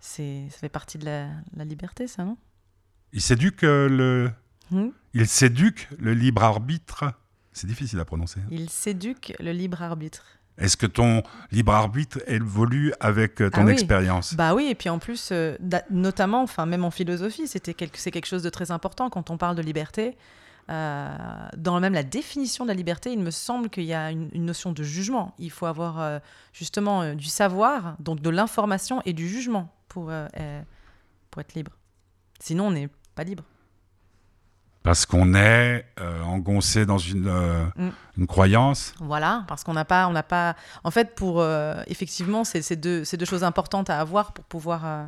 c'est 0.00 0.46
ça 0.50 0.58
fait 0.58 0.68
partie 0.68 0.98
de 0.98 1.04
la, 1.04 1.28
la 1.54 1.64
liberté, 1.64 2.06
ça 2.06 2.24
non? 2.24 2.36
Il 3.12 3.20
s'éduque 3.20 3.64
euh, 3.64 3.88
le. 3.88 4.30
Hmm? 4.70 4.90
Il 5.14 5.26
s'éduque 5.26 5.88
le 5.98 6.14
libre 6.14 6.44
arbitre? 6.44 7.12
C'est 7.52 7.66
difficile 7.66 7.98
à 7.98 8.04
prononcer. 8.04 8.40
Il 8.50 8.70
s'éduque 8.70 9.34
le 9.40 9.52
libre 9.52 9.82
arbitre. 9.82 10.24
Est-ce 10.60 10.76
que 10.76 10.86
ton 10.86 11.22
libre 11.50 11.72
arbitre 11.72 12.18
évolue 12.26 12.92
avec 13.00 13.40
euh, 13.40 13.50
ton 13.50 13.62
Ah 13.62 13.64
oui. 13.64 13.72
expérience? 13.72 14.34
Bah 14.34 14.54
oui, 14.54 14.68
et 14.70 14.74
puis 14.74 14.88
en 14.90 14.98
plus, 14.98 15.30
euh, 15.32 15.56
notamment, 15.90 16.42
enfin 16.42 16.66
même 16.66 16.84
en 16.84 16.90
philosophie, 16.90 17.48
c'était 17.48 17.74
quelque, 17.74 17.98
c'est 17.98 18.10
quelque 18.10 18.26
chose 18.26 18.42
de 18.42 18.50
très 18.50 18.70
important 18.70 19.10
quand 19.10 19.30
on 19.30 19.38
parle 19.38 19.56
de 19.56 19.62
liberté. 19.62 20.16
Euh, 20.70 21.08
dans 21.56 21.80
même 21.80 21.94
la 21.94 22.04
définition 22.04 22.64
de 22.64 22.68
la 22.68 22.74
liberté, 22.74 23.10
il 23.12 23.18
me 23.18 23.30
semble 23.32 23.70
qu'il 23.70 23.84
y 23.84 23.94
a 23.94 24.10
une, 24.12 24.28
une 24.32 24.44
notion 24.44 24.72
de 24.72 24.82
jugement. 24.82 25.34
Il 25.38 25.50
faut 25.50 25.66
avoir 25.66 26.00
euh, 26.00 26.18
justement 26.52 27.14
du 27.14 27.24
savoir, 27.26 27.96
donc 27.98 28.20
de 28.20 28.30
l'information 28.30 29.02
et 29.04 29.12
du 29.12 29.28
jugement 29.28 29.74
pour, 29.88 30.12
pour 31.30 31.40
être 31.40 31.54
libre. 31.54 31.72
Sinon, 32.38 32.68
on 32.68 32.70
n'est 32.70 32.88
pas 33.16 33.24
libre. 33.24 33.42
Parce 34.82 35.04
qu'on 35.04 35.34
est 35.34 35.84
euh, 36.00 36.22
engoncé 36.22 36.86
dans 36.86 36.98
une, 36.98 37.28
euh, 37.28 37.64
Mm. 37.76 37.90
une 38.18 38.26
croyance. 38.26 38.94
Voilà, 39.00 39.44
parce 39.46 39.62
qu'on 39.62 39.74
n'a 39.74 39.84
pas, 39.84 40.08
on 40.08 40.12
n'a 40.12 40.22
pas. 40.22 40.56
En 40.84 40.90
fait, 40.90 41.14
pour 41.14 41.40
euh, 41.40 41.82
effectivement, 41.86 42.44
c'est 42.44 42.76
deux, 42.76 43.02
deux 43.12 43.26
choses 43.26 43.44
importantes 43.44 43.90
à 43.90 44.00
avoir 44.00 44.32
pour 44.32 44.44
pouvoir 44.46 45.06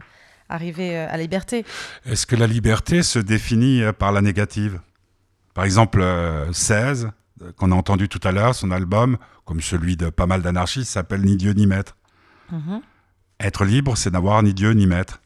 arriver 0.49 0.99
à 0.99 1.12
la 1.16 1.23
liberté. 1.23 1.64
Est-ce 2.05 2.27
que 2.27 2.37
la 2.37 2.47
liberté 2.47 3.03
se 3.03 3.18
définit 3.18 3.83
par 3.99 4.12
la 4.12 4.20
négative? 4.20 4.81
Par 5.55 5.64
exemple, 5.64 6.01
euh, 6.01 6.53
16, 6.53 7.11
euh, 7.43 7.53
qu'on 7.53 7.73
a 7.73 7.75
entendu 7.75 8.09
tout 8.09 8.20
à 8.25 8.33
l'heure, 8.33 8.55
son 8.55 8.70
album, 8.70 9.18
comme 9.45 9.61
celui 9.61 9.97
de 9.97 10.11
pas 10.11 10.27
mal 10.27 10.43
d'anarchistes, 10.43 10.91
s'appelle 10.91 11.23
Ni 11.23 11.37
Dieu 11.37 11.53
ni 11.53 11.66
Maître. 11.66 11.97
Mhm. 12.51 12.81
Être 13.41 13.64
libre, 13.64 13.97
c'est 13.97 14.11
n'avoir 14.11 14.43
ni 14.43 14.55
Dieu 14.55 14.73
ni 14.73 14.87
Maître. 14.87 15.20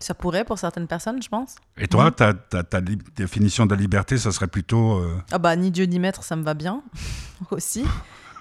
Ça 0.00 0.14
pourrait 0.14 0.44
pour 0.44 0.58
certaines 0.58 0.86
personnes, 0.86 1.20
je 1.22 1.28
pense. 1.28 1.56
Et 1.76 1.88
toi, 1.88 2.10
ta, 2.12 2.32
ta- 2.34 2.62
ta 2.62 2.80
li- 2.80 2.98
définition 3.16 3.66
de 3.66 3.74
la 3.74 3.80
liberté, 3.80 4.16
ça 4.16 4.30
serait 4.30 4.46
plutôt... 4.46 4.98
euh, 4.98 5.20
Ah 5.32 5.38
bah 5.38 5.56
ni 5.56 5.70
Dieu 5.72 5.84
ni 5.86 5.98
maître, 5.98 6.22
ça 6.22 6.36
me 6.36 6.44
va 6.44 6.54
bien 6.54 6.82
aussi. 7.50 7.84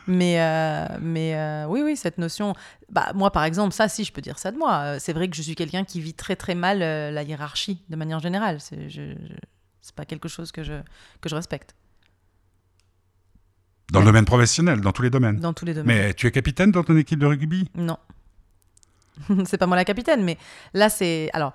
Mais, 0.06 0.40
euh, 0.40 0.86
mais 1.02 1.36
euh, 1.36 1.66
oui, 1.68 1.82
oui, 1.84 1.98
cette 1.98 2.18
notion. 2.18 2.54
Bah, 2.90 3.12
moi, 3.16 3.32
par 3.32 3.44
exemple, 3.44 3.74
ça, 3.74 3.90
si, 3.90 4.04
je 4.06 4.14
peux 4.14 4.22
dire 4.22 4.40
ça 4.40 4.52
de 4.52 4.58
moi. 4.58 5.00
C'est 5.00 5.12
vrai 5.14 5.28
que 5.28 5.36
je 5.36 5.42
suis 5.42 5.56
quelqu'un 5.56 5.84
qui 5.84 6.00
vit 6.00 6.14
très, 6.14 6.36
très 6.38 6.56
mal 6.56 6.82
euh, 6.82 7.12
la 7.12 7.24
hiérarchie 7.24 7.82
de 7.90 7.96
manière 7.98 8.20
générale. 8.20 8.62
C'est 8.62 8.90
je, 8.90 9.12
je- 9.12 9.34
c'est 9.82 9.96
pas 9.96 10.06
quelque 10.06 10.28
chose 10.30 10.52
que 10.52 10.64
je, 10.64 10.74
que 11.22 11.28
je 11.30 11.36
respecte 11.36 11.76
dans 13.92 14.00
le 14.02 14.06
domaine 14.06 14.26
professionnel, 14.26 14.82
dans 14.82 14.92
tous 14.92 15.02
les 15.02 15.10
domaines. 15.10 15.40
dans 15.40 15.54
tous 15.54 15.64
les 15.66 15.74
domaines. 15.74 15.96
Mais 16.08 16.14
tu 16.14 16.28
es 16.28 16.32
capitaine 16.32 16.72
dans 16.72 16.84
ton 16.84 16.96
équipe 16.98 17.20
de 17.20 17.26
rugby? 17.26 17.70
Non. 17.76 17.98
c'est 19.46 19.58
pas 19.58 19.68
moi 19.68 19.76
la 19.78 19.86
capitaine, 19.86 20.24
mais 20.24 20.38
là, 20.74 20.90
c'est. 20.90 21.30
Alors, 21.34 21.54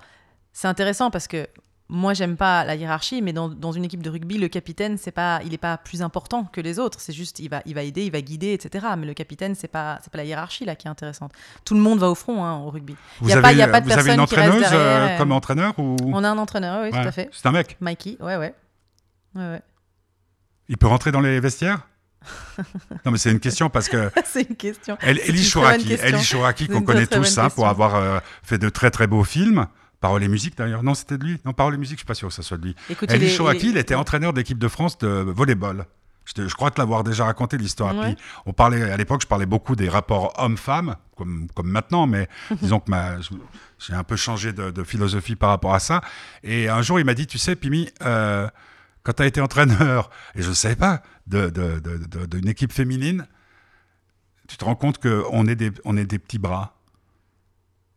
c'est 0.51 0.67
intéressant 0.67 1.09
parce 1.11 1.27
que 1.27 1.47
moi, 1.89 2.13
j'aime 2.13 2.37
pas 2.37 2.63
la 2.63 2.75
hiérarchie, 2.75 3.21
mais 3.21 3.33
dans, 3.33 3.49
dans 3.49 3.71
une 3.71 3.83
équipe 3.85 4.01
de 4.01 4.09
rugby, 4.09 4.37
le 4.37 4.47
capitaine, 4.47 4.97
c'est 4.97 5.11
pas, 5.11 5.41
il 5.45 5.53
est 5.53 5.57
pas 5.59 5.77
plus 5.77 6.01
important 6.01 6.45
que 6.45 6.61
les 6.61 6.79
autres. 6.79 6.99
C'est 7.01 7.13
juste, 7.13 7.39
il 7.39 7.49
va, 7.49 7.61
il 7.65 7.75
va 7.75 7.83
aider, 7.83 8.05
il 8.05 8.11
va 8.11 8.21
guider, 8.21 8.53
etc. 8.53 8.85
Mais 8.97 9.05
le 9.05 9.13
capitaine, 9.13 9.53
c'est 9.53 9.67
pas, 9.67 9.99
c'est 10.01 10.11
pas 10.11 10.17
la 10.17 10.23
hiérarchie 10.25 10.65
là 10.65 10.75
qui 10.75 10.87
est 10.87 10.89
intéressante. 10.89 11.33
Tout 11.65 11.73
le 11.75 11.81
monde 11.81 11.99
va 11.99 12.09
au 12.09 12.15
front 12.15 12.43
hein, 12.43 12.57
au 12.59 12.69
rugby. 12.69 12.95
Vous 13.19 13.27
Il 13.27 13.29
y 13.29 13.33
a 13.33 13.35
avez, 13.35 13.41
pas, 13.43 13.53
y 13.53 13.61
a 13.61 13.67
pas 13.67 13.81
de 13.81 13.85
vous 13.85 13.91
avez 13.91 14.11
une 14.11 14.17
personne 14.17 14.27
qui 14.27 14.35
reste 14.35 14.47
entraîneuse 14.49 14.69
derrière. 14.71 15.15
euh, 15.15 15.17
comme 15.17 15.31
entraîneur 15.33 15.77
ou... 15.77 15.95
On 16.05 16.23
a 16.23 16.29
un 16.29 16.37
entraîneur, 16.37 16.81
oui, 16.83 16.89
Ouais, 16.89 17.01
tout 17.01 17.07
à 17.07 17.11
fait. 17.11 17.29
C'est 17.31 17.45
un 17.47 17.51
mec. 17.51 17.77
Mikey, 17.81 18.17
ouais, 18.21 18.37
ouais. 18.37 18.55
ouais, 19.35 19.41
ouais. 19.49 19.61
Il 20.69 20.77
peut 20.77 20.87
rentrer 20.87 21.11
dans 21.11 21.21
les 21.21 21.39
vestiaires? 21.39 21.87
Non, 23.05 23.11
mais 23.11 23.17
c'est 23.17 23.31
une 23.31 23.39
question 23.39 23.69
parce 23.69 23.89
que 23.89 24.11
c'est 24.25 24.49
une 24.49 24.55
question. 24.55 24.97
El- 25.01 25.17
C'est 25.19 25.29
Elie 25.29 25.43
une 25.43 25.49
très 25.49 25.59
bonne 25.61 26.21
Chouraki, 26.21 26.65
C'est 26.67 26.71
qu'on 26.73 26.81
connaît 26.81 27.07
tous 27.07 27.37
hein, 27.37 27.49
pour 27.49 27.67
avoir 27.67 27.95
euh, 27.95 28.19
fait 28.43 28.57
de 28.57 28.69
très 28.69 28.91
très 28.91 29.07
beaux 29.07 29.23
films. 29.23 29.67
Parole 29.99 30.23
et 30.23 30.27
musique 30.27 30.57
d'ailleurs. 30.57 30.83
Non, 30.83 30.93
c'était 30.95 31.17
de 31.17 31.23
lui. 31.23 31.39
Non, 31.45 31.53
Parole 31.53 31.75
et 31.75 31.77
musique, 31.77 31.95
je 31.97 31.99
suis 32.01 32.05
pas 32.05 32.13
sûr 32.13 32.27
que 32.27 32.33
ça 32.33 32.41
soit 32.41 32.57
de 32.57 32.65
lui. 32.65 32.75
Écoute, 32.89 33.09
est- 33.11 33.29
Chouraki, 33.29 33.69
il 33.69 33.77
était 33.77 33.95
entraîneur 33.95 34.33
de 34.33 34.37
l'équipe 34.39 34.57
de 34.59 34.67
France 34.67 34.97
de 34.97 35.07
volleyball. 35.07 35.85
Je, 36.25 36.33
te- 36.33 36.47
je 36.47 36.55
crois 36.55 36.71
te 36.71 36.79
l'avoir 36.79 37.03
déjà 37.03 37.25
raconté 37.25 37.57
l'histoire. 37.57 37.95
Ouais. 37.95 38.15
On 38.45 38.53
parlait 38.53 38.81
à 38.91 38.95
l'époque, 38.97 39.21
je 39.23 39.27
parlais 39.27 39.45
beaucoup 39.45 39.75
des 39.75 39.89
rapports 39.89 40.33
hommes-femmes, 40.37 40.95
comme, 41.17 41.47
comme 41.53 41.67
maintenant, 41.69 42.07
mais 42.07 42.29
disons 42.61 42.79
que 42.79 42.89
ma- 42.89 43.17
j'ai 43.79 43.93
un 43.93 44.03
peu 44.05 44.15
changé 44.15 44.53
de, 44.53 44.71
de 44.71 44.83
philosophie 44.85 45.35
par 45.35 45.49
rapport 45.49 45.73
à 45.73 45.79
ça. 45.79 45.99
Et 46.43 46.69
un 46.69 46.81
jour, 46.81 46.97
il 46.99 47.05
m'a 47.05 47.13
dit, 47.13 47.27
tu 47.27 47.37
sais, 47.37 47.55
Pimi, 47.57 47.89
euh, 48.05 48.47
quand 49.03 49.13
tu 49.13 49.23
as 49.23 49.25
été 49.25 49.41
entraîneur, 49.41 50.09
et 50.35 50.41
je 50.41 50.49
ne 50.49 50.53
savais 50.53 50.75
pas, 50.75 51.03
de- 51.27 51.49
de- 51.49 51.79
de- 51.79 51.97
de- 51.97 52.25
d'une 52.25 52.47
équipe 52.47 52.71
féminine, 52.71 53.27
tu 54.47 54.57
te 54.57 54.65
rends 54.65 54.75
compte 54.75 54.97
qu'on 54.99 55.47
est, 55.47 55.55
des, 55.55 55.71
on 55.85 55.95
est 55.97 56.05
des 56.05 56.19
petits 56.19 56.39
bras. 56.39 56.77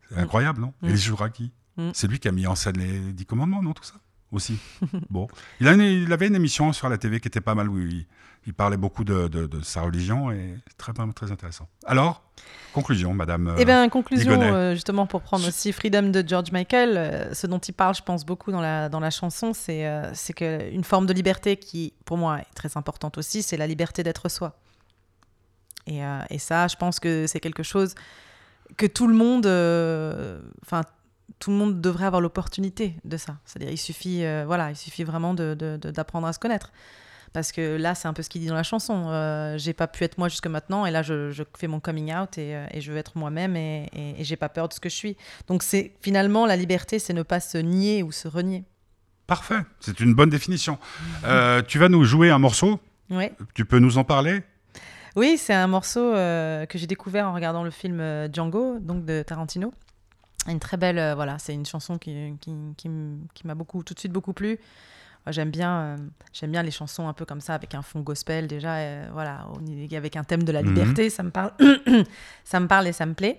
C'est 0.09 0.17
incroyable, 0.17 0.61
non? 0.61 0.73
Mm. 0.81 0.87
Elie 0.89 1.01
Chouraki. 1.01 1.51
Mm. 1.77 1.89
C'est 1.93 2.07
lui 2.07 2.19
qui 2.19 2.27
a 2.27 2.31
mis 2.31 2.47
en 2.47 2.55
scène 2.55 2.77
les 2.77 3.13
Dix 3.13 3.25
Commandements, 3.25 3.61
non, 3.61 3.73
tout 3.73 3.83
ça? 3.83 3.95
Aussi. 4.31 4.57
bon. 5.09 5.27
Il, 5.59 5.67
a 5.67 5.73
une- 5.73 5.81
il 5.81 6.11
avait 6.11 6.27
une 6.27 6.35
émission 6.35 6.73
sur 6.73 6.89
la 6.89 6.97
TV 6.97 7.19
qui 7.19 7.27
était 7.29 7.41
pas 7.41 7.55
mal, 7.55 7.69
où 7.69 7.79
il, 7.79 8.05
il 8.45 8.53
parlait 8.53 8.75
beaucoup 8.77 9.03
de, 9.05 9.27
de- 9.29 9.47
de 9.47 9.61
sa 9.61 9.81
religion, 9.81 10.31
et 10.31 10.55
très, 10.77 10.91
très 11.15 11.31
intéressant. 11.31 11.67
Alors, 11.85 12.23
conclusion, 12.73 13.13
madame. 13.13 13.47
euh, 13.47 13.55
Eh 13.57 13.63
bien, 13.65 13.87
conclusion, 13.89 14.31
Ligonnet. 14.33 14.51
euh, 14.51 14.73
justement, 14.73 15.07
pour 15.07 15.21
prendre 15.21 15.47
aussi 15.47 15.71
Freedom 15.71 16.03
de 16.09 16.23
George 16.27 16.51
Michael, 16.51 16.97
euh, 16.97 17.33
ce 17.33 17.47
dont 17.47 17.59
il 17.59 17.71
parle, 17.73 17.95
je 17.95 18.03
pense, 18.03 18.25
beaucoup 18.25 18.51
dans 18.51 18.61
la, 18.61 18.89
dans 18.89 18.99
la 18.99 19.09
chanson, 19.11 19.53
c'est 19.53 19.87
euh, 19.87 20.13
c'est 20.13 20.33
que 20.33 20.71
une 20.73 20.83
forme 20.83 21.05
de 21.05 21.13
liberté 21.13 21.55
qui, 21.57 21.93
pour 22.05 22.17
moi, 22.17 22.39
est 22.39 22.53
très 22.53 22.75
importante 22.77 23.17
aussi, 23.17 23.41
c'est 23.43 23.57
la 23.57 23.65
liberté 23.67 24.03
d'être 24.03 24.27
soi. 24.29 24.57
Et, 25.85 26.03
euh, 26.03 26.19
et 26.29 26.37
ça, 26.37 26.67
je 26.67 26.75
pense 26.75 26.99
que 26.99 27.27
c'est 27.27 27.39
quelque 27.39 27.63
chose 27.63 27.95
que 28.75 28.85
tout 28.85 29.07
le 29.07 29.13
monde, 29.15 29.45
euh, 29.45 30.41
enfin, 30.65 30.81
tout 31.39 31.51
le 31.51 31.57
monde 31.57 31.81
devrait 31.81 32.05
avoir 32.05 32.21
l'opportunité 32.21 32.95
de 33.05 33.17
ça. 33.17 33.37
C'est-à-dire, 33.45 33.71
il 33.71 33.77
suffit, 33.77 34.23
euh, 34.23 34.43
voilà, 34.45 34.71
il 34.71 34.75
suffit 34.75 35.03
vraiment 35.03 35.33
d'apprendre 35.33 36.27
à 36.27 36.33
se 36.33 36.39
connaître. 36.39 36.71
Parce 37.33 37.51
que 37.51 37.75
là, 37.75 37.93
c'est 37.93 38.07
un 38.07 38.13
peu 38.13 38.23
ce 38.23 38.29
qu'il 38.29 38.41
dit 38.41 38.47
dans 38.47 38.55
la 38.55 38.63
chanson. 38.63 39.09
Euh, 39.09 39.57
j'ai 39.57 39.73
pas 39.73 39.85
pu 39.87 40.03
être 40.05 40.17
moi 40.17 40.29
jusque 40.29 40.47
maintenant, 40.47 40.85
et 40.85 40.91
là, 40.91 41.03
je, 41.03 41.29
je 41.31 41.43
fais 41.57 41.67
mon 41.67 41.79
coming 41.79 42.13
out 42.15 42.37
et, 42.37 42.55
euh, 42.55 42.65
et 42.71 42.81
je 42.81 42.91
veux 42.91 42.97
être 42.97 43.17
moi-même, 43.17 43.55
et, 43.55 43.89
et, 43.93 44.21
et 44.21 44.23
j'ai 44.23 44.37
pas 44.37 44.49
peur 44.49 44.69
de 44.69 44.73
ce 44.73 44.79
que 44.79 44.89
je 44.89 44.95
suis. 44.95 45.17
Donc, 45.47 45.61
c'est 45.61 45.91
finalement 46.01 46.45
la 46.45 46.55
liberté, 46.55 46.99
c'est 46.99 47.13
ne 47.13 47.23
pas 47.23 47.39
se 47.41 47.57
nier 47.57 48.01
ou 48.01 48.11
se 48.11 48.27
renier. 48.27 48.63
Parfait, 49.27 49.59
c'est 49.81 49.99
une 49.99 50.15
bonne 50.15 50.29
définition. 50.29 50.79
Euh, 51.25 51.61
tu 51.61 51.77
vas 51.79 51.89
nous 51.89 52.05
jouer 52.05 52.31
un 52.31 52.39
morceau, 52.39 52.79
Ouais. 53.09 53.33
tu 53.53 53.65
peux 53.65 53.79
nous 53.79 53.97
en 53.97 54.03
parler? 54.05 54.41
Oui, 55.17 55.37
c'est 55.37 55.53
un 55.53 55.67
morceau 55.67 56.13
euh, 56.13 56.65
que 56.65 56.77
j'ai 56.77 56.87
découvert 56.87 57.27
en 57.27 57.33
regardant 57.33 57.63
le 57.63 57.71
film 57.71 58.01
Django, 58.33 58.79
donc 58.79 59.03
de 59.05 59.21
Tarantino. 59.21 59.73
Une 60.47 60.59
très 60.59 60.77
belle, 60.77 60.97
euh, 60.99 61.15
voilà, 61.15 61.37
c'est 61.39 61.53
une 61.53 61.65
chanson 61.65 61.97
qui, 61.97 62.33
qui, 62.39 62.53
qui 62.77 63.47
m'a 63.47 63.55
beaucoup, 63.55 63.83
tout 63.83 63.93
de 63.93 63.99
suite 63.99 64.11
beaucoup 64.13 64.33
plu. 64.33 64.57
J'aime 65.29 65.49
bien, 65.51 65.71
euh, 65.79 65.97
j'aime 66.31 66.51
bien 66.51 66.63
les 66.63 66.71
chansons 66.71 67.07
un 67.09 67.13
peu 67.13 67.25
comme 67.25 67.41
ça, 67.41 67.53
avec 67.53 67.75
un 67.75 67.81
fond 67.81 67.99
gospel 67.99 68.47
déjà, 68.47 68.75
euh, 68.75 69.07
voilà, 69.11 69.45
avec 69.93 70.15
un 70.15 70.23
thème 70.23 70.43
de 70.43 70.53
la 70.53 70.61
Mhm. 70.63 70.69
liberté, 70.69 71.09
ça 71.09 71.21
me 71.23 71.31
parle, 71.31 71.51
ça 72.45 72.59
me 72.61 72.67
parle 72.67 72.87
et 72.87 72.93
ça 72.93 73.05
me 73.05 73.13
plaît. 73.13 73.37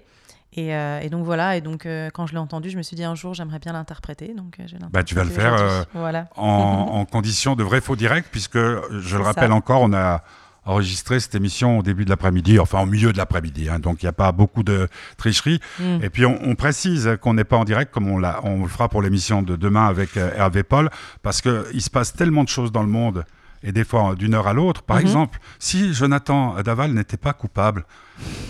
Et, 0.54 0.74
euh, 0.74 1.00
et 1.00 1.08
donc 1.10 1.24
voilà, 1.24 1.56
et 1.56 1.60
donc 1.62 1.84
euh, 1.86 2.10
quand 2.12 2.26
je 2.26 2.32
l'ai 2.32 2.38
entendu, 2.38 2.68
je 2.70 2.76
me 2.78 2.82
suis 2.82 2.96
dit 2.96 3.04
un 3.04 3.14
jour 3.14 3.32
j'aimerais 3.34 3.58
bien 3.58 3.72
l'interpréter, 3.72 4.34
donc 4.34 4.58
euh, 4.60 4.64
Bah, 4.90 5.02
tu 5.02 5.14
vas 5.14 5.24
le 5.24 5.30
faire. 5.30 5.86
Voilà. 5.94 6.26
en, 6.36 6.44
en 6.92 7.04
condition 7.06 7.54
de 7.54 7.62
vrai 7.62 7.80
faux 7.80 7.96
direct, 7.96 8.28
puisque, 8.30 8.58
je 8.58 9.16
le 9.16 9.22
rappelle 9.22 9.48
ça. 9.50 9.54
encore, 9.54 9.80
on 9.82 9.92
a 9.94 10.22
enregistré 10.68 11.18
cette 11.18 11.34
émission 11.34 11.78
au 11.78 11.82
début 11.82 12.04
de 12.04 12.10
l'après-midi, 12.10 12.58
enfin 12.58 12.80
au 12.82 12.86
milieu 12.86 13.12
de 13.12 13.18
l'après-midi, 13.18 13.68
hein, 13.68 13.78
donc 13.78 14.02
il 14.02 14.06
n'y 14.06 14.10
a 14.10 14.12
pas 14.12 14.32
beaucoup 14.32 14.62
de 14.62 14.88
tricherie. 15.16 15.60
Mm. 15.80 15.98
Et 16.02 16.10
puis 16.10 16.26
on, 16.26 16.38
on 16.42 16.54
précise 16.54 17.16
qu'on 17.20 17.34
n'est 17.34 17.44
pas 17.44 17.56
en 17.56 17.64
direct, 17.64 17.92
comme 17.92 18.08
on, 18.08 18.18
l'a, 18.18 18.40
on 18.44 18.62
le 18.62 18.68
fera 18.68 18.88
pour 18.88 19.02
l'émission 19.02 19.42
de 19.42 19.56
demain 19.56 19.86
avec 19.86 20.16
euh, 20.16 20.30
Hervé 20.36 20.62
Paul, 20.62 20.90
parce 21.22 21.40
qu'il 21.40 21.80
se 21.82 21.90
passe 21.90 22.12
tellement 22.12 22.44
de 22.44 22.48
choses 22.48 22.70
dans 22.70 22.82
le 22.82 22.88
monde, 22.88 23.24
et 23.62 23.72
des 23.72 23.84
fois 23.84 24.14
d'une 24.14 24.34
heure 24.34 24.46
à 24.46 24.52
l'autre. 24.52 24.82
Par 24.82 24.98
Mhm. 24.98 25.02
exemple, 25.02 25.38
si 25.58 25.92
Jonathan 25.94 26.62
Daval 26.62 26.92
n'était 26.92 27.16
pas 27.16 27.32
coupable, 27.32 27.84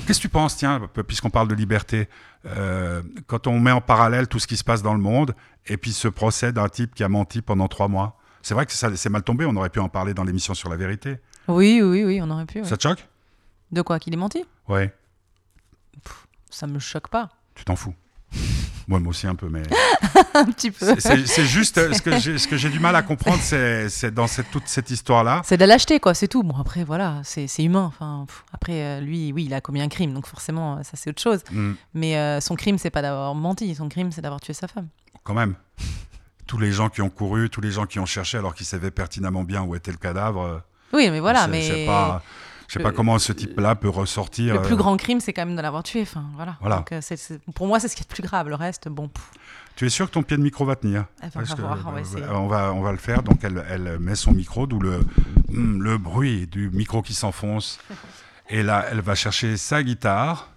qu'est-ce 0.06 0.18
que 0.18 0.22
tu 0.22 0.28
penses, 0.28 0.56
tiens, 0.56 0.80
puisqu'on 1.06 1.30
parle 1.30 1.48
de 1.48 1.54
liberté, 1.54 2.08
euh, 2.46 3.00
quand 3.26 3.46
on 3.46 3.58
met 3.58 3.70
en 3.72 3.80
parallèle 3.80 4.26
tout 4.28 4.38
ce 4.38 4.46
qui 4.46 4.56
se 4.56 4.64
passe 4.64 4.82
dans 4.82 4.94
le 4.94 5.00
monde, 5.00 5.34
et 5.66 5.76
puis 5.76 5.92
ce 5.92 6.08
procès 6.08 6.52
d'un 6.52 6.68
type 6.68 6.94
qui 6.94 7.04
a 7.04 7.08
menti 7.08 7.42
pendant 7.42 7.68
trois 7.68 7.88
mois? 7.88 8.18
C'est 8.42 8.54
vrai 8.54 8.66
que 8.66 8.72
ça, 8.72 8.88
c'est 8.96 9.08
mal 9.10 9.22
tombé, 9.22 9.44
on 9.46 9.56
aurait 9.56 9.68
pu 9.70 9.80
en 9.80 9.88
parler 9.88 10.14
dans 10.14 10.24
l'émission 10.24 10.54
sur 10.54 10.68
la 10.68 10.76
vérité. 10.76 11.16
Oui, 11.48 11.80
oui, 11.82 12.04
oui, 12.04 12.20
on 12.22 12.30
aurait 12.30 12.46
pu. 12.46 12.60
ouais. 12.60 12.68
Ça 12.68 12.76
te 12.76 12.82
choque? 12.82 13.06
De 13.72 13.82
quoi 13.82 13.98
qu'il 13.98 14.14
ait 14.14 14.16
menti? 14.18 14.44
Ouais, 14.68 14.92
Ça 16.50 16.66
me 16.66 16.78
choque 16.78 17.08
pas. 17.08 17.28
tu 17.54 17.64
t'en 17.64 17.76
fous. 17.76 17.94
Moi, 18.88 19.00
moi 19.00 19.10
aussi 19.10 19.26
un 19.26 19.34
peu, 19.34 19.50
mais 19.50 19.62
un 20.32 20.46
petit 20.46 20.70
peu. 20.70 20.86
c'est- 20.86 21.00
c'est 21.00 21.26
c'est 21.26 21.44
juste 21.44 21.76
euh, 21.76 21.92
ce 21.92 22.00
que 22.00 22.18
j'ai 22.18 22.38
ce 22.38 22.48
que 22.48 22.56
j'ai 22.56 22.70
du 22.70 22.78
mal 22.80 22.96
à 22.96 23.02
comprendre, 23.02 23.38
c'est 23.42 23.90
c'est 23.90 24.10
dans 24.14 24.26
cette, 24.26 24.50
toute 24.50 24.66
cette 24.66 24.88
histoire-là. 24.90 25.42
C'est 25.44 25.58
de 25.58 25.66
l'acheter, 25.66 26.00
quoi, 26.00 26.14
c'est 26.14 26.26
tout. 26.26 26.42
Bon, 26.42 26.56
après, 26.56 26.84
voilà, 26.84 27.20
c'est 27.22 27.48
c'est 27.48 27.62
humain. 27.62 27.84
Enfin, 27.84 28.24
pff, 28.26 28.44
après, 28.50 28.82
euh, 28.82 29.00
lui, 29.02 29.30
oui, 29.34 29.44
il 29.44 29.52
a 29.52 29.60
commis 29.60 29.82
un 29.82 29.88
crime, 29.90 30.14
donc 30.14 30.26
forcément, 30.26 30.78
euh, 30.78 30.82
ça, 30.84 30.92
c'est 30.94 31.10
autre 31.10 31.20
chose. 31.20 31.40
Hmm, 31.52 31.74
Mais 31.92 32.16
euh, 32.16 32.40
son 32.40 32.54
crime, 32.56 32.78
c'est 32.78 32.88
pas 32.88 33.02
d'avoir 33.02 33.34
menti. 33.34 33.74
Son 33.74 33.90
crime, 33.90 34.10
c'est 34.10 34.22
d'avoir 34.22 34.40
tué 34.40 34.54
sa 34.54 34.68
femme. 34.68 34.88
quand 35.22 35.34
même. 35.34 35.54
Tous 36.46 36.56
les 36.56 36.72
gens 36.72 36.88
qui 36.88 37.02
ont 37.02 37.10
couru, 37.10 37.50
tous 37.50 37.60
les 37.60 37.70
gens 37.72 37.84
qui 37.84 37.98
ont 37.98 38.06
cherché 38.06 38.38
alors 38.38 38.54
qu'ils 38.54 38.64
savaient 38.64 38.90
pertinemment 38.90 39.44
bien 39.44 39.62
où 39.64 39.74
était 39.74 39.90
le 39.92 39.98
cadavre. 39.98 40.40
euh, 40.40 40.58
Oui, 40.92 41.10
mais 41.10 41.20
voilà, 41.20 41.40
je 41.40 41.44
sais- 41.44 41.50
mais 41.50 41.62
Je 41.62 41.72
sais 41.74 41.86
pas, 41.86 42.22
je 42.66 42.72
sais 42.74 42.82
pas 42.82 42.92
comment 42.92 43.18
ce 43.18 43.32
type-là 43.32 43.74
peut 43.74 43.88
ressortir. 43.88 44.54
le 44.54 44.60
euh, 44.60 44.62
plus 44.64 44.76
grand 44.76 44.96
crime, 44.96 45.20
c'est 45.20 45.32
quand 45.32 45.44
même 45.46 45.56
de 45.56 45.62
l'avoir 45.62 45.82
tué. 45.82 46.02
Enfin, 46.02 46.24
voilà. 46.34 46.56
Voilà. 46.60 46.76
Donc, 46.76 46.92
euh, 46.92 47.00
c'est- 47.02 47.16
c'est- 47.16 47.40
pour 47.54 47.66
moi, 47.66 47.78
c'est 47.80 47.88
ce 47.88 47.96
qui 47.96 48.02
est 48.02 48.08
le 48.10 48.14
plus 48.14 48.22
grave. 48.22 48.48
Le 48.48 48.54
reste, 48.54 48.88
bon, 48.88 49.08
pff, 49.08 49.30
Tu 49.76 49.86
es 49.86 49.90
sûr 49.90 50.06
que 50.08 50.12
ton 50.14 50.24
pied 50.24 50.36
de 50.36 50.42
micro 50.42 50.64
va 50.64 50.74
tenir? 50.74 51.04
Eh 51.18 51.22
ben, 51.22 51.28
on 51.28 51.38
Parce 51.38 51.50
va 51.50 51.54
que, 51.54 51.60
voir, 51.60 51.78
on 51.86 51.90
va 51.92 51.98
euh, 51.98 52.00
essayer. 52.00 52.24
on 52.30 52.48
va, 52.48 52.72
on 52.72 52.80
va 52.82 52.90
le 52.90 52.98
faire. 52.98 53.22
Donc, 53.22 53.44
elle, 53.44 53.64
elle 53.70 53.98
met 54.00 54.16
son 54.16 54.32
micro, 54.32 54.66
d'où 54.66 54.80
le, 54.80 54.98
hum, 55.50 55.80
le 55.84 55.98
bruit 55.98 56.48
du 56.48 56.68
micro 56.70 57.00
qui 57.00 57.14
s'enfonce. 57.14 57.78
Et 58.50 58.64
là, 58.64 58.86
elle 58.90 59.00
va 59.02 59.14
chercher 59.14 59.56
sa 59.56 59.82
guitare, 59.84 60.50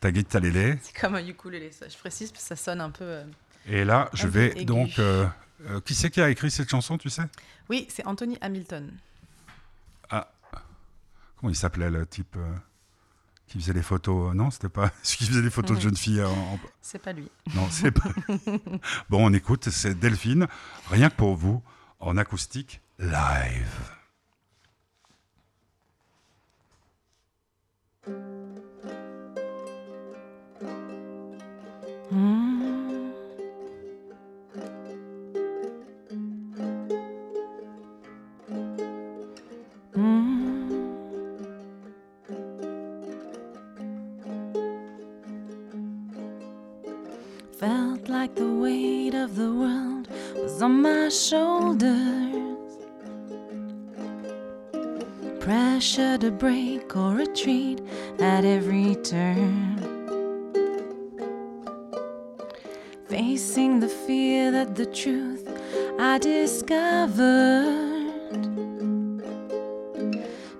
ta 0.00 0.10
guitare 0.12 0.40
lélé. 0.42 0.78
C'est 0.82 0.98
comme 1.00 1.14
un 1.14 1.26
ukulélé, 1.26 1.70
ça. 1.72 1.86
Je 1.88 1.96
précise, 1.96 2.30
parce 2.32 2.42
que 2.42 2.48
ça 2.48 2.56
sonne 2.56 2.80
un 2.82 2.90
peu. 2.90 3.04
euh, 3.04 3.24
Et 3.66 3.84
là, 3.84 4.10
je 4.12 4.26
vais 4.26 4.48
aigu. 4.52 4.64
donc. 4.66 4.98
euh, 4.98 5.24
euh, 5.68 5.80
qui 5.80 5.94
c'est 5.94 6.10
qui 6.10 6.20
a 6.20 6.30
écrit 6.30 6.50
cette 6.50 6.70
chanson, 6.70 6.98
tu 6.98 7.10
sais? 7.10 7.22
Oui, 7.68 7.86
c'est 7.90 8.06
Anthony 8.06 8.36
Hamilton. 8.40 8.90
Comment 10.08 11.50
il 11.52 11.56
s'appelait 11.56 11.88
le 11.90 12.04
type 12.06 12.36
euh, 12.36 12.52
qui 13.46 13.58
faisait 13.58 13.72
les 13.72 13.80
photos? 13.82 14.34
Non, 14.34 14.50
c'était 14.50 14.68
pas 14.68 14.90
celui 15.02 15.18
qui 15.18 15.24
faisait 15.26 15.40
les 15.40 15.48
photos 15.48 15.78
de 15.78 15.82
jeunes 15.82 15.96
filles. 16.04 16.22
en- 16.22 16.30
en- 16.54 16.60
C'est 16.82 16.98
pas 16.98 17.14
lui. 17.14 17.30
Non, 17.54 17.66
c'est 17.70 17.90
pas. 17.92 18.10
bon, 19.08 19.24
on 19.26 19.32
écoute, 19.32 19.70
c'est 19.70 19.98
Delphine, 19.98 20.46
rien 20.90 21.08
que 21.08 21.14
pour 21.16 21.36
vous, 21.36 21.62
en 21.98 22.18
acoustique 22.18 22.82
live. 22.98 23.90
Felt 32.10 32.49
To 56.30 56.36
break 56.36 56.94
or 56.94 57.16
retreat 57.16 57.80
at 58.20 58.44
every 58.44 58.94
turn. 58.94 59.76
Facing 63.08 63.80
the 63.80 63.88
fear 63.88 64.52
that 64.52 64.76
the 64.76 64.86
truth 64.86 65.48
I 65.98 66.18
discovered. 66.18 67.16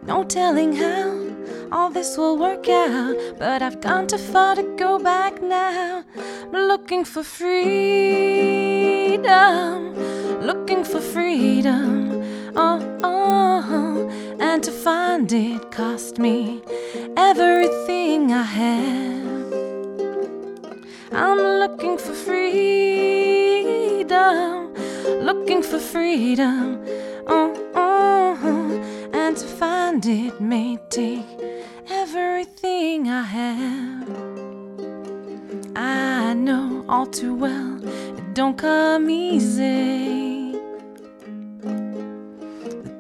No 0.02 0.24
telling 0.24 0.74
how 0.74 1.28
all 1.70 1.90
this 1.90 2.18
will 2.18 2.36
work 2.36 2.68
out, 2.68 3.16
but 3.38 3.62
I've 3.62 3.80
gone 3.80 4.08
too 4.08 4.18
far 4.18 4.56
to 4.56 4.64
go 4.76 4.98
back 4.98 5.40
now. 5.40 6.02
Looking 6.50 7.04
for 7.04 7.22
freedom, 7.22 7.54
looking 10.40 10.82
for 10.82 11.00
freedom. 11.00 12.24
Oh, 12.56 12.80
oh, 13.04 13.64
oh. 13.70 13.89
And 14.40 14.64
to 14.64 14.72
find 14.72 15.30
it 15.32 15.70
cost 15.70 16.18
me 16.18 16.62
everything 17.16 18.32
I 18.32 18.42
have. 18.42 19.52
I'm 21.12 21.38
looking 21.38 21.98
for 21.98 22.14
freedom, 22.14 22.44
looking 25.20 25.62
for 25.62 25.78
freedom. 25.78 26.82
Oh, 27.26 27.52
oh, 27.74 28.38
oh, 28.42 28.82
and 29.12 29.36
to 29.36 29.46
find 29.46 30.06
it 30.06 30.40
may 30.40 30.78
take 30.88 31.26
everything 31.88 33.08
I 33.08 33.22
have. 33.22 34.08
I 35.76 36.32
know 36.34 36.84
all 36.88 37.06
too 37.06 37.34
well 37.34 37.84
it 37.84 38.34
don't 38.34 38.56
come 38.56 39.10
easy. 39.10 40.29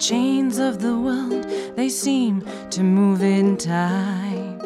Chains 0.00 0.58
of 0.58 0.80
the 0.80 0.98
world 0.98 1.44
they 1.76 1.90
seem 1.90 2.42
to 2.70 2.82
move 2.82 3.22
in 3.22 3.58
time. 3.58 4.58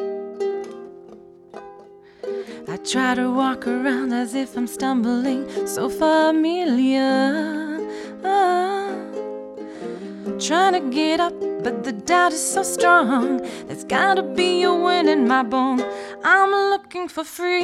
I 2.69 2.77
try 2.77 3.17
to 3.17 3.33
walk 3.33 3.67
around 3.67 4.13
as 4.13 4.35
if 4.37 4.57
I'm 4.57 4.69
stumbling, 4.69 5.45
so 5.67 5.89
familiar. 5.89 7.81
Trying 10.39 10.75
to 10.75 10.81
get 10.91 11.19
up, 11.21 11.35
but 11.65 11.83
the 11.83 11.93
doubt 11.93 12.33
is 12.33 12.41
so 12.41 12.63
strong. 12.63 13.39
There's 13.67 13.85
gotta 13.85 14.23
be 14.23 14.63
a 14.63 14.73
wind 14.73 15.09
in 15.09 15.27
my 15.27 15.43
bone. 15.43 15.83
I'm 16.23 16.51
looking 16.51 17.09
for 17.09 17.25
freedom, 17.25 17.61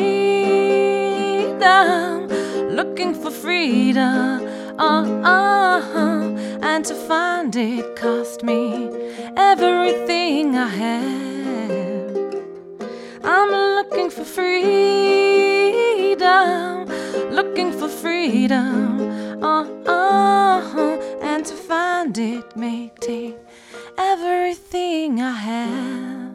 looking 2.74 3.14
for 3.14 3.30
freedom. 3.30 4.48
Oh, 4.78 5.22
oh, 5.24 6.39
and 6.62 6.84
to 6.84 6.94
find 6.94 7.54
it 7.56 7.96
cost 7.96 8.42
me 8.42 8.90
everything 9.36 10.56
I 10.56 10.68
have. 10.68 12.16
I'm 13.24 13.50
looking 13.50 14.10
for 14.10 14.24
freedom, 14.24 14.54
looking 17.30 17.72
for 17.72 17.88
freedom. 17.88 19.00
Oh, 19.42 19.82
oh, 19.86 21.18
and 21.22 21.44
to 21.46 21.54
find 21.54 22.16
it 22.18 22.56
may 22.56 22.92
take 23.00 23.38
everything 23.96 25.20
I 25.20 25.32
have. 25.32 26.34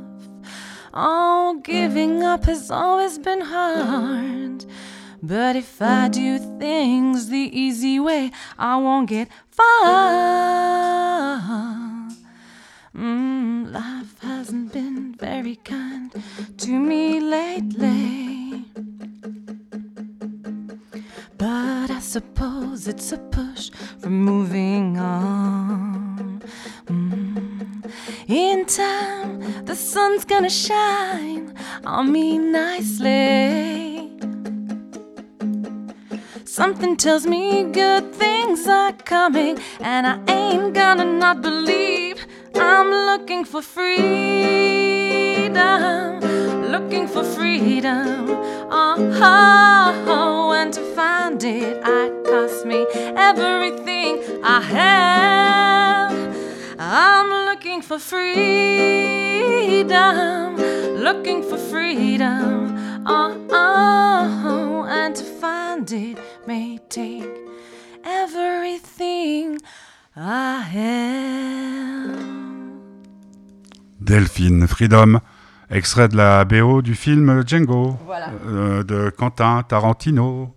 Oh, 0.93 1.59
giving 1.63 2.23
up 2.23 2.45
has 2.45 2.71
always 2.71 3.17
been 3.19 3.41
hard. 3.41 4.65
But 5.27 5.55
if 5.55 5.81
I 5.81 6.07
do 6.07 6.37
things 6.59 7.29
the 7.29 7.49
easy 7.51 7.99
way, 7.99 8.29
I 8.59 8.77
won't 8.77 9.09
get 9.09 9.27
far. 9.49 11.41
Mm, 12.95 13.73
life 13.73 14.19
hasn't 14.21 14.71
been 14.71 15.15
very 15.15 15.55
kind 15.55 16.13
to 16.57 16.71
me 16.79 17.19
lately. 17.19 18.65
But 21.39 21.89
I 21.89 21.99
suppose 22.01 22.87
it's 22.87 23.11
a 23.11 23.17
push 23.17 23.71
for 23.97 24.11
moving 24.11 24.99
on. 24.99 26.43
Mm. 26.85 27.91
In 28.27 28.65
time, 28.65 29.65
the 29.65 29.75
sun's 29.75 30.23
gonna 30.23 30.51
shine 30.51 31.51
on 31.83 32.11
me 32.11 32.37
nicely. 32.37 33.34
Something 36.55 36.95
tells 36.95 37.27
me 37.27 37.63
good 37.65 38.13
things 38.15 38.65
are 38.65 38.93
coming, 38.93 39.59
and 39.81 40.07
I 40.07 40.17
ain't 40.31 40.73
gonna 40.73 41.03
not 41.03 41.41
believe. 41.41 42.25
I'm 42.55 42.89
looking 42.89 43.43
for 43.43 43.61
freedom, 43.61 43.91
looking 46.71 47.09
for 47.09 47.25
freedom. 47.25 48.29
Oh, 48.71 48.95
oh. 50.07 50.53
and 50.53 50.73
to 50.75 50.79
find 50.95 51.43
it, 51.43 51.81
I 51.83 52.09
cost 52.23 52.65
me 52.65 52.87
everything 53.17 54.23
I 54.41 54.61
have. 54.61 56.37
I'm 56.79 57.29
looking 57.49 57.81
for 57.81 57.99
freedom, 57.99 58.45
looking 61.03 61.43
for 61.43 61.57
freedom. 61.57 63.03
Oh, 63.05 63.45
oh, 63.49 64.85
and 64.87 65.13
to 65.17 65.23
find 65.25 65.91
it 65.91 66.14
take 66.95 67.27
everything 68.05 69.57
I 70.15 70.61
have. 70.61 72.15
Delphine, 73.99 74.65
Freedom, 74.67 75.19
extrait 75.69 76.07
de 76.07 76.15
la 76.15 76.45
BO 76.45 76.81
du 76.81 76.95
film 76.95 77.43
Django 77.45 77.97
Voilà. 78.05 78.29
euh, 78.45 78.83
de 78.83 79.09
Quentin 79.09 79.63
Tarantino. 79.63 80.55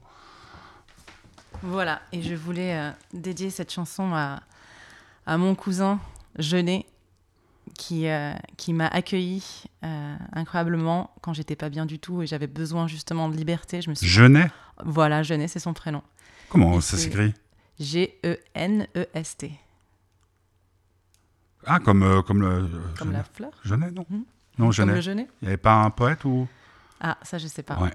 Voilà, 1.63 2.01
et 2.13 2.23
je 2.23 2.37
voulais 2.37 2.77
euh, 2.77 2.91
dédier 3.13 3.51
cette 3.51 3.73
chanson 3.73 4.13
à, 4.15 4.41
à 5.27 5.39
mon 5.39 5.57
cousin 5.57 5.99
Jeunet, 6.39 6.87
qui, 7.77 8.07
euh, 8.07 8.33
qui 8.57 8.73
m'a 8.75 8.87
accueilli 8.87 9.65
euh, 9.85 10.17
incroyablement 10.35 11.11
quand 11.21 11.33
j'étais 11.33 11.57
pas 11.57 11.69
bien 11.69 11.85
du 11.85 11.99
tout 11.99 12.23
et 12.23 12.29
j'avais 12.29 12.47
besoin 12.47 12.87
justement 12.87 13.29
de 13.29 13.37
liberté. 13.37 13.83
Je 13.83 13.91
me 13.91 13.97
suis... 13.97 14.07
Jeunet 14.07 14.51
Voilà, 14.85 15.25
Jeunet, 15.25 15.49
c'est 15.49 15.59
son 15.59 15.73
prénom. 15.75 16.03
Comment 16.49 16.81
ça 16.81 16.97
c'est- 16.97 17.05
s'écrit? 17.05 17.35
G-E-N-E-S-T. 17.79 19.53
Ah, 21.67 21.79
comme, 21.81 22.03
euh, 22.03 22.23
comme 22.23 22.41
le. 22.41 22.69
Comme 22.99 23.13
la 23.13 23.25
fleur 23.25 23.51
Jeunet, 23.65 23.91
non 23.91 24.07
Mhm. 24.09 24.19
Non, 24.59 24.67
Comme 24.67 24.73
Jeunet. 24.73 24.95
le 24.95 25.01
Jeunet 25.01 25.29
Il 25.43 25.45
n'y 25.45 25.49
avait 25.49 25.57
pas 25.57 25.75
un 25.75 25.91
poète 25.91 26.25
ou? 26.25 26.49
Ah, 27.01 27.17
ça, 27.23 27.39
je 27.39 27.47
sais 27.47 27.63
pas. 27.63 27.77
Ouais. 27.79 27.93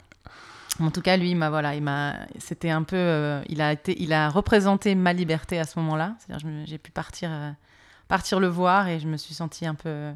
En 0.80 0.90
tout 0.92 1.02
cas, 1.02 1.18
lui, 1.18 1.32
il 1.32 1.36
m'a 1.36 1.50
voilà, 1.50 1.76
il 1.76 1.84
m'a, 1.84 2.16
c'était 2.40 2.70
un 2.70 2.84
peu, 2.84 2.96
euh, 2.96 3.42
il 3.48 3.62
a 3.62 3.74
été, 3.74 4.02
il 4.02 4.12
a 4.14 4.30
représenté 4.30 4.96
ma 4.96 5.14
liberté 5.14 5.60
à 5.60 5.66
ce 5.66 5.78
moment-là. 5.80 6.16
C'est-à-dire, 6.20 6.48
j'ai 6.66 6.78
pu 6.78 6.90
partir, 6.92 7.30
euh, 7.32 7.52
partir 8.08 8.40
le 8.40 8.48
voir 8.48 8.88
et 8.88 9.00
je 9.00 9.08
me 9.08 9.18
suis 9.18 9.34
sentie 9.36 9.66
un 9.68 9.76
peu, 9.76 10.12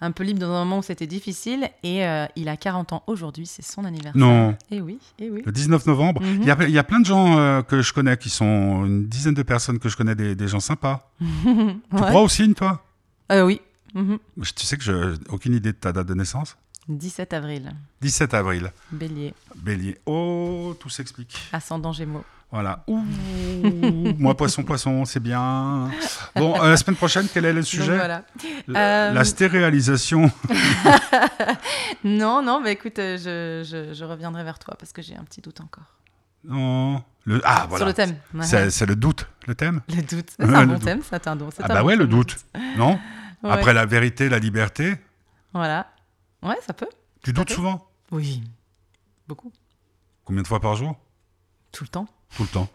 un 0.00 0.10
peu 0.12 0.24
libre 0.24 0.40
dans 0.40 0.50
un 0.52 0.64
moment 0.64 0.78
où 0.78 0.82
c'était 0.82 1.06
difficile. 1.06 1.68
Et 1.82 2.04
euh, 2.06 2.26
il 2.36 2.48
a 2.48 2.56
40 2.56 2.92
ans 2.92 3.02
aujourd'hui, 3.06 3.46
c'est 3.46 3.62
son 3.62 3.84
anniversaire. 3.84 4.16
Non. 4.16 4.56
Et 4.70 4.80
oui, 4.80 4.98
et 5.18 5.30
oui. 5.30 5.42
Le 5.44 5.52
19 5.52 5.86
novembre. 5.86 6.22
Mhm. 6.22 6.38
Il 6.42 6.46
y, 6.46 6.50
a, 6.50 6.56
il 6.64 6.70
y 6.70 6.78
a 6.78 6.84
plein 6.84 7.00
de 7.00 7.06
gens 7.06 7.38
euh, 7.38 7.62
que 7.62 7.82
je 7.82 7.92
connais 7.92 8.16
qui 8.16 8.30
sont. 8.30 8.84
Une 8.84 9.06
dizaine 9.06 9.34
de 9.34 9.42
personnes 9.42 9.78
que 9.78 9.88
je 9.88 9.96
connais, 9.96 10.14
des, 10.14 10.34
des 10.34 10.48
gens 10.48 10.60
sympas. 10.60 11.10
Tu 11.20 11.26
Ouais. 11.56 12.00
crois 12.08 12.22
au 12.22 12.28
signe, 12.28 12.54
toi? 12.54 12.84
Euh, 13.32 13.42
oui. 13.44 13.60
Mhm. 13.94 14.18
Tu 14.54 14.66
sais 14.66 14.76
que 14.76 14.84
je 14.84 15.16
aucune 15.30 15.54
idée 15.54 15.72
de 15.72 15.78
ta 15.78 15.92
date 15.92 16.06
de 16.06 16.14
naissance? 16.14 16.56
17 16.88 17.32
avril, 17.32 17.72
17 18.00 18.32
avril. 18.34 18.70
Bélier, 18.92 19.34
Bélier. 19.56 19.98
Oh, 20.06 20.76
tout 20.78 20.88
s'explique. 20.88 21.36
ascendant 21.52 21.92
Gémeaux. 21.92 22.22
Voilà. 22.52 22.84
Ouh, 22.86 23.02
moi, 24.18 24.36
poisson, 24.36 24.62
poisson, 24.62 25.04
c'est 25.04 25.20
bien. 25.20 25.90
Bon, 26.36 26.54
euh, 26.62 26.70
la 26.70 26.76
semaine 26.76 26.96
prochaine, 26.96 27.26
quel 27.32 27.44
est 27.44 27.52
le 27.52 27.62
sujet? 27.62 27.96
voilà. 27.96 28.22
La- 28.68 28.80
Euh, 28.80 29.12
La 29.12 29.24
stéréalisation. 29.24 30.30
Non, 32.04 32.42
non, 32.42 32.60
mais 32.60 32.72
écoute, 32.72 32.98
euh, 32.98 33.16
je, 33.18 33.68
je, 33.68 33.94
je 33.94 34.04
reviendrai 34.04 34.44
vers 34.44 34.58
toi 34.58 34.74
parce 34.78 34.92
que 34.92 35.02
j'ai 35.02 35.16
un 35.16 35.24
petit 35.24 35.40
doute 35.40 35.60
encore. 35.60 35.84
Non. 36.44 37.02
Le... 37.24 37.40
Ah, 37.44 37.66
voilà. 37.68 37.78
Sur 37.78 37.86
le 37.86 37.94
thème. 37.94 38.16
Ouais. 38.34 38.70
C'est 38.70 38.86
le 38.86 38.94
doute, 38.96 39.26
le 39.46 39.54
thème? 39.54 39.80
Le 39.88 40.02
doute. 40.02 40.30
C'est 40.38 40.44
un 40.44 40.66
bon 40.66 40.74
doute. 40.74 40.84
thème, 40.84 41.00
c'est 41.02 41.26
un 41.26 41.34
don. 41.36 41.48
Ah 41.58 41.64
un 41.64 41.68
bah 41.68 41.80
bon 41.80 41.88
ouais, 41.88 41.96
le 41.96 42.06
doute. 42.06 42.36
Non? 42.76 42.98
Ouais. 43.42 43.50
Après 43.50 43.74
la 43.74 43.86
vérité, 43.86 44.28
la 44.28 44.38
liberté, 44.38 44.94
Voilà. 45.52 45.88
Ouais, 46.42 46.56
ça 46.64 46.72
peut. 46.72 46.86
tu 47.24 47.32
doutes 47.32 47.50
souvent? 47.50 47.88
Oui. 48.12 48.42
Beaucoup. 49.26 49.52
Combien 50.24 50.42
de 50.42 50.46
fois 50.46 50.60
par 50.60 50.76
jour? 50.76 50.96
Tout 51.72 51.82
le 51.84 51.88
temps. 51.88 52.06
Tout 52.36 52.42
le 52.42 52.48
temps. 52.48 52.68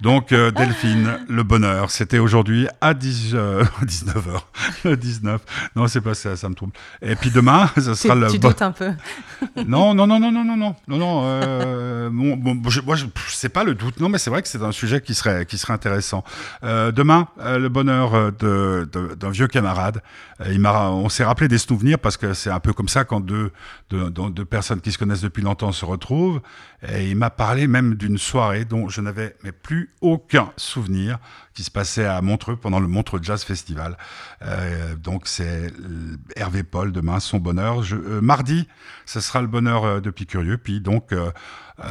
Donc, 0.00 0.32
euh, 0.32 0.50
Delphine, 0.50 1.18
le 1.28 1.42
bonheur, 1.44 1.90
c'était 1.92 2.18
aujourd'hui 2.18 2.66
à 2.80 2.92
10, 2.92 3.30
euh, 3.34 3.64
19h. 3.84 4.40
Le 4.84 4.96
19. 4.96 5.40
Non, 5.76 5.86
c'est 5.86 6.00
pas 6.00 6.14
ça, 6.14 6.34
ça 6.36 6.48
me 6.48 6.54
trouble. 6.54 6.72
Et 7.02 7.14
puis 7.14 7.30
demain, 7.30 7.68
ça 7.76 7.92
Tu, 7.92 7.94
sera 7.96 8.14
le 8.16 8.26
tu 8.28 8.38
doutes 8.38 8.62
un 8.62 8.72
peu. 8.72 8.90
Non, 9.66 9.94
non, 9.94 10.06
non, 10.06 10.18
non, 10.18 10.32
non, 10.32 10.44
non, 10.44 10.56
non, 10.56 10.74
non, 10.88 10.96
non. 10.98 11.22
euh, 11.26 12.08
bon, 12.10 12.36
bon, 12.36 12.70
je, 12.70 12.80
moi, 12.80 12.96
je, 12.96 13.04
c'est 13.28 13.48
pas 13.50 13.64
le 13.64 13.74
doute. 13.74 14.00
Non, 14.00 14.08
mais 14.08 14.18
c'est 14.18 14.30
vrai 14.30 14.40
que 14.42 14.48
c'est 14.48 14.62
un 14.62 14.72
sujet 14.72 15.00
qui 15.00 15.14
serait, 15.14 15.44
qui 15.46 15.58
serait 15.58 15.72
intéressant. 15.74 16.24
Euh, 16.64 16.90
demain, 16.90 17.28
euh, 17.40 17.58
le 17.58 17.68
bonheur 17.68 18.14
euh, 18.14 18.30
de, 18.30 18.88
de- 18.90 19.14
d'un 19.14 19.30
vieux 19.30 19.46
camarade. 19.46 20.02
Il 20.50 20.58
m'a, 20.60 20.88
on 20.90 21.08
s'est 21.08 21.24
rappelé 21.24 21.48
des 21.48 21.58
souvenirs 21.58 21.98
parce 21.98 22.16
que 22.16 22.32
c'est 22.34 22.50
un 22.50 22.60
peu 22.60 22.72
comme 22.72 22.88
ça 22.88 23.04
quand 23.04 23.20
deux, 23.20 23.50
deux, 23.90 24.10
deux- 24.10 24.30
deux 24.30 24.44
personnes 24.44 24.80
qui 24.80 24.90
se 24.92 24.98
connaissent 24.98 25.20
depuis 25.22 25.42
longtemps 25.42 25.72
se 25.72 25.84
retrouvent. 25.84 26.40
Et 26.88 27.08
il 27.10 27.16
m'a 27.16 27.30
parlé 27.30 27.66
même 27.66 27.94
d'une 27.94 28.18
soirée 28.18 28.64
dont 28.64 28.88
je 28.88 28.95
n'avais 29.00 29.36
mais 29.42 29.52
plus 29.52 29.90
aucun 30.00 30.52
souvenir 30.56 31.18
qui 31.54 31.62
se 31.64 31.70
passait 31.70 32.04
à 32.04 32.20
Montreux 32.22 32.56
pendant 32.56 32.80
le 32.80 32.86
Montreux 32.88 33.20
Jazz 33.22 33.42
Festival. 33.44 33.96
Euh, 34.42 34.94
donc 34.96 35.26
c'est 35.26 35.66
euh, 35.72 36.16
Hervé 36.36 36.62
Paul 36.62 36.92
demain, 36.92 37.20
son 37.20 37.38
bonheur. 37.38 37.82
Je- 37.82 37.96
euh, 37.96 38.20
mardi, 38.20 38.68
ce 39.06 39.20
sera 39.20 39.40
le 39.40 39.46
bonheur 39.48 40.00
de 40.02 40.10
Picurieux. 40.10 40.58
Puis 40.58 40.80
donc, 40.80 41.12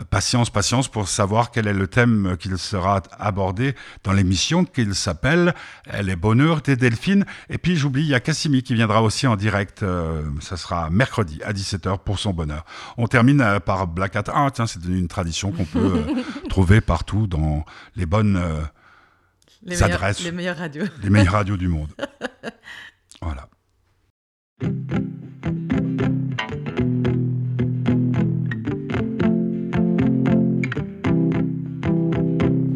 patience, 0.10 0.50
patience 0.50 0.88
pour 0.88 1.08
savoir 1.08 1.52
quel 1.52 1.68
est 1.68 1.74
le 1.74 1.88
thème 1.88 2.38
qu'il 2.40 2.58
sera 2.58 3.02
abordé 3.20 3.76
dans 4.04 4.14
l'émission 4.14 4.66
qu'il 4.66 4.96
s'appelle 4.96 5.54
euh, 5.94 6.02
Les 6.02 6.16
bonheurs 6.16 6.62
des 6.62 6.76
Delphines. 6.76 7.26
Et 7.50 7.58
puis 7.58 7.76
j'oublie, 7.76 8.02
il 8.04 8.08
y 8.10 8.16
a 8.16 8.20
Cassimi 8.20 8.64
qui 8.64 8.74
viendra 8.74 9.02
aussi 9.04 9.28
en 9.28 9.36
direct. 9.36 9.84
euh, 9.84 10.24
ça 10.42 10.58
sera 10.58 10.90
mercredi 10.90 11.40
à 11.44 11.54
17h 11.54 12.00
pour 12.00 12.18
son 12.20 12.34
bonheur. 12.34 12.66
On 12.98 13.08
termine 13.08 13.42
euh, 13.42 13.60
par 13.60 13.88
Black 13.88 14.16
Hat. 14.16 14.24
Ah 14.34 14.48
tiens, 14.54 14.68
c'est 14.68 14.80
devenu 14.80 14.98
une 15.00 15.08
tradition 15.08 15.52
qu'on 15.52 15.66
peut 15.66 16.04
euh, 16.08 16.22
trouver 16.50 16.82
partout 16.82 17.28
dans 17.28 17.64
les 17.96 18.06
bonnes... 18.06 18.38
euh, 18.38 18.62
Les 19.64 19.78
dresse. 19.78 20.22
les 20.24 20.32
meilleures 20.32 20.58
radios. 20.58 20.86
les 21.02 21.10
meilleures 21.10 21.34
radios 21.34 21.58
du 21.58 21.68
monde. 21.68 21.90
Voilà. 23.22 23.48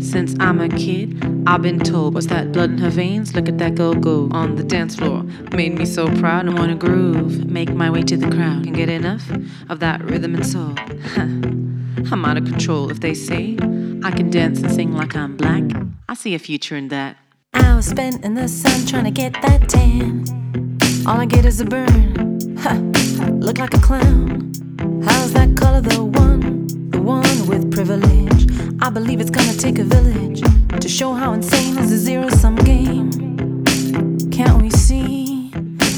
Since 0.10 0.36
I'm 0.40 0.60
a 0.60 0.68
kid, 0.68 1.24
I've 1.46 1.62
been 1.62 1.78
told, 1.80 2.16
what's 2.16 2.26
that 2.28 2.52
blood 2.52 2.72
in 2.72 2.80
her 2.80 2.90
veins? 2.90 3.36
Look 3.36 3.48
at 3.48 3.60
that 3.60 3.76
girl 3.76 3.94
go 3.94 4.28
on 4.32 4.56
the 4.56 4.64
dance 4.64 4.96
floor. 4.96 5.22
Made 5.54 5.78
me 5.78 5.86
so 5.86 6.08
proud 6.18 6.48
and 6.48 6.58
wanna 6.58 6.74
groove. 6.74 7.46
Make 7.46 7.76
my 7.76 7.92
way 7.92 8.02
to 8.02 8.18
the 8.18 8.28
crowd. 8.36 8.64
Can 8.64 8.74
get 8.74 8.90
enough 8.90 9.30
of 9.70 9.80
that 9.82 10.04
rhythm 10.04 10.34
and 10.34 10.44
soul. 10.44 10.74
I'm 12.12 12.26
out 12.26 12.38
of 12.38 12.46
control 12.46 12.90
if 12.90 13.02
they 13.02 13.14
say 13.14 13.56
I 14.04 14.10
can 14.10 14.32
dance 14.32 14.64
and 14.64 14.72
sing 14.72 14.94
like 14.94 15.16
I'm 15.16 15.38
black. 15.38 15.62
I 16.10 16.16
see 16.16 16.34
a 16.34 16.40
future 16.40 16.76
in 16.76 16.88
that. 16.88 17.18
I 17.54 17.76
was 17.76 17.86
spent 17.86 18.26
in 18.26 18.34
the 18.34 18.48
sun 18.48 18.88
trying 18.88 19.04
to 19.04 19.12
get 19.12 19.34
that 19.44 19.70
tan. 19.70 20.26
All 21.06 21.22
I 21.22 21.28
get 21.28 21.46
is 21.46 21.62
a 21.62 21.66
burn. 21.66 22.40
Look 23.40 23.60
like 23.60 23.76
a 23.76 23.80
clown. 23.80 24.54
How's 25.06 25.34
that 25.34 25.56
color 25.56 25.82
the 25.82 26.04
one? 26.04 26.66
The 26.90 27.00
one 27.00 27.46
with 27.46 27.72
privilege. 27.72 28.39
I 28.82 28.90
believe 28.90 29.20
it's 29.20 29.30
gonna 29.30 29.54
take 29.54 29.78
a 29.78 29.84
village 29.84 30.42
to 30.80 30.88
show 30.88 31.14
how 31.14 31.34
insane 31.34 31.78
is 31.78 31.92
a 31.92 31.98
zero 31.98 32.30
sum 32.30 32.56
game. 32.56 33.12
Can't 34.32 34.62
we 34.62 34.70
see 34.70 35.52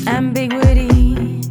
ambiguity? 0.08 1.42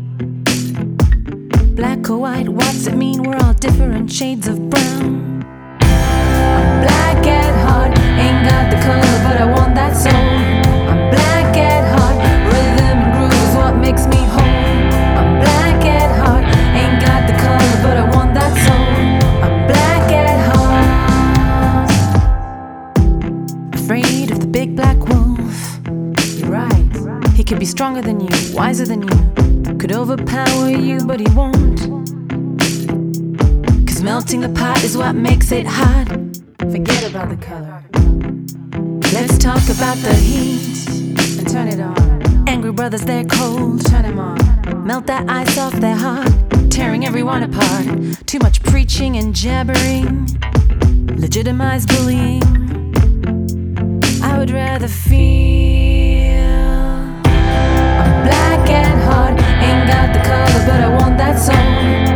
Black 1.76 2.10
or 2.10 2.18
white, 2.18 2.48
what's 2.48 2.86
it 2.88 2.96
mean? 2.96 3.22
We're 3.22 3.36
all 3.36 3.54
different 3.54 4.10
shades 4.12 4.48
of 4.48 4.68
brown. 4.68 5.44
I'm 5.80 6.80
black 6.82 7.26
at 7.26 7.54
heart, 7.64 7.98
ain't 7.98 8.48
got 8.48 8.70
the 8.70 8.80
color, 8.82 9.22
but 9.24 9.40
I 9.40 9.44
want 9.46 9.74
that 9.76 9.96
soul. 9.96 10.59
Could 27.50 27.58
be 27.58 27.66
stronger 27.66 28.00
than 28.00 28.20
you, 28.20 28.28
wiser 28.54 28.86
than 28.86 29.02
you, 29.02 29.76
could 29.76 29.90
overpower 29.90 30.70
you, 30.70 31.00
but 31.04 31.18
he 31.18 31.26
won't. 31.34 31.80
Cause 33.88 34.02
melting 34.04 34.40
the 34.40 34.48
pot 34.50 34.84
is 34.84 34.96
what 34.96 35.16
makes 35.16 35.50
it 35.50 35.66
hot. 35.66 36.06
Forget 36.70 37.10
about 37.10 37.28
the 37.28 37.36
color. 37.40 37.82
Let's 39.12 39.36
talk 39.36 39.64
about 39.68 39.96
the 39.96 40.14
heat 40.14 40.88
and 41.40 41.50
turn 41.50 41.66
it 41.66 41.80
on. 41.80 42.48
Angry 42.48 42.70
brothers, 42.70 43.00
they're 43.00 43.24
cold. 43.24 43.84
Turn 43.84 44.02
them 44.02 44.20
on. 44.20 44.86
Melt 44.86 45.08
that 45.08 45.28
ice 45.28 45.58
off 45.58 45.72
their 45.72 45.96
heart, 45.96 46.30
tearing 46.70 47.04
everyone 47.04 47.42
apart. 47.42 48.28
Too 48.28 48.38
much 48.38 48.62
preaching 48.62 49.16
and 49.16 49.34
jabbering. 49.34 50.28
Legitimize 51.16 51.84
bullying. 51.84 52.44
I 54.22 54.38
would 54.38 54.52
rather 54.52 54.86
feel. 54.86 55.99
And 58.70 59.00
hard, 59.02 59.34
ain't 59.66 59.88
got 59.88 60.12
the 60.14 60.20
color, 60.28 60.60
but 60.66 60.80
I 60.80 60.88
want 60.98 61.18
that 61.18 61.36
soul. 61.38 62.09